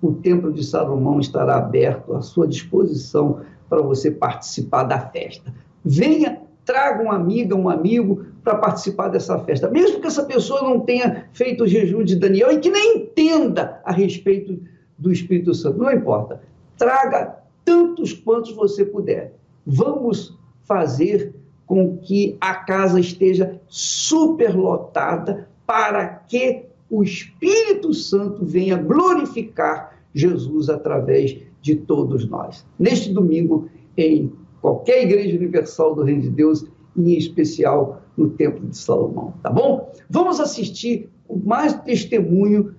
o 0.07 0.13
Templo 0.15 0.51
de 0.51 0.63
Salomão 0.63 1.19
estará 1.19 1.57
aberto 1.57 2.15
à 2.15 2.21
sua 2.21 2.47
disposição 2.47 3.41
para 3.67 3.81
você 3.81 4.11
participar 4.11 4.83
da 4.83 4.99
festa. 4.99 5.53
Venha, 5.83 6.41
traga 6.63 7.03
uma 7.03 7.15
amiga, 7.15 7.55
um 7.55 7.69
amigo, 7.69 8.25
para 8.43 8.55
participar 8.55 9.07
dessa 9.07 9.39
festa, 9.39 9.69
mesmo 9.69 9.99
que 9.99 10.07
essa 10.07 10.23
pessoa 10.23 10.61
não 10.61 10.79
tenha 10.79 11.27
feito 11.33 11.63
o 11.63 11.67
jejum 11.67 12.03
de 12.03 12.15
Daniel 12.15 12.51
e 12.51 12.59
que 12.59 12.69
nem 12.69 12.97
entenda 12.97 13.81
a 13.83 13.91
respeito 13.91 14.59
do 14.97 15.11
Espírito 15.11 15.53
Santo, 15.53 15.79
não 15.79 15.91
importa. 15.91 16.41
Traga 16.77 17.39
tantos 17.63 18.13
quantos 18.13 18.51
você 18.51 18.85
puder. 18.85 19.33
Vamos 19.65 20.37
fazer 20.63 21.33
com 21.65 21.97
que 21.97 22.37
a 22.39 22.53
casa 22.53 22.99
esteja 22.99 23.59
superlotada 23.67 25.49
para 25.65 26.05
que 26.05 26.65
o 26.89 27.03
Espírito 27.03 27.93
Santo 27.93 28.45
venha 28.45 28.77
glorificar 28.77 29.94
Jesus 30.15 30.69
através 30.69 31.37
de 31.61 31.75
todos 31.75 32.27
nós. 32.27 32.65
Neste 32.79 33.11
domingo, 33.11 33.67
em 33.97 34.31
qualquer 34.61 35.03
igreja 35.03 35.37
universal 35.37 35.93
do 35.93 36.03
Reino 36.03 36.21
de 36.21 36.29
Deus, 36.29 36.65
em 36.97 37.17
especial 37.17 38.01
no 38.17 38.29
Templo 38.29 38.65
de 38.67 38.77
Salomão, 38.77 39.33
tá 39.43 39.49
bom? 39.49 39.91
Vamos 40.09 40.39
assistir 40.39 41.09
mais 41.43 41.73
testemunho 41.81 42.73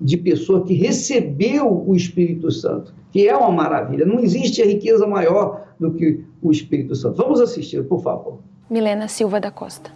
de 0.00 0.16
pessoa 0.16 0.64
que 0.64 0.74
recebeu 0.74 1.84
o 1.86 1.94
Espírito 1.94 2.50
Santo, 2.50 2.92
que 3.10 3.26
é 3.26 3.34
uma 3.34 3.50
maravilha. 3.50 4.04
Não 4.04 4.20
existe 4.20 4.62
riqueza 4.62 5.06
maior 5.06 5.64
do 5.80 5.92
que 5.92 6.22
o 6.42 6.50
Espírito 6.50 6.94
Santo. 6.94 7.16
Vamos 7.16 7.40
assistir, 7.40 7.82
por 7.84 8.02
favor. 8.02 8.38
Milena 8.68 9.08
Silva 9.08 9.40
da 9.40 9.50
Costa, 9.50 9.90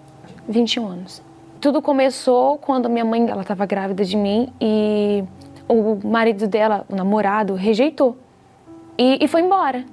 21 0.48 0.86
anos. 0.86 1.22
Tudo 1.60 1.82
começou 1.82 2.56
quando 2.56 2.88
minha 2.88 3.04
mãe 3.04 3.28
ela 3.28 3.42
estava 3.42 3.66
grávida 3.66 4.04
de 4.04 4.16
mim 4.16 4.48
e 4.60 5.24
o 5.68 5.98
marido 6.06 6.46
dela, 6.46 6.84
o 6.88 6.96
namorado, 6.96 7.54
rejeitou 7.54 8.16
e, 8.96 9.18
e 9.22 9.28
foi 9.28 9.42
embora. 9.42 9.84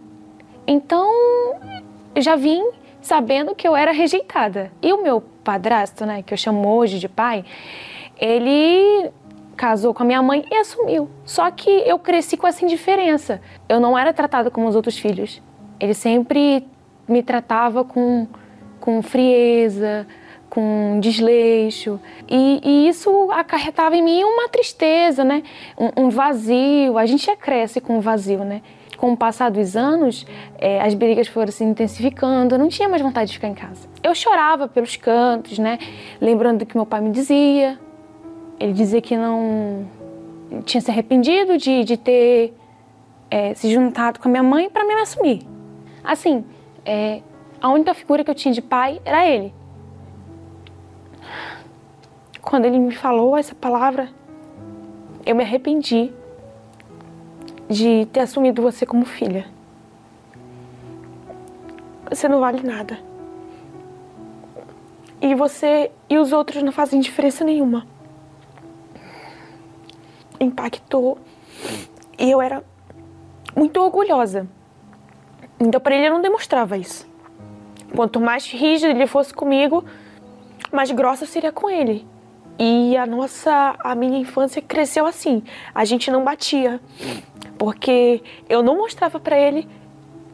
Então 0.66 1.12
já 2.18 2.36
vim 2.36 2.64
sabendo 3.02 3.54
que 3.54 3.68
eu 3.68 3.76
era 3.76 3.92
rejeitada. 3.92 4.72
E 4.82 4.92
o 4.92 5.04
meu 5.04 5.22
padrasto, 5.44 6.06
né, 6.06 6.24
que 6.24 6.34
eu 6.34 6.38
chamo 6.38 6.68
hoje 6.76 6.98
de 6.98 7.08
pai, 7.08 7.46
ele 8.18 9.12
casou 9.56 9.94
com 9.94 10.04
a 10.04 10.06
minha 10.06 10.22
mãe 10.22 10.44
e 10.52 10.56
assumiu. 10.56 11.10
Só 11.24 11.50
que 11.52 11.70
eu 11.70 12.00
cresci 12.00 12.36
com 12.36 12.48
essa 12.48 12.66
indiferença. 12.66 13.42
Eu 13.70 13.80
não 13.80 13.98
era 13.98 14.12
tratada 14.12 14.50
como 14.50 14.68
os 14.68 14.76
outros 14.76 14.98
filhos. 14.98 15.42
Ele 15.80 15.94
sempre 15.94 16.68
me 17.08 17.22
tratava 17.22 17.84
com, 17.84 18.28
com 18.80 19.02
frieza, 19.02 20.08
com 20.50 21.00
desleixo. 21.00 22.00
E, 22.30 22.62
e, 22.64 22.88
isso 22.88 23.30
acarretava 23.32 23.96
em 23.96 24.02
mim 24.02 24.24
uma 24.24 24.48
tristeza, 24.50 25.24
né? 25.24 25.44
Um, 25.78 26.06
um 26.06 26.10
vazio. 26.10 26.98
A 26.98 27.06
gente 27.06 27.26
já 27.26 27.36
cresce 27.36 27.82
com 27.82 27.98
um 27.98 28.00
vazio, 28.00 28.44
né? 28.44 28.62
com 28.96 29.12
o 29.12 29.18
passar 29.18 29.52
dos 29.52 29.76
anos, 29.76 30.26
é, 30.58 30.82
as 30.82 30.94
brigas 30.94 31.28
foram 31.28 31.52
se 31.52 31.64
intensificando, 31.64 32.56
eu 32.56 32.60
não 32.60 32.70
tinha 32.70 32.88
mais 32.88 33.02
vontade 33.02 33.30
de 33.30 33.34
ficar 33.36 33.50
em 33.50 33.54
casa. 33.54 33.88
Eu 34.02 34.16
chorava 34.16 34.68
pelos 34.68 34.96
cantos, 34.96 35.60
né? 35.60 35.78
Lembrando 36.20 36.60
do 36.60 36.66
que 36.66 36.76
meu 36.76 36.86
pai 36.86 37.02
me 37.02 37.12
dizia. 37.12 37.78
Ele 38.60 38.74
dizia 38.74 39.02
que 39.02 39.18
não 39.18 39.86
tinha 40.64 40.80
se 40.80 40.90
arrependido 40.90 41.58
de, 41.58 41.84
de 41.84 41.98
ter 41.98 42.54
é, 43.30 43.54
se 43.54 43.72
juntado 43.72 44.20
com 44.20 44.28
a 44.28 44.32
minha 44.32 44.44
mãe 44.44 44.70
para 44.70 44.86
me 44.86 44.94
assumir. 44.94 45.42
Assim, 46.04 46.46
é, 46.86 47.22
a 47.62 47.70
única 47.70 47.94
figura 47.94 48.24
que 48.24 48.30
eu 48.30 48.36
tinha 48.36 48.54
de 48.54 48.62
pai 48.62 49.02
era 49.04 49.26
ele. 49.28 49.54
Quando 52.46 52.66
ele 52.66 52.78
me 52.78 52.96
falou 52.96 53.36
essa 53.36 53.56
palavra, 53.56 54.08
eu 55.26 55.36
me 55.36 55.44
arrependi 55.44 56.14
de 57.68 58.06
ter 58.14 58.20
assumido 58.20 58.62
você 58.62 58.86
como 58.86 59.04
filha. 59.04 59.48
Você 62.08 62.30
não 62.30 62.40
vale 62.40 62.62
nada. 62.62 63.00
E 65.20 65.34
você 65.34 65.92
e 66.08 66.20
os 66.20 66.32
outros 66.32 66.62
não 66.62 66.72
fazem 66.72 67.00
diferença 67.00 67.44
nenhuma. 67.44 67.88
Impactou. 70.40 71.18
E 72.16 72.30
eu 72.30 72.40
era 72.40 72.64
muito 73.56 73.82
orgulhosa. 73.82 74.48
Então, 75.60 75.82
para 75.82 75.96
ele, 75.96 76.10
eu 76.10 76.14
não 76.14 76.22
demonstrava 76.22 76.78
isso. 76.78 77.08
Quanto 77.96 78.20
mais 78.20 78.46
rígido 78.46 78.92
ele 78.92 79.08
fosse 79.08 79.34
comigo, 79.34 79.84
mais 80.72 80.92
grossa 80.92 81.24
eu 81.24 81.28
seria 81.28 81.52
com 81.52 81.68
ele. 81.68 82.06
E 82.58 82.96
a 82.96 83.06
nossa, 83.06 83.76
a 83.80 83.94
minha 83.96 84.18
infância 84.18 84.62
cresceu 84.62 85.06
assim. 85.06 85.44
A 85.74 85.84
gente 85.84 86.10
não 86.10 86.24
batia, 86.24 86.80
porque 87.58 88.24
eu 88.48 88.64
não 88.64 88.78
mostrava 88.78 89.20
para 89.20 89.38
ele 89.38 89.68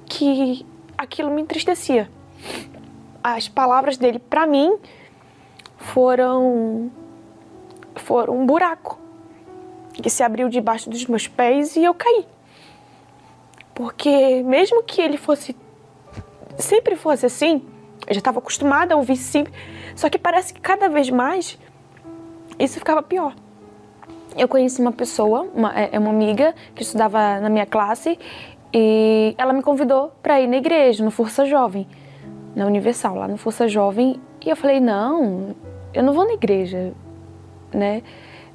que 0.05 0.65
aquilo 0.97 1.31
me 1.31 1.41
entristecia. 1.41 2.09
As 3.23 3.47
palavras 3.47 3.97
dele 3.97 4.19
para 4.19 4.45
mim 4.45 4.77
foram 5.77 6.91
foram 7.95 8.39
um 8.39 8.45
buraco 8.45 8.99
que 9.93 10.09
se 10.09 10.23
abriu 10.23 10.47
debaixo 10.47 10.89
dos 10.89 11.05
meus 11.05 11.27
pés 11.27 11.75
e 11.75 11.83
eu 11.83 11.93
caí. 11.93 12.25
Porque 13.73 14.43
mesmo 14.43 14.83
que 14.83 15.01
ele 15.01 15.17
fosse 15.17 15.55
sempre 16.57 16.95
fosse 16.95 17.25
assim, 17.25 17.65
eu 18.07 18.13
já 18.13 18.19
estava 18.19 18.39
acostumada 18.39 18.93
a 18.93 18.97
ouvir 18.97 19.17
sempre, 19.17 19.53
só 19.95 20.09
que 20.09 20.17
parece 20.17 20.53
que 20.53 20.61
cada 20.61 20.87
vez 20.89 21.09
mais 21.09 21.57
isso 22.63 22.79
ficava 22.79 23.01
pior. 23.01 23.33
Eu 24.37 24.47
conheci 24.47 24.81
uma 24.81 24.91
pessoa, 24.91 25.47
uma, 25.53 25.77
é, 25.77 25.89
é 25.93 25.99
uma 25.99 26.09
amiga 26.09 26.55
que 26.73 26.83
estudava 26.83 27.39
na 27.39 27.49
minha 27.49 27.65
classe 27.65 28.17
e 28.73 29.35
ela 29.37 29.51
me 29.51 29.61
convidou 29.61 30.11
para 30.23 30.39
ir 30.39 30.47
na 30.47 30.57
igreja, 30.57 31.03
no 31.03 31.11
Força 31.11 31.45
Jovem, 31.45 31.87
na 32.55 32.65
Universal, 32.65 33.15
lá 33.15 33.27
no 33.27 33.37
Força 33.37 33.67
Jovem. 33.67 34.21
E 34.45 34.49
eu 34.49 34.55
falei: 34.55 34.79
não, 34.79 35.55
eu 35.93 36.03
não 36.03 36.13
vou 36.13 36.25
na 36.25 36.33
igreja, 36.33 36.93
né? 37.73 38.01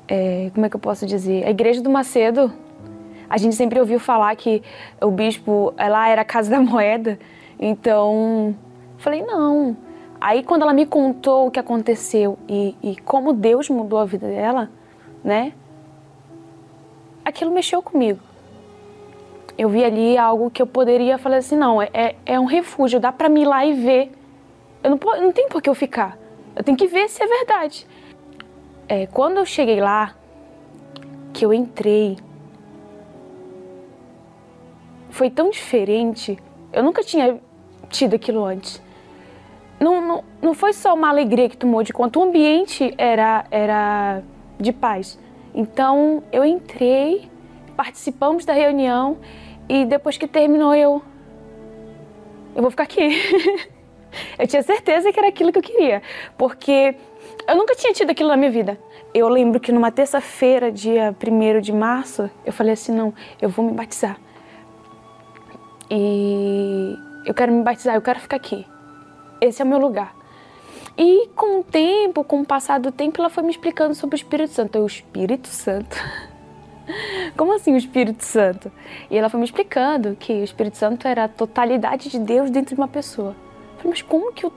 É, 0.09 0.51
como 0.55 0.65
é 0.65 0.71
que 0.71 0.77
eu 0.77 0.81
posso 0.81 1.05
dizer? 1.05 1.45
A 1.47 1.51
igreja 1.51 1.83
do 1.83 1.91
Macedo 1.91 2.53
a 3.29 3.37
gente 3.39 3.57
sempre 3.57 3.79
ouviu 3.81 3.99
falar 3.99 4.35
que 4.37 4.63
o 5.01 5.11
bispo 5.11 5.75
lá 5.77 6.09
era 6.09 6.23
a 6.23 6.25
casa 6.25 6.51
da 6.51 6.61
moeda. 6.61 7.19
Então, 7.59 8.55
falei, 8.99 9.23
não. 9.23 9.77
Aí 10.21 10.43
quando 10.43 10.63
ela 10.63 10.73
me 10.73 10.87
contou 10.87 11.47
o 11.47 11.51
que 11.51 11.61
aconteceu 11.61 12.39
e, 12.49 12.75
e 12.83 12.97
como 12.97 13.33
Deus 13.33 13.69
mudou 13.69 13.99
a 13.99 14.05
vida 14.05 14.27
dela, 14.27 14.71
né? 15.23 15.53
Aquilo 17.25 17.51
mexeu 17.51 17.83
comigo. 17.83 18.21
Eu 19.59 19.69
vi 19.69 19.85
ali 19.85 20.19
algo 20.19 20.51
que 20.51 20.61
eu 20.61 20.67
poderia 20.67 21.19
falar 21.19 21.39
assim, 21.39 21.57
não, 21.57 21.81
é, 21.81 22.15
é 22.25 22.39
um 22.39 22.45
refúgio, 22.45 23.01
dá 23.01 23.11
para 23.11 23.29
mim 23.29 23.43
ir 23.43 23.47
lá 23.47 23.65
e 23.65 23.73
ver. 23.73 24.13
Eu 24.83 24.91
não, 24.91 24.99
não 25.21 25.33
tem 25.33 25.49
por 25.49 25.63
que 25.63 25.69
eu 25.69 25.75
ficar. 25.75 26.19
Eu 26.55 26.63
tenho 26.63 26.77
que 26.77 26.87
ver 26.87 27.09
se 27.09 27.23
é 27.23 27.27
verdade. 27.27 27.87
É, 28.89 29.07
quando 29.07 29.39
eu 29.39 29.47
cheguei 29.47 29.81
lá, 29.81 30.15
que 31.33 31.45
eu 31.45 31.53
entrei, 31.53 32.17
foi 35.11 35.31
tão 35.31 35.51
diferente. 35.51 36.39
Eu 36.73 36.83
nunca 36.83 37.03
tinha 37.03 37.41
tido 37.89 38.15
aquilo 38.15 38.45
antes. 38.45 38.81
Não, 39.79 40.01
não, 40.01 40.25
não 40.41 40.55
foi 40.55 40.73
só 40.73 40.95
uma 40.95 41.09
alegria 41.09 41.49
que 41.49 41.57
tomou 41.57 41.83
de 41.83 41.93
conta, 41.93 42.19
o 42.19 42.23
ambiente 42.23 42.95
era, 42.97 43.45
era 43.51 44.23
de 44.59 44.73
paz. 44.73 45.19
Então 45.55 46.23
eu 46.33 46.45
entrei, 46.45 47.31
participamos 47.77 48.45
da 48.45 48.53
reunião 48.53 49.19
e 49.69 49.85
depois 49.85 50.17
que 50.17 50.27
terminou 50.27 50.75
eu. 50.75 51.03
Eu 52.55 52.63
vou 52.63 52.71
ficar 52.71 52.85
aqui. 52.85 53.21
eu 54.39 54.47
tinha 54.47 54.63
certeza 54.63 55.13
que 55.13 55.19
era 55.19 55.29
aquilo 55.29 55.53
que 55.53 55.59
eu 55.59 55.63
queria, 55.63 56.03
porque 56.39 56.97
eu 57.47 57.57
nunca 57.57 57.75
tinha 57.75 57.93
tido 57.93 58.11
aquilo 58.11 58.31
na 58.31 58.37
minha 58.37 58.51
vida. 58.51 58.79
Eu 59.13 59.29
lembro 59.29 59.61
que 59.61 59.73
numa 59.73 59.91
terça-feira, 59.91 60.71
dia 60.71 61.15
1 61.23 61.61
de 61.61 61.73
março, 61.73 62.31
eu 62.45 62.53
falei 62.53 62.73
assim: 62.73 62.93
não, 62.93 63.15
eu 63.41 63.49
vou 63.49 63.65
me 63.65 63.73
batizar. 63.73 64.19
E 65.91 66.97
eu 67.25 67.33
quero 67.35 67.53
me 67.53 67.63
batizar, 67.63 67.95
eu 67.95 68.03
quero 68.03 68.21
ficar 68.21 68.37
aqui. 68.37 68.67
Esse 69.41 69.63
é 69.63 69.65
o 69.65 69.69
meu 69.69 69.79
lugar. 69.79 70.15
E 70.97 71.29
com 71.37 71.61
o 71.61 71.65
tempo, 71.65 72.25
com 72.25 72.41
o 72.41 72.47
passar 72.47 72.81
do 72.81 72.91
tempo, 72.91 73.21
ela 73.21 73.29
foi 73.29 73.43
me 73.43 73.51
explicando 73.51 73.95
sobre 73.95 74.15
o 74.15 74.19
Espírito 74.19 74.53
Santo. 74.53 74.77
Eu, 74.77 74.85
o 74.85 74.87
Espírito 74.87 75.49
Santo? 75.49 75.97
Como 77.37 77.53
assim 77.53 77.75
o 77.75 77.77
Espírito 77.77 78.25
Santo? 78.25 78.73
E 79.11 79.19
ela 79.19 79.29
foi 79.29 79.39
me 79.39 79.45
explicando 79.45 80.17
que 80.19 80.33
o 80.33 80.45
Espírito 80.45 80.79
Santo 80.79 81.07
era 81.07 81.25
a 81.25 81.29
totalidade 81.29 82.09
de 82.09 82.19
Deus 82.19 82.51
dentro 82.51 82.75
de 82.75 82.81
uma 82.81 82.89
pessoa. 82.89 83.31
Eu 83.31 83.77
falei, 83.77 83.91
mas 83.91 84.03
como 84.03 84.33
que 84.33 84.51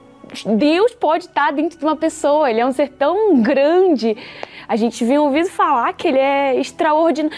Deus 0.56 0.92
pode 0.94 1.26
estar 1.26 1.52
dentro 1.52 1.78
de 1.78 1.84
uma 1.84 1.96
pessoa? 1.96 2.50
Ele 2.50 2.60
é 2.60 2.66
um 2.66 2.72
ser 2.72 2.88
tão 2.90 3.42
grande. 3.42 4.16
A 4.66 4.76
gente 4.76 5.04
vem 5.04 5.18
ouvido 5.18 5.50
falar 5.50 5.92
que 5.92 6.08
ele 6.08 6.18
é 6.18 6.58
extraordinário. 6.58 7.36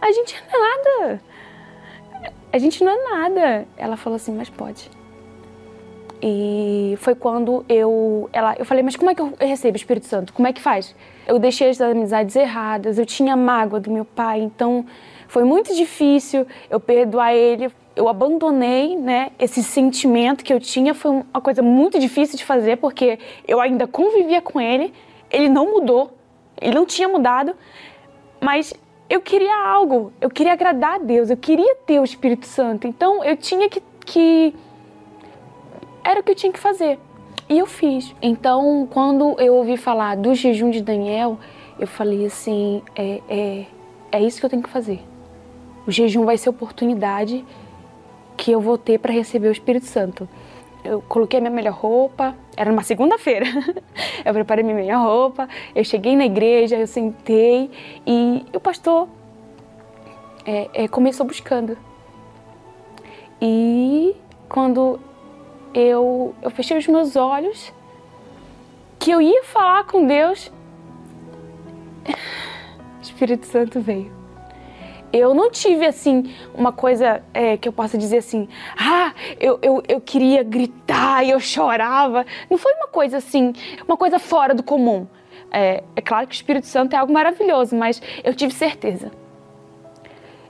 A 0.00 0.10
gente 0.10 0.34
não 0.50 0.66
é 0.66 0.82
nada 0.82 1.30
a 2.52 2.58
gente 2.58 2.82
não 2.82 2.92
é 2.92 3.10
nada. 3.10 3.68
Ela 3.76 3.96
falou 3.96 4.16
assim, 4.16 4.32
mas 4.32 4.48
pode. 4.48 4.90
E 6.22 6.96
foi 6.98 7.14
quando 7.14 7.64
eu, 7.68 8.28
ela, 8.32 8.54
eu 8.58 8.64
falei, 8.64 8.82
mas 8.82 8.96
como 8.96 9.10
é 9.10 9.14
que 9.14 9.22
eu 9.22 9.32
recebo 9.38 9.74
o 9.74 9.76
Espírito 9.76 10.06
Santo? 10.06 10.32
Como 10.32 10.46
é 10.46 10.52
que 10.52 10.60
faz? 10.60 10.94
Eu 11.26 11.38
deixei 11.38 11.70
as 11.70 11.80
amizades 11.80 12.36
erradas, 12.36 12.98
eu 12.98 13.06
tinha 13.06 13.36
mágoa 13.36 13.80
do 13.80 13.90
meu 13.90 14.04
pai, 14.04 14.40
então 14.40 14.84
foi 15.28 15.44
muito 15.44 15.74
difícil 15.74 16.46
eu 16.68 16.78
perdoar 16.78 17.32
ele. 17.32 17.70
Eu 17.96 18.08
abandonei, 18.08 18.96
né, 18.96 19.30
esse 19.38 19.62
sentimento 19.62 20.44
que 20.44 20.52
eu 20.52 20.60
tinha, 20.60 20.94
foi 20.94 21.10
uma 21.10 21.40
coisa 21.40 21.62
muito 21.62 21.98
difícil 21.98 22.36
de 22.36 22.44
fazer, 22.44 22.76
porque 22.76 23.18
eu 23.46 23.60
ainda 23.60 23.86
convivia 23.86 24.40
com 24.40 24.60
ele, 24.60 24.92
ele 25.30 25.48
não 25.48 25.72
mudou, 25.72 26.12
ele 26.60 26.74
não 26.74 26.84
tinha 26.84 27.08
mudado, 27.08 27.54
mas 28.40 28.74
eu 29.10 29.20
queria 29.20 29.56
algo, 29.66 30.12
eu 30.20 30.30
queria 30.30 30.52
agradar 30.52 30.94
a 30.94 30.98
Deus, 30.98 31.30
eu 31.30 31.36
queria 31.36 31.74
ter 31.84 31.98
o 31.98 32.04
Espírito 32.04 32.46
Santo. 32.46 32.86
Então 32.86 33.24
eu 33.24 33.36
tinha 33.36 33.68
que, 33.68 33.82
que. 34.06 34.54
Era 36.02 36.20
o 36.20 36.22
que 36.22 36.32
eu 36.32 36.34
tinha 36.34 36.52
que 36.52 36.58
fazer. 36.58 36.98
E 37.48 37.58
eu 37.58 37.66
fiz. 37.66 38.14
Então, 38.22 38.88
quando 38.90 39.38
eu 39.40 39.54
ouvi 39.54 39.76
falar 39.76 40.16
do 40.16 40.34
jejum 40.34 40.70
de 40.70 40.80
Daniel, 40.80 41.38
eu 41.78 41.86
falei 41.86 42.26
assim: 42.26 42.82
é, 42.94 43.20
é, 43.28 43.66
é 44.12 44.22
isso 44.22 44.38
que 44.38 44.46
eu 44.46 44.50
tenho 44.50 44.62
que 44.62 44.68
fazer. 44.68 45.00
O 45.86 45.90
jejum 45.90 46.24
vai 46.24 46.38
ser 46.38 46.48
oportunidade 46.50 47.44
que 48.36 48.50
eu 48.52 48.60
vou 48.60 48.78
ter 48.78 48.98
para 48.98 49.12
receber 49.12 49.48
o 49.48 49.52
Espírito 49.52 49.86
Santo. 49.86 50.28
Eu 50.82 51.02
coloquei 51.02 51.38
a 51.38 51.40
minha 51.40 51.50
melhor 51.52 51.74
roupa, 51.74 52.34
era 52.56 52.70
numa 52.70 52.82
segunda-feira. 52.82 53.46
eu 54.24 54.32
preparei 54.32 54.64
minha 54.64 54.76
melhor 54.76 55.04
roupa, 55.04 55.48
eu 55.74 55.84
cheguei 55.84 56.16
na 56.16 56.24
igreja, 56.24 56.76
eu 56.76 56.86
sentei 56.86 57.70
e 58.06 58.46
o 58.54 58.60
pastor 58.60 59.08
é, 60.46 60.70
é, 60.72 60.88
começou 60.88 61.26
buscando. 61.26 61.76
E 63.42 64.14
quando 64.48 65.00
eu, 65.74 66.34
eu 66.42 66.50
fechei 66.50 66.76
os 66.76 66.86
meus 66.86 67.16
olhos, 67.16 67.72
que 68.98 69.10
eu 69.10 69.20
ia 69.20 69.44
falar 69.44 69.84
com 69.84 70.06
Deus, 70.06 70.52
o 72.06 73.00
Espírito 73.02 73.46
Santo 73.46 73.80
veio. 73.80 74.20
Eu 75.12 75.34
não 75.34 75.50
tive, 75.50 75.84
assim, 75.86 76.32
uma 76.54 76.70
coisa 76.70 77.22
é, 77.34 77.56
que 77.56 77.68
eu 77.68 77.72
possa 77.72 77.98
dizer 77.98 78.18
assim, 78.18 78.48
ah, 78.78 79.12
eu, 79.40 79.58
eu, 79.60 79.82
eu 79.88 80.00
queria 80.00 80.44
gritar 80.44 81.24
e 81.24 81.30
eu 81.30 81.40
chorava. 81.40 82.24
Não 82.48 82.56
foi 82.56 82.72
uma 82.74 82.86
coisa 82.86 83.16
assim, 83.16 83.52
uma 83.88 83.96
coisa 83.96 84.20
fora 84.20 84.54
do 84.54 84.62
comum. 84.62 85.08
É, 85.50 85.82
é 85.96 86.00
claro 86.00 86.28
que 86.28 86.34
o 86.34 86.36
Espírito 86.36 86.66
Santo 86.66 86.94
é 86.94 86.98
algo 86.98 87.12
maravilhoso, 87.12 87.74
mas 87.74 88.00
eu 88.22 88.32
tive 88.34 88.54
certeza. 88.54 89.10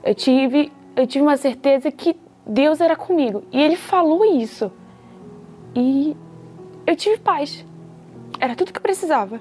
Eu 0.03 0.13
tive, 0.13 0.71
eu 0.95 1.07
tive 1.07 1.23
uma 1.23 1.37
certeza 1.37 1.91
que 1.91 2.15
Deus 2.45 2.79
era 2.81 2.95
comigo. 2.95 3.43
E 3.51 3.59
Ele 3.59 3.75
falou 3.75 4.23
isso. 4.23 4.71
E 5.75 6.15
eu 6.85 6.95
tive 6.95 7.17
paz. 7.17 7.65
Era 8.39 8.55
tudo 8.55 8.71
que 8.71 8.79
eu 8.79 8.83
precisava 8.83 9.39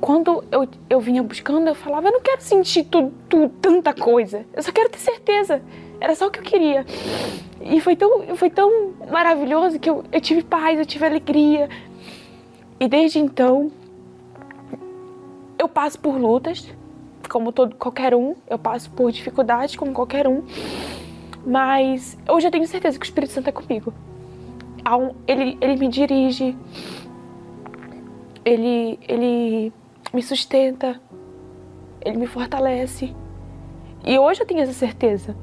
quando 0.00 0.44
eu, 0.50 0.68
eu 0.90 1.00
vinha 1.00 1.22
buscando, 1.22 1.68
eu 1.68 1.74
falava, 1.74 2.08
eu 2.08 2.12
não 2.12 2.20
quero 2.20 2.40
sentir 2.40 2.84
tudo, 2.84 3.12
tudo, 3.28 3.48
tanta 3.60 3.94
coisa, 3.94 4.44
eu 4.52 4.62
só 4.62 4.72
quero 4.72 4.90
ter 4.90 4.98
certeza. 4.98 5.62
Era 6.00 6.14
só 6.14 6.26
o 6.26 6.30
que 6.30 6.40
eu 6.40 6.42
queria. 6.42 6.84
E 7.60 7.80
foi 7.80 7.94
tão, 7.94 8.36
foi 8.36 8.50
tão 8.50 8.92
maravilhoso 9.10 9.78
que 9.78 9.88
eu, 9.88 10.04
eu 10.10 10.20
tive 10.20 10.42
paz, 10.42 10.78
eu 10.78 10.84
tive 10.84 11.06
alegria. 11.06 11.68
E 12.80 12.88
desde 12.88 13.20
então, 13.20 13.70
eu 15.56 15.68
passo 15.68 15.98
por 15.98 16.16
lutas, 16.16 16.68
como 17.28 17.52
todo 17.52 17.76
qualquer 17.76 18.14
um, 18.14 18.34
eu 18.48 18.58
passo 18.58 18.90
por 18.90 19.12
dificuldades 19.12 19.76
como 19.76 19.92
qualquer 19.92 20.26
um, 20.26 20.42
mas 21.46 22.18
hoje 22.28 22.48
eu 22.48 22.50
tenho 22.50 22.66
certeza 22.66 22.98
que 22.98 23.04
o 23.04 23.06
Espírito 23.06 23.32
Santo 23.32 23.48
é 23.48 23.52
comigo. 23.52 23.94
Ele, 25.26 25.56
ele 25.60 25.76
me 25.76 25.88
dirige, 25.88 26.56
ele, 28.44 28.98
ele 29.08 29.72
me 30.12 30.22
sustenta, 30.22 31.00
ele 32.00 32.18
me 32.18 32.26
fortalece. 32.26 33.14
E 34.04 34.18
hoje 34.18 34.40
eu 34.40 34.46
tenho 34.46 34.60
essa 34.60 34.72
certeza. 34.72 35.36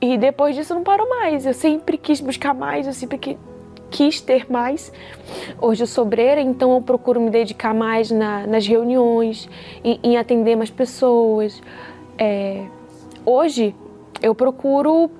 E 0.00 0.16
depois 0.16 0.54
disso 0.54 0.74
não 0.74 0.82
parou 0.82 1.08
mais. 1.08 1.46
Eu 1.46 1.54
sempre 1.54 1.96
quis 1.96 2.20
buscar 2.20 2.54
mais, 2.54 2.86
eu 2.86 2.92
sempre 2.92 3.38
quis 3.90 4.20
ter 4.20 4.50
mais. 4.50 4.92
Hoje 5.60 5.82
eu 5.82 5.86
sou 5.86 6.04
obreira, 6.04 6.40
então 6.40 6.74
eu 6.74 6.82
procuro 6.82 7.20
me 7.20 7.30
dedicar 7.30 7.74
mais 7.74 8.10
na, 8.10 8.46
nas 8.46 8.66
reuniões, 8.66 9.48
em, 9.82 9.98
em, 10.02 10.16
atender 10.16 10.56
mais 10.56 10.70
pessoas. 10.70 11.60
É, 12.16 12.64
hoje 13.24 13.74
eu 14.22 14.34
procuro 14.34 15.10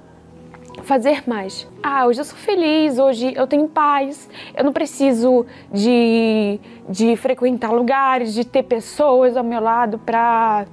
fazer 0.88 1.22
mais. 1.28 1.68
Ah, 1.82 2.06
hoje 2.06 2.20
eu 2.20 2.24
sou 2.24 2.36
feliz, 2.36 2.98
hoje 2.98 3.34
eu 3.36 3.46
tenho 3.46 3.68
paz, 3.68 4.28
eu 4.56 4.64
não 4.64 4.72
preciso 4.72 5.44
de, 5.70 6.58
de 6.88 7.14
frequentar 7.14 7.70
lugares, 7.70 8.32
de 8.32 8.42
ter 8.42 8.62
pessoas 8.62 9.36
ao 9.36 9.44
meu 9.44 9.60
lado 9.60 9.98
para 9.98 10.66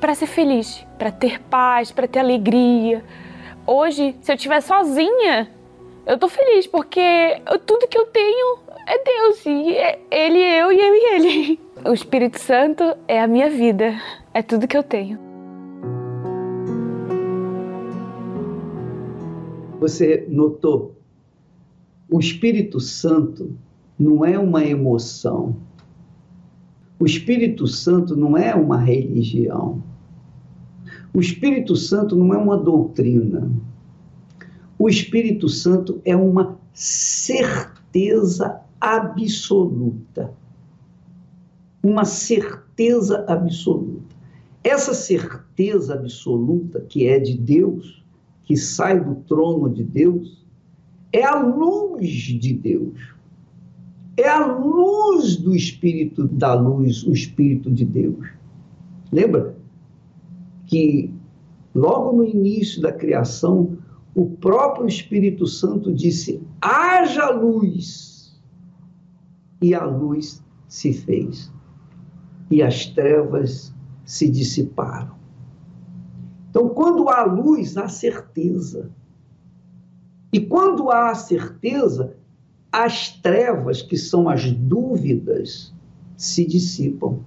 para 0.00 0.14
ser 0.14 0.26
feliz, 0.26 0.84
para 0.98 1.12
ter 1.12 1.40
paz, 1.42 1.92
para 1.92 2.08
ter 2.08 2.20
alegria. 2.20 3.04
Hoje, 3.66 4.16
se 4.22 4.32
eu 4.32 4.34
estiver 4.34 4.60
sozinha, 4.62 5.48
eu 6.06 6.18
tô 6.18 6.26
feliz 6.26 6.66
porque 6.66 7.40
tudo 7.66 7.86
que 7.86 7.98
eu 7.98 8.06
tenho 8.06 8.58
é 8.86 8.98
Deus 9.04 9.46
e 9.46 9.76
é 9.76 9.98
ele, 10.10 10.38
eu 10.38 10.72
e 10.72 10.80
eu 10.80 10.94
e 10.94 11.14
ele. 11.14 11.60
O 11.82 11.94
Espírito 11.94 12.38
Santo 12.38 12.84
é 13.08 13.22
a 13.22 13.26
minha 13.26 13.48
vida, 13.48 13.94
é 14.34 14.42
tudo 14.42 14.68
que 14.68 14.76
eu 14.76 14.82
tenho. 14.82 15.29
Você 19.80 20.26
notou? 20.28 20.94
O 22.10 22.20
Espírito 22.20 22.78
Santo 22.78 23.56
não 23.98 24.22
é 24.22 24.38
uma 24.38 24.62
emoção. 24.62 25.56
O 26.98 27.06
Espírito 27.06 27.66
Santo 27.66 28.14
não 28.14 28.36
é 28.36 28.54
uma 28.54 28.76
religião. 28.76 29.82
O 31.14 31.20
Espírito 31.20 31.74
Santo 31.76 32.14
não 32.14 32.34
é 32.34 32.36
uma 32.36 32.58
doutrina. 32.58 33.50
O 34.78 34.86
Espírito 34.86 35.48
Santo 35.48 36.02
é 36.04 36.14
uma 36.14 36.58
certeza 36.74 38.60
absoluta. 38.78 40.30
Uma 41.82 42.04
certeza 42.04 43.24
absoluta. 43.26 44.14
Essa 44.62 44.92
certeza 44.92 45.94
absoluta 45.94 46.80
que 46.82 47.06
é 47.06 47.18
de 47.18 47.34
Deus, 47.38 47.99
que 48.50 48.56
sai 48.56 48.98
do 48.98 49.14
trono 49.28 49.70
de 49.70 49.84
Deus, 49.84 50.44
é 51.12 51.22
a 51.22 51.40
luz 51.40 52.10
de 52.10 52.52
Deus. 52.52 52.98
É 54.16 54.28
a 54.28 54.44
luz 54.44 55.36
do 55.36 55.54
Espírito 55.54 56.26
da 56.26 56.54
luz, 56.54 57.04
o 57.04 57.12
Espírito 57.12 57.70
de 57.70 57.84
Deus. 57.84 58.26
Lembra? 59.12 59.54
que 60.66 61.12
logo 61.72 62.16
no 62.16 62.24
início 62.24 62.82
da 62.82 62.92
criação, 62.92 63.78
o 64.16 64.26
próprio 64.26 64.88
Espírito 64.88 65.46
Santo 65.46 65.92
disse: 65.92 66.42
haja 66.60 67.30
luz. 67.30 68.40
E 69.62 69.74
a 69.74 69.84
luz 69.84 70.42
se 70.66 70.92
fez. 70.92 71.52
E 72.50 72.62
as 72.62 72.86
trevas 72.86 73.72
se 74.04 74.28
dissiparam. 74.28 75.19
Então, 76.50 76.68
quando 76.68 77.08
há 77.08 77.22
luz, 77.22 77.76
há 77.76 77.88
certeza. 77.88 78.90
E 80.32 80.40
quando 80.40 80.90
há 80.90 81.14
certeza, 81.14 82.16
as 82.72 83.10
trevas, 83.20 83.82
que 83.82 83.96
são 83.96 84.28
as 84.28 84.50
dúvidas, 84.50 85.72
se 86.16 86.44
dissipam. 86.44 87.20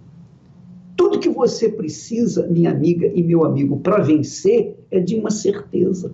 Tudo 0.95 1.19
que 1.19 1.29
você 1.29 1.69
precisa, 1.69 2.47
minha 2.47 2.69
amiga 2.69 3.07
e 3.07 3.23
meu 3.23 3.45
amigo, 3.45 3.79
para 3.79 4.03
vencer 4.03 4.77
é 4.91 4.99
de 4.99 5.15
uma 5.15 5.31
certeza. 5.31 6.13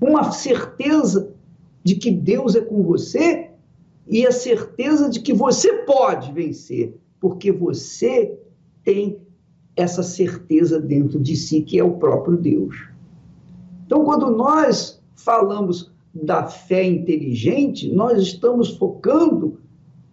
Uma 0.00 0.30
certeza 0.30 1.32
de 1.82 1.96
que 1.96 2.10
Deus 2.10 2.54
é 2.54 2.60
com 2.60 2.82
você 2.82 3.50
e 4.06 4.26
a 4.26 4.32
certeza 4.32 5.08
de 5.08 5.20
que 5.20 5.32
você 5.32 5.72
pode 5.84 6.32
vencer, 6.32 6.94
porque 7.20 7.50
você 7.50 8.38
tem 8.84 9.18
essa 9.78 10.02
certeza 10.02 10.80
dentro 10.80 11.20
de 11.20 11.36
si, 11.36 11.62
que 11.62 11.78
é 11.78 11.84
o 11.84 11.98
próprio 11.98 12.36
Deus. 12.36 12.76
Então, 13.86 14.04
quando 14.04 14.28
nós 14.30 15.00
falamos 15.14 15.92
da 16.12 16.46
fé 16.46 16.84
inteligente, 16.84 17.90
nós 17.92 18.20
estamos 18.20 18.76
focando 18.76 19.60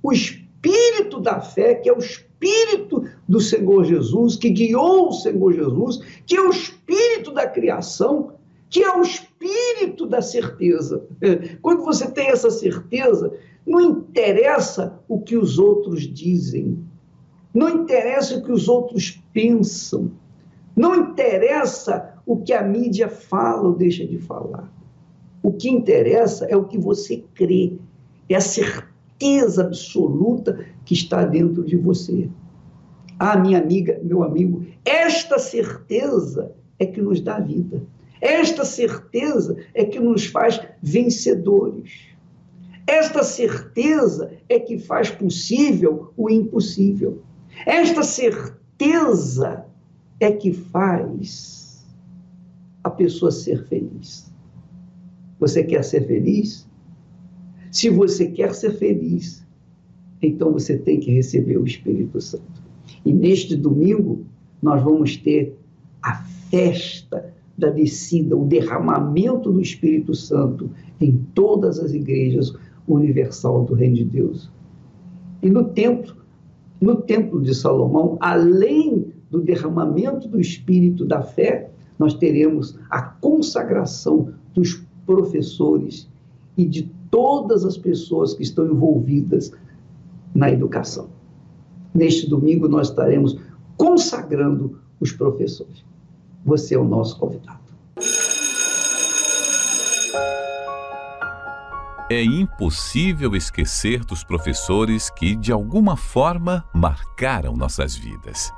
o 0.04 0.14
espírito 0.14 1.20
da 1.20 1.42
fé, 1.42 1.74
que 1.74 1.90
é 1.90 1.94
o 1.94 1.98
Espírito 1.98 3.06
do 3.28 3.40
Senhor 3.40 3.84
Jesus, 3.86 4.36
que 4.36 4.52
guiou 4.52 5.10
o 5.10 5.14
Senhor 5.14 5.52
Jesus, 5.52 6.00
que 6.28 6.36
é 6.36 6.42
o 6.42 6.52
Espírito 6.52 7.32
da 7.34 7.48
criação, 7.48 8.34
que 8.70 8.84
é 8.84 8.96
o 8.96 9.02
Espírito 9.02 10.06
da 10.06 10.22
certeza. 10.22 11.04
Quando 11.62 11.84
você 11.84 12.10
tem 12.12 12.28
essa 12.28 12.52
certeza, 12.52 13.34
não 13.66 13.82
interessa 13.82 15.00
o 15.08 15.20
que 15.20 15.36
os 15.36 15.58
outros 15.58 16.04
dizem, 16.04 16.78
não 17.52 17.70
interessa 17.70 18.38
o 18.38 18.44
que 18.44 18.52
os 18.52 18.68
outros 18.68 19.24
pensam, 19.36 20.14
não 20.74 20.96
interessa 20.96 22.14
o 22.26 22.38
que 22.38 22.54
a 22.54 22.64
mídia 22.64 23.10
fala 23.10 23.68
ou 23.68 23.76
deixa 23.76 24.08
de 24.08 24.18
falar. 24.18 24.74
O 25.44 25.52
que 25.52 25.70
interessa 25.70 26.46
é 26.46 26.56
o 26.56 26.64
que 26.64 26.78
você 26.78 27.22
crê, 27.36 27.74
é 28.30 28.36
a 28.36 28.42
certeza 28.42 29.64
absoluta 29.64 30.66
que 30.86 30.94
está 30.94 31.26
dentro 31.26 31.66
de 31.66 31.76
você. 31.76 32.30
Ah, 33.20 33.38
minha 33.38 33.60
amiga, 33.60 34.00
meu 34.02 34.24
amigo, 34.24 34.66
esta 34.86 35.38
certeza 35.38 36.54
é 36.80 36.86
que 36.86 37.02
nos 37.02 37.20
dá 37.20 37.38
vida. 37.38 37.84
Esta 38.22 38.64
certeza 38.64 39.58
é 39.74 39.84
que 39.84 40.00
nos 40.00 40.26
faz 40.28 40.62
vencedores. 40.82 42.08
Esta 42.88 43.22
certeza 43.22 44.32
é 44.48 44.60
que 44.60 44.80
faz 44.80 45.10
possível 45.12 46.14
o 46.16 46.30
impossível. 46.30 47.22
Esta 47.66 48.02
certeza 48.02 48.65
é 50.20 50.32
que 50.32 50.54
faz 50.54 51.86
a 52.84 52.90
pessoa 52.90 53.32
ser 53.32 53.66
feliz. 53.66 54.32
Você 55.40 55.64
quer 55.64 55.84
ser 55.84 56.06
feliz? 56.08 56.68
Se 57.72 57.90
você 57.90 58.28
quer 58.28 58.54
ser 58.54 58.72
feliz, 58.72 59.46
então 60.22 60.52
você 60.52 60.78
tem 60.78 61.00
que 61.00 61.12
receber 61.12 61.58
o 61.58 61.66
Espírito 61.66 62.22
Santo. 62.22 62.64
E 63.06 63.12
neste 63.12 63.56
domingo, 63.56 64.26
nós 64.62 64.82
vamos 64.84 65.18
ter 65.18 65.58
a 66.02 66.24
festa 66.50 67.34
da 67.58 67.70
descida, 67.70 68.36
o 68.36 68.46
derramamento 68.46 69.52
do 69.52 69.62
Espírito 69.62 70.14
Santo 70.14 70.70
em 71.00 71.18
todas 71.34 71.80
as 71.80 71.94
igrejas 71.94 72.54
universal 72.88 73.66
do 73.66 73.74
Reino 73.74 73.96
de 73.96 74.06
Deus. 74.06 74.52
E 75.42 75.50
no 75.50 75.66
templo, 75.66 76.16
no 76.86 76.98
templo 76.98 77.42
de 77.42 77.56
Salomão, 77.56 78.16
além 78.20 79.12
do 79.32 79.42
derramamento 79.42 80.28
do 80.28 80.40
Espírito 80.40 81.04
da 81.04 81.24
fé, 81.24 81.72
nós 81.98 82.14
teremos 82.14 82.78
a 82.92 83.02
consagração 83.02 84.36
dos 84.54 84.86
professores 85.04 86.08
e 86.56 86.64
de 86.64 86.84
todas 87.10 87.66
as 87.66 87.76
pessoas 87.76 88.36
que 88.36 88.44
estão 88.44 88.68
envolvidas 88.68 89.52
na 90.34 90.52
educação. 90.52 91.10
Neste 91.92 92.30
domingo, 92.30 92.68
nós 92.68 92.90
estaremos 92.90 93.36
consagrando 93.76 94.78
os 95.00 95.12
professores. 95.12 95.84
Você 96.46 96.76
é 96.76 96.78
o 96.78 96.86
nosso 96.86 97.18
convidado. 97.18 97.65
É 102.10 102.24
impossível 102.24 103.36
esquecer 103.36 104.06
dos 104.06 104.24
professores 104.24 105.10
que, 105.10 105.36
de 105.36 105.52
alguma 105.52 105.98
forma, 105.98 106.64
marcaram 106.74 107.56
nossas 107.56 107.96
vidas. 107.96 108.54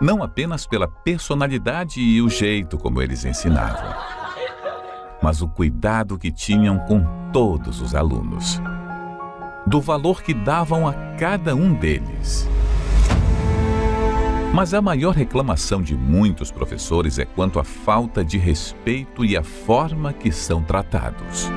Não 0.00 0.22
apenas 0.22 0.66
pela 0.66 0.88
personalidade 0.88 2.00
e 2.00 2.20
o 2.20 2.28
jeito 2.28 2.76
como 2.78 3.00
eles 3.00 3.24
ensinavam 3.24 3.94
mas 5.24 5.40
o 5.40 5.48
cuidado 5.48 6.18
que 6.18 6.30
tinham 6.30 6.78
com 6.80 7.02
todos 7.32 7.80
os 7.80 7.94
alunos, 7.94 8.60
do 9.66 9.80
valor 9.80 10.22
que 10.22 10.34
davam 10.34 10.86
a 10.86 10.92
cada 11.18 11.56
um 11.56 11.72
deles. 11.72 12.46
Mas 14.54 14.72
a 14.72 14.80
maior 14.80 15.16
reclamação 15.16 15.82
de 15.82 15.96
muitos 15.96 16.52
professores 16.52 17.18
é 17.18 17.24
quanto 17.24 17.58
à 17.58 17.64
falta 17.64 18.24
de 18.24 18.38
respeito 18.38 19.24
e 19.24 19.36
a 19.36 19.42
forma 19.42 20.12
que 20.12 20.30
são 20.30 20.62
tratados. 20.62 21.50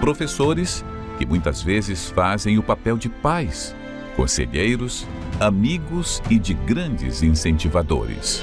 Professores 0.00 0.82
que 1.18 1.26
muitas 1.26 1.60
vezes 1.60 2.08
fazem 2.08 2.56
o 2.56 2.62
papel 2.62 2.96
de 2.96 3.10
pais, 3.10 3.76
conselheiros, 4.16 5.06
amigos 5.38 6.22
e 6.30 6.38
de 6.38 6.54
grandes 6.54 7.22
incentivadores. 7.22 8.42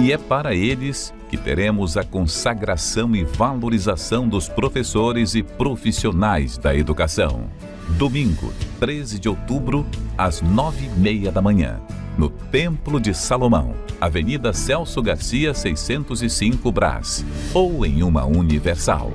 E 0.00 0.10
é 0.10 0.16
para 0.16 0.54
eles 0.54 1.12
que 1.28 1.36
teremos 1.36 1.98
a 1.98 2.02
consagração 2.02 3.14
e 3.14 3.24
valorização 3.24 4.26
dos 4.26 4.48
professores 4.48 5.34
e 5.34 5.42
profissionais 5.42 6.56
da 6.56 6.74
educação. 6.74 7.50
Domingo, 7.90 8.52
13 8.80 9.18
de 9.18 9.28
outubro, 9.28 9.86
às 10.16 10.40
nove 10.40 10.86
e 10.86 10.88
meia 10.98 11.30
da 11.30 11.42
manhã, 11.42 11.80
no 12.16 12.28
Templo 12.28 13.00
de 13.00 13.14
Salomão, 13.14 13.74
Avenida 14.00 14.52
Celso 14.52 15.02
Garcia, 15.02 15.54
605 15.54 16.70
Brás, 16.72 17.24
ou 17.54 17.84
em 17.84 18.02
uma 18.02 18.24
Universal. 18.24 19.12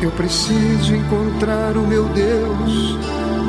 Eu 0.00 0.10
preciso 0.12 0.94
encontrar 0.94 1.76
o 1.76 1.86
meu 1.86 2.08
Deus 2.10 2.96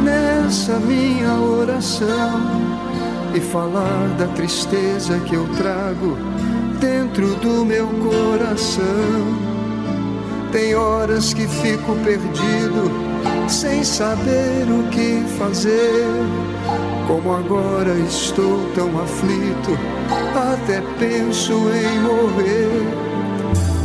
nessa 0.03 0.80
minha 0.80 1.34
oração 1.36 2.41
e 3.36 3.39
falar 3.39 4.07
da 4.18 4.28
tristeza 4.28 5.20
que 5.20 5.36
eu 5.36 5.47
trago 5.55 6.18
dentro 6.80 7.36
do 7.36 7.64
meu 7.66 7.88
coração. 7.88 9.49
Tem 10.52 10.74
horas 10.74 11.32
que 11.32 11.47
fico 11.47 11.95
perdido, 12.04 12.91
sem 13.47 13.84
saber 13.84 14.66
o 14.68 14.89
que 14.89 15.24
fazer. 15.38 16.06
Como 17.08 17.34
agora 17.34 17.93
estou 18.08 18.60
tão 18.74 18.89
aflito, 19.00 19.78
até 20.36 20.82
penso 20.97 21.54
em 21.54 22.00
morrer. 22.00 23.10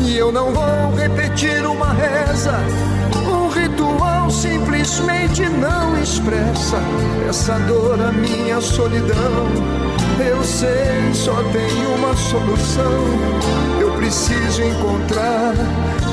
E 0.01 0.17
eu 0.17 0.33
não 0.33 0.53
vou 0.53 0.95
repetir 0.97 1.67
uma 1.67 1.93
reza, 1.93 2.59
um 3.27 3.49
ritual 3.49 4.31
simplesmente 4.31 5.47
não 5.49 6.01
expressa 6.01 6.79
essa 7.29 7.59
dor, 7.61 8.01
a 8.01 8.13
minha 8.13 8.61
solidão. 8.61 9.15
Eu 10.19 10.45
sei, 10.45 11.13
só 11.13 11.35
tem 11.51 11.87
uma 11.97 12.15
solução. 12.17 12.93
Eu 13.81 13.93
preciso 13.97 14.63
encontrar 14.63 15.55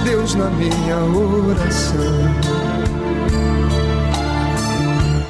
Deus 0.04 0.34
na 0.36 0.50
minha 0.50 0.98
oração. 0.98 2.32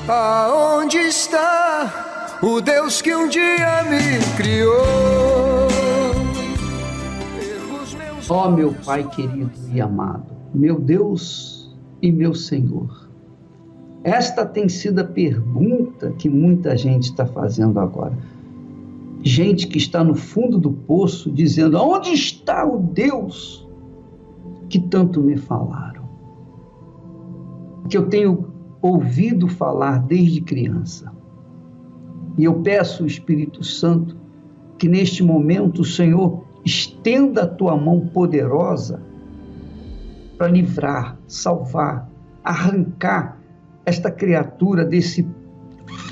Aonde 0.07 0.97
está 0.97 2.39
o 2.41 2.61
Deus 2.61 3.01
que 3.01 3.13
um 3.13 3.27
dia 3.27 3.83
me 3.83 4.19
criou? 4.37 5.67
Ó 8.29 8.47
oh, 8.47 8.51
meu 8.51 8.73
Pai 8.85 9.07
querido 9.09 9.51
e 9.73 9.81
amado, 9.81 10.31
meu 10.53 10.79
Deus 10.79 11.75
e 12.01 12.11
meu 12.11 12.33
Senhor, 12.33 13.09
esta 14.03 14.45
tem 14.45 14.69
sido 14.69 14.99
a 14.99 15.03
pergunta 15.03 16.11
que 16.17 16.29
muita 16.29 16.77
gente 16.77 17.11
está 17.11 17.25
fazendo 17.25 17.79
agora. 17.79 18.17
Gente 19.23 19.67
que 19.67 19.77
está 19.77 20.03
no 20.03 20.15
fundo 20.15 20.57
do 20.57 20.71
poço 20.71 21.31
dizendo: 21.31 21.77
onde 21.77 22.11
está 22.11 22.65
o 22.65 22.79
Deus 22.79 23.67
que 24.69 24.79
tanto 24.79 25.21
me 25.21 25.37
falaram? 25.37 26.09
Que 27.89 27.97
eu 27.97 28.07
tenho 28.07 28.51
ouvido 28.81 29.47
falar 29.47 29.99
desde 29.99 30.41
criança. 30.41 31.11
E 32.37 32.43
eu 32.43 32.61
peço 32.61 33.05
Espírito 33.05 33.63
Santo 33.63 34.15
que 34.77 34.87
neste 34.87 35.21
momento 35.21 35.81
o 35.81 35.85
Senhor 35.85 36.43
estenda 36.65 37.43
a 37.43 37.47
tua 37.47 37.75
mão 37.77 38.07
poderosa 38.07 39.03
para 40.37 40.47
livrar, 40.47 41.19
salvar, 41.27 42.09
arrancar 42.43 43.39
esta 43.85 44.09
criatura 44.09 44.83
desse 44.83 45.27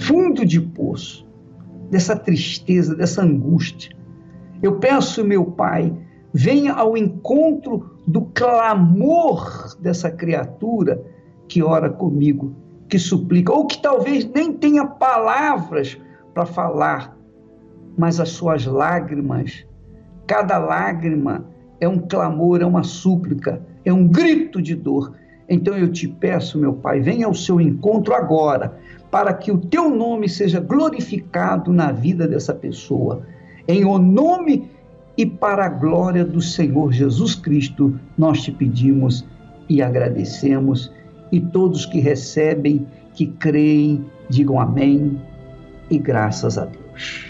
fundo 0.01 0.45
de 0.45 0.60
poço, 0.60 1.26
dessa 1.90 2.16
tristeza, 2.16 2.96
dessa 2.96 3.22
angústia. 3.24 3.96
Eu 4.62 4.80
peço, 4.80 5.24
meu 5.24 5.46
Pai, 5.46 5.96
venha 6.34 6.74
ao 6.74 6.98
encontro 6.98 7.98
do 8.08 8.22
clamor 8.22 9.76
dessa 9.80 10.12
criatura 10.12 11.04
que 11.48 11.64
ora 11.64 11.90
comigo, 11.90 12.56
que 12.88 13.00
suplica, 13.00 13.54
ou 13.54 13.66
que 13.66 13.82
talvez 13.82 14.26
nem 14.26 14.54
tenha 14.54 14.86
palavras 14.86 15.98
para 16.34 16.46
falar, 16.46 17.18
mas 17.98 18.20
as 18.20 18.30
suas 18.30 18.66
lágrimas 18.66 19.66
Cada 20.30 20.60
lágrima 20.60 21.44
é 21.82 21.88
um 21.88 21.98
clamor, 21.98 22.62
é 22.62 22.66
uma 22.66 22.84
súplica, 22.84 23.66
é 23.84 23.92
um 23.92 24.08
grito 24.08 24.62
de 24.62 24.76
dor. 24.76 25.16
Então 25.50 25.76
eu 25.76 25.91
te 25.91 26.08
peço, 26.08 26.60
meu 26.60 26.74
Pai, 26.74 27.00
venha 27.00 27.26
ao 27.26 27.34
seu 27.34 27.60
encontro 27.60 28.14
agora, 28.14 28.78
para 29.10 29.34
que 29.34 29.52
o 29.52 29.58
teu 29.58 29.89
nome 29.89 30.30
seja 30.30 30.60
glorificado 30.60 31.74
na 31.74 31.91
vida 31.91 32.28
dessa 32.28 32.54
pessoa. 32.54 33.24
Em 33.68 33.84
o 33.84 33.97
nome 33.97 34.70
e 35.18 35.26
para 35.26 35.66
a 35.66 35.70
glória 35.70 36.24
do 36.24 36.41
Senhor 36.41 36.93
Jesus 36.93 37.34
Cristo, 37.34 38.00
nós 38.18 38.41
te 38.41 38.52
pedimos 38.52 39.26
e 39.68 39.82
agradecemos. 39.82 40.91
E 41.32 41.39
todos 41.39 41.86
que 41.86 42.00
recebem, 42.00 42.88
que 43.14 43.28
creem, 43.28 44.06
digam 44.30 44.60
amém 44.60 45.20
e 45.89 45.97
graças 45.97 46.58
a 46.58 46.66
Deus. 46.66 47.26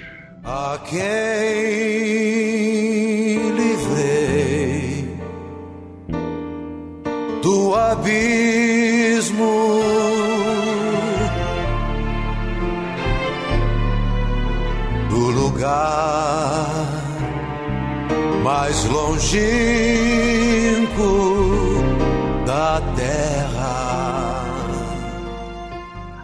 Mais 18.70 18.86
longínquo 18.86 19.34
da 22.46 22.80
terra. 22.96 24.46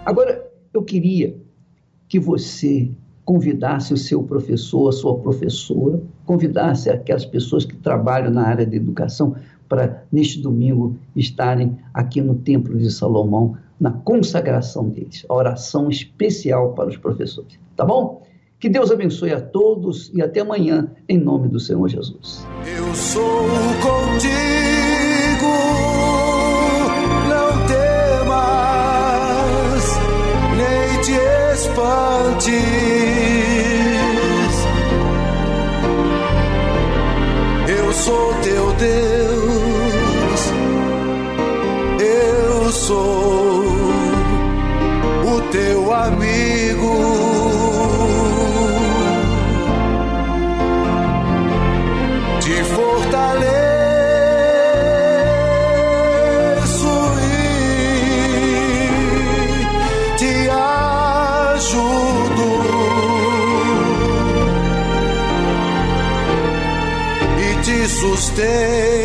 Agora, 0.05 0.47
eu 0.71 0.83
queria 0.83 1.35
que 2.07 2.19
você 2.19 2.91
convidasse 3.23 3.95
o 3.95 3.97
seu 3.97 4.21
professor, 4.21 4.89
a 4.89 4.91
sua 4.91 5.17
professora, 5.17 5.99
convidasse 6.23 6.87
aquelas 6.87 7.25
pessoas 7.25 7.65
que 7.65 7.75
trabalham 7.77 8.29
na 8.29 8.43
área 8.43 8.63
de 8.63 8.77
educação 8.77 9.35
para, 9.67 10.03
neste 10.11 10.39
domingo, 10.39 10.95
estarem 11.15 11.75
aqui 11.91 12.21
no 12.21 12.35
Templo 12.35 12.77
de 12.77 12.91
Salomão, 12.91 13.57
na 13.79 13.89
consagração 13.89 14.87
deles, 14.87 15.25
a 15.27 15.33
oração 15.33 15.89
especial 15.89 16.73
para 16.73 16.89
os 16.89 16.97
professores. 16.97 17.57
Tá 17.75 17.83
bom? 17.83 18.21
Que 18.59 18.69
Deus 18.69 18.91
abençoe 18.91 19.31
a 19.31 19.41
todos 19.41 20.11
e 20.13 20.21
até 20.21 20.39
amanhã, 20.39 20.91
em 21.07 21.17
nome 21.17 21.47
do 21.47 21.59
Senhor 21.59 21.87
Jesus. 21.87 22.45
Eu 22.65 22.95
sou 22.95 23.47
contigo, 23.81 24.35
não 27.29 27.65
temas, 27.67 29.05
nem 30.57 31.01
te 31.01 31.13
espantes. 31.53 32.85
sou 37.95 38.33
teu 38.43 38.73
Deus, 38.73 39.14
sustento 68.15 69.04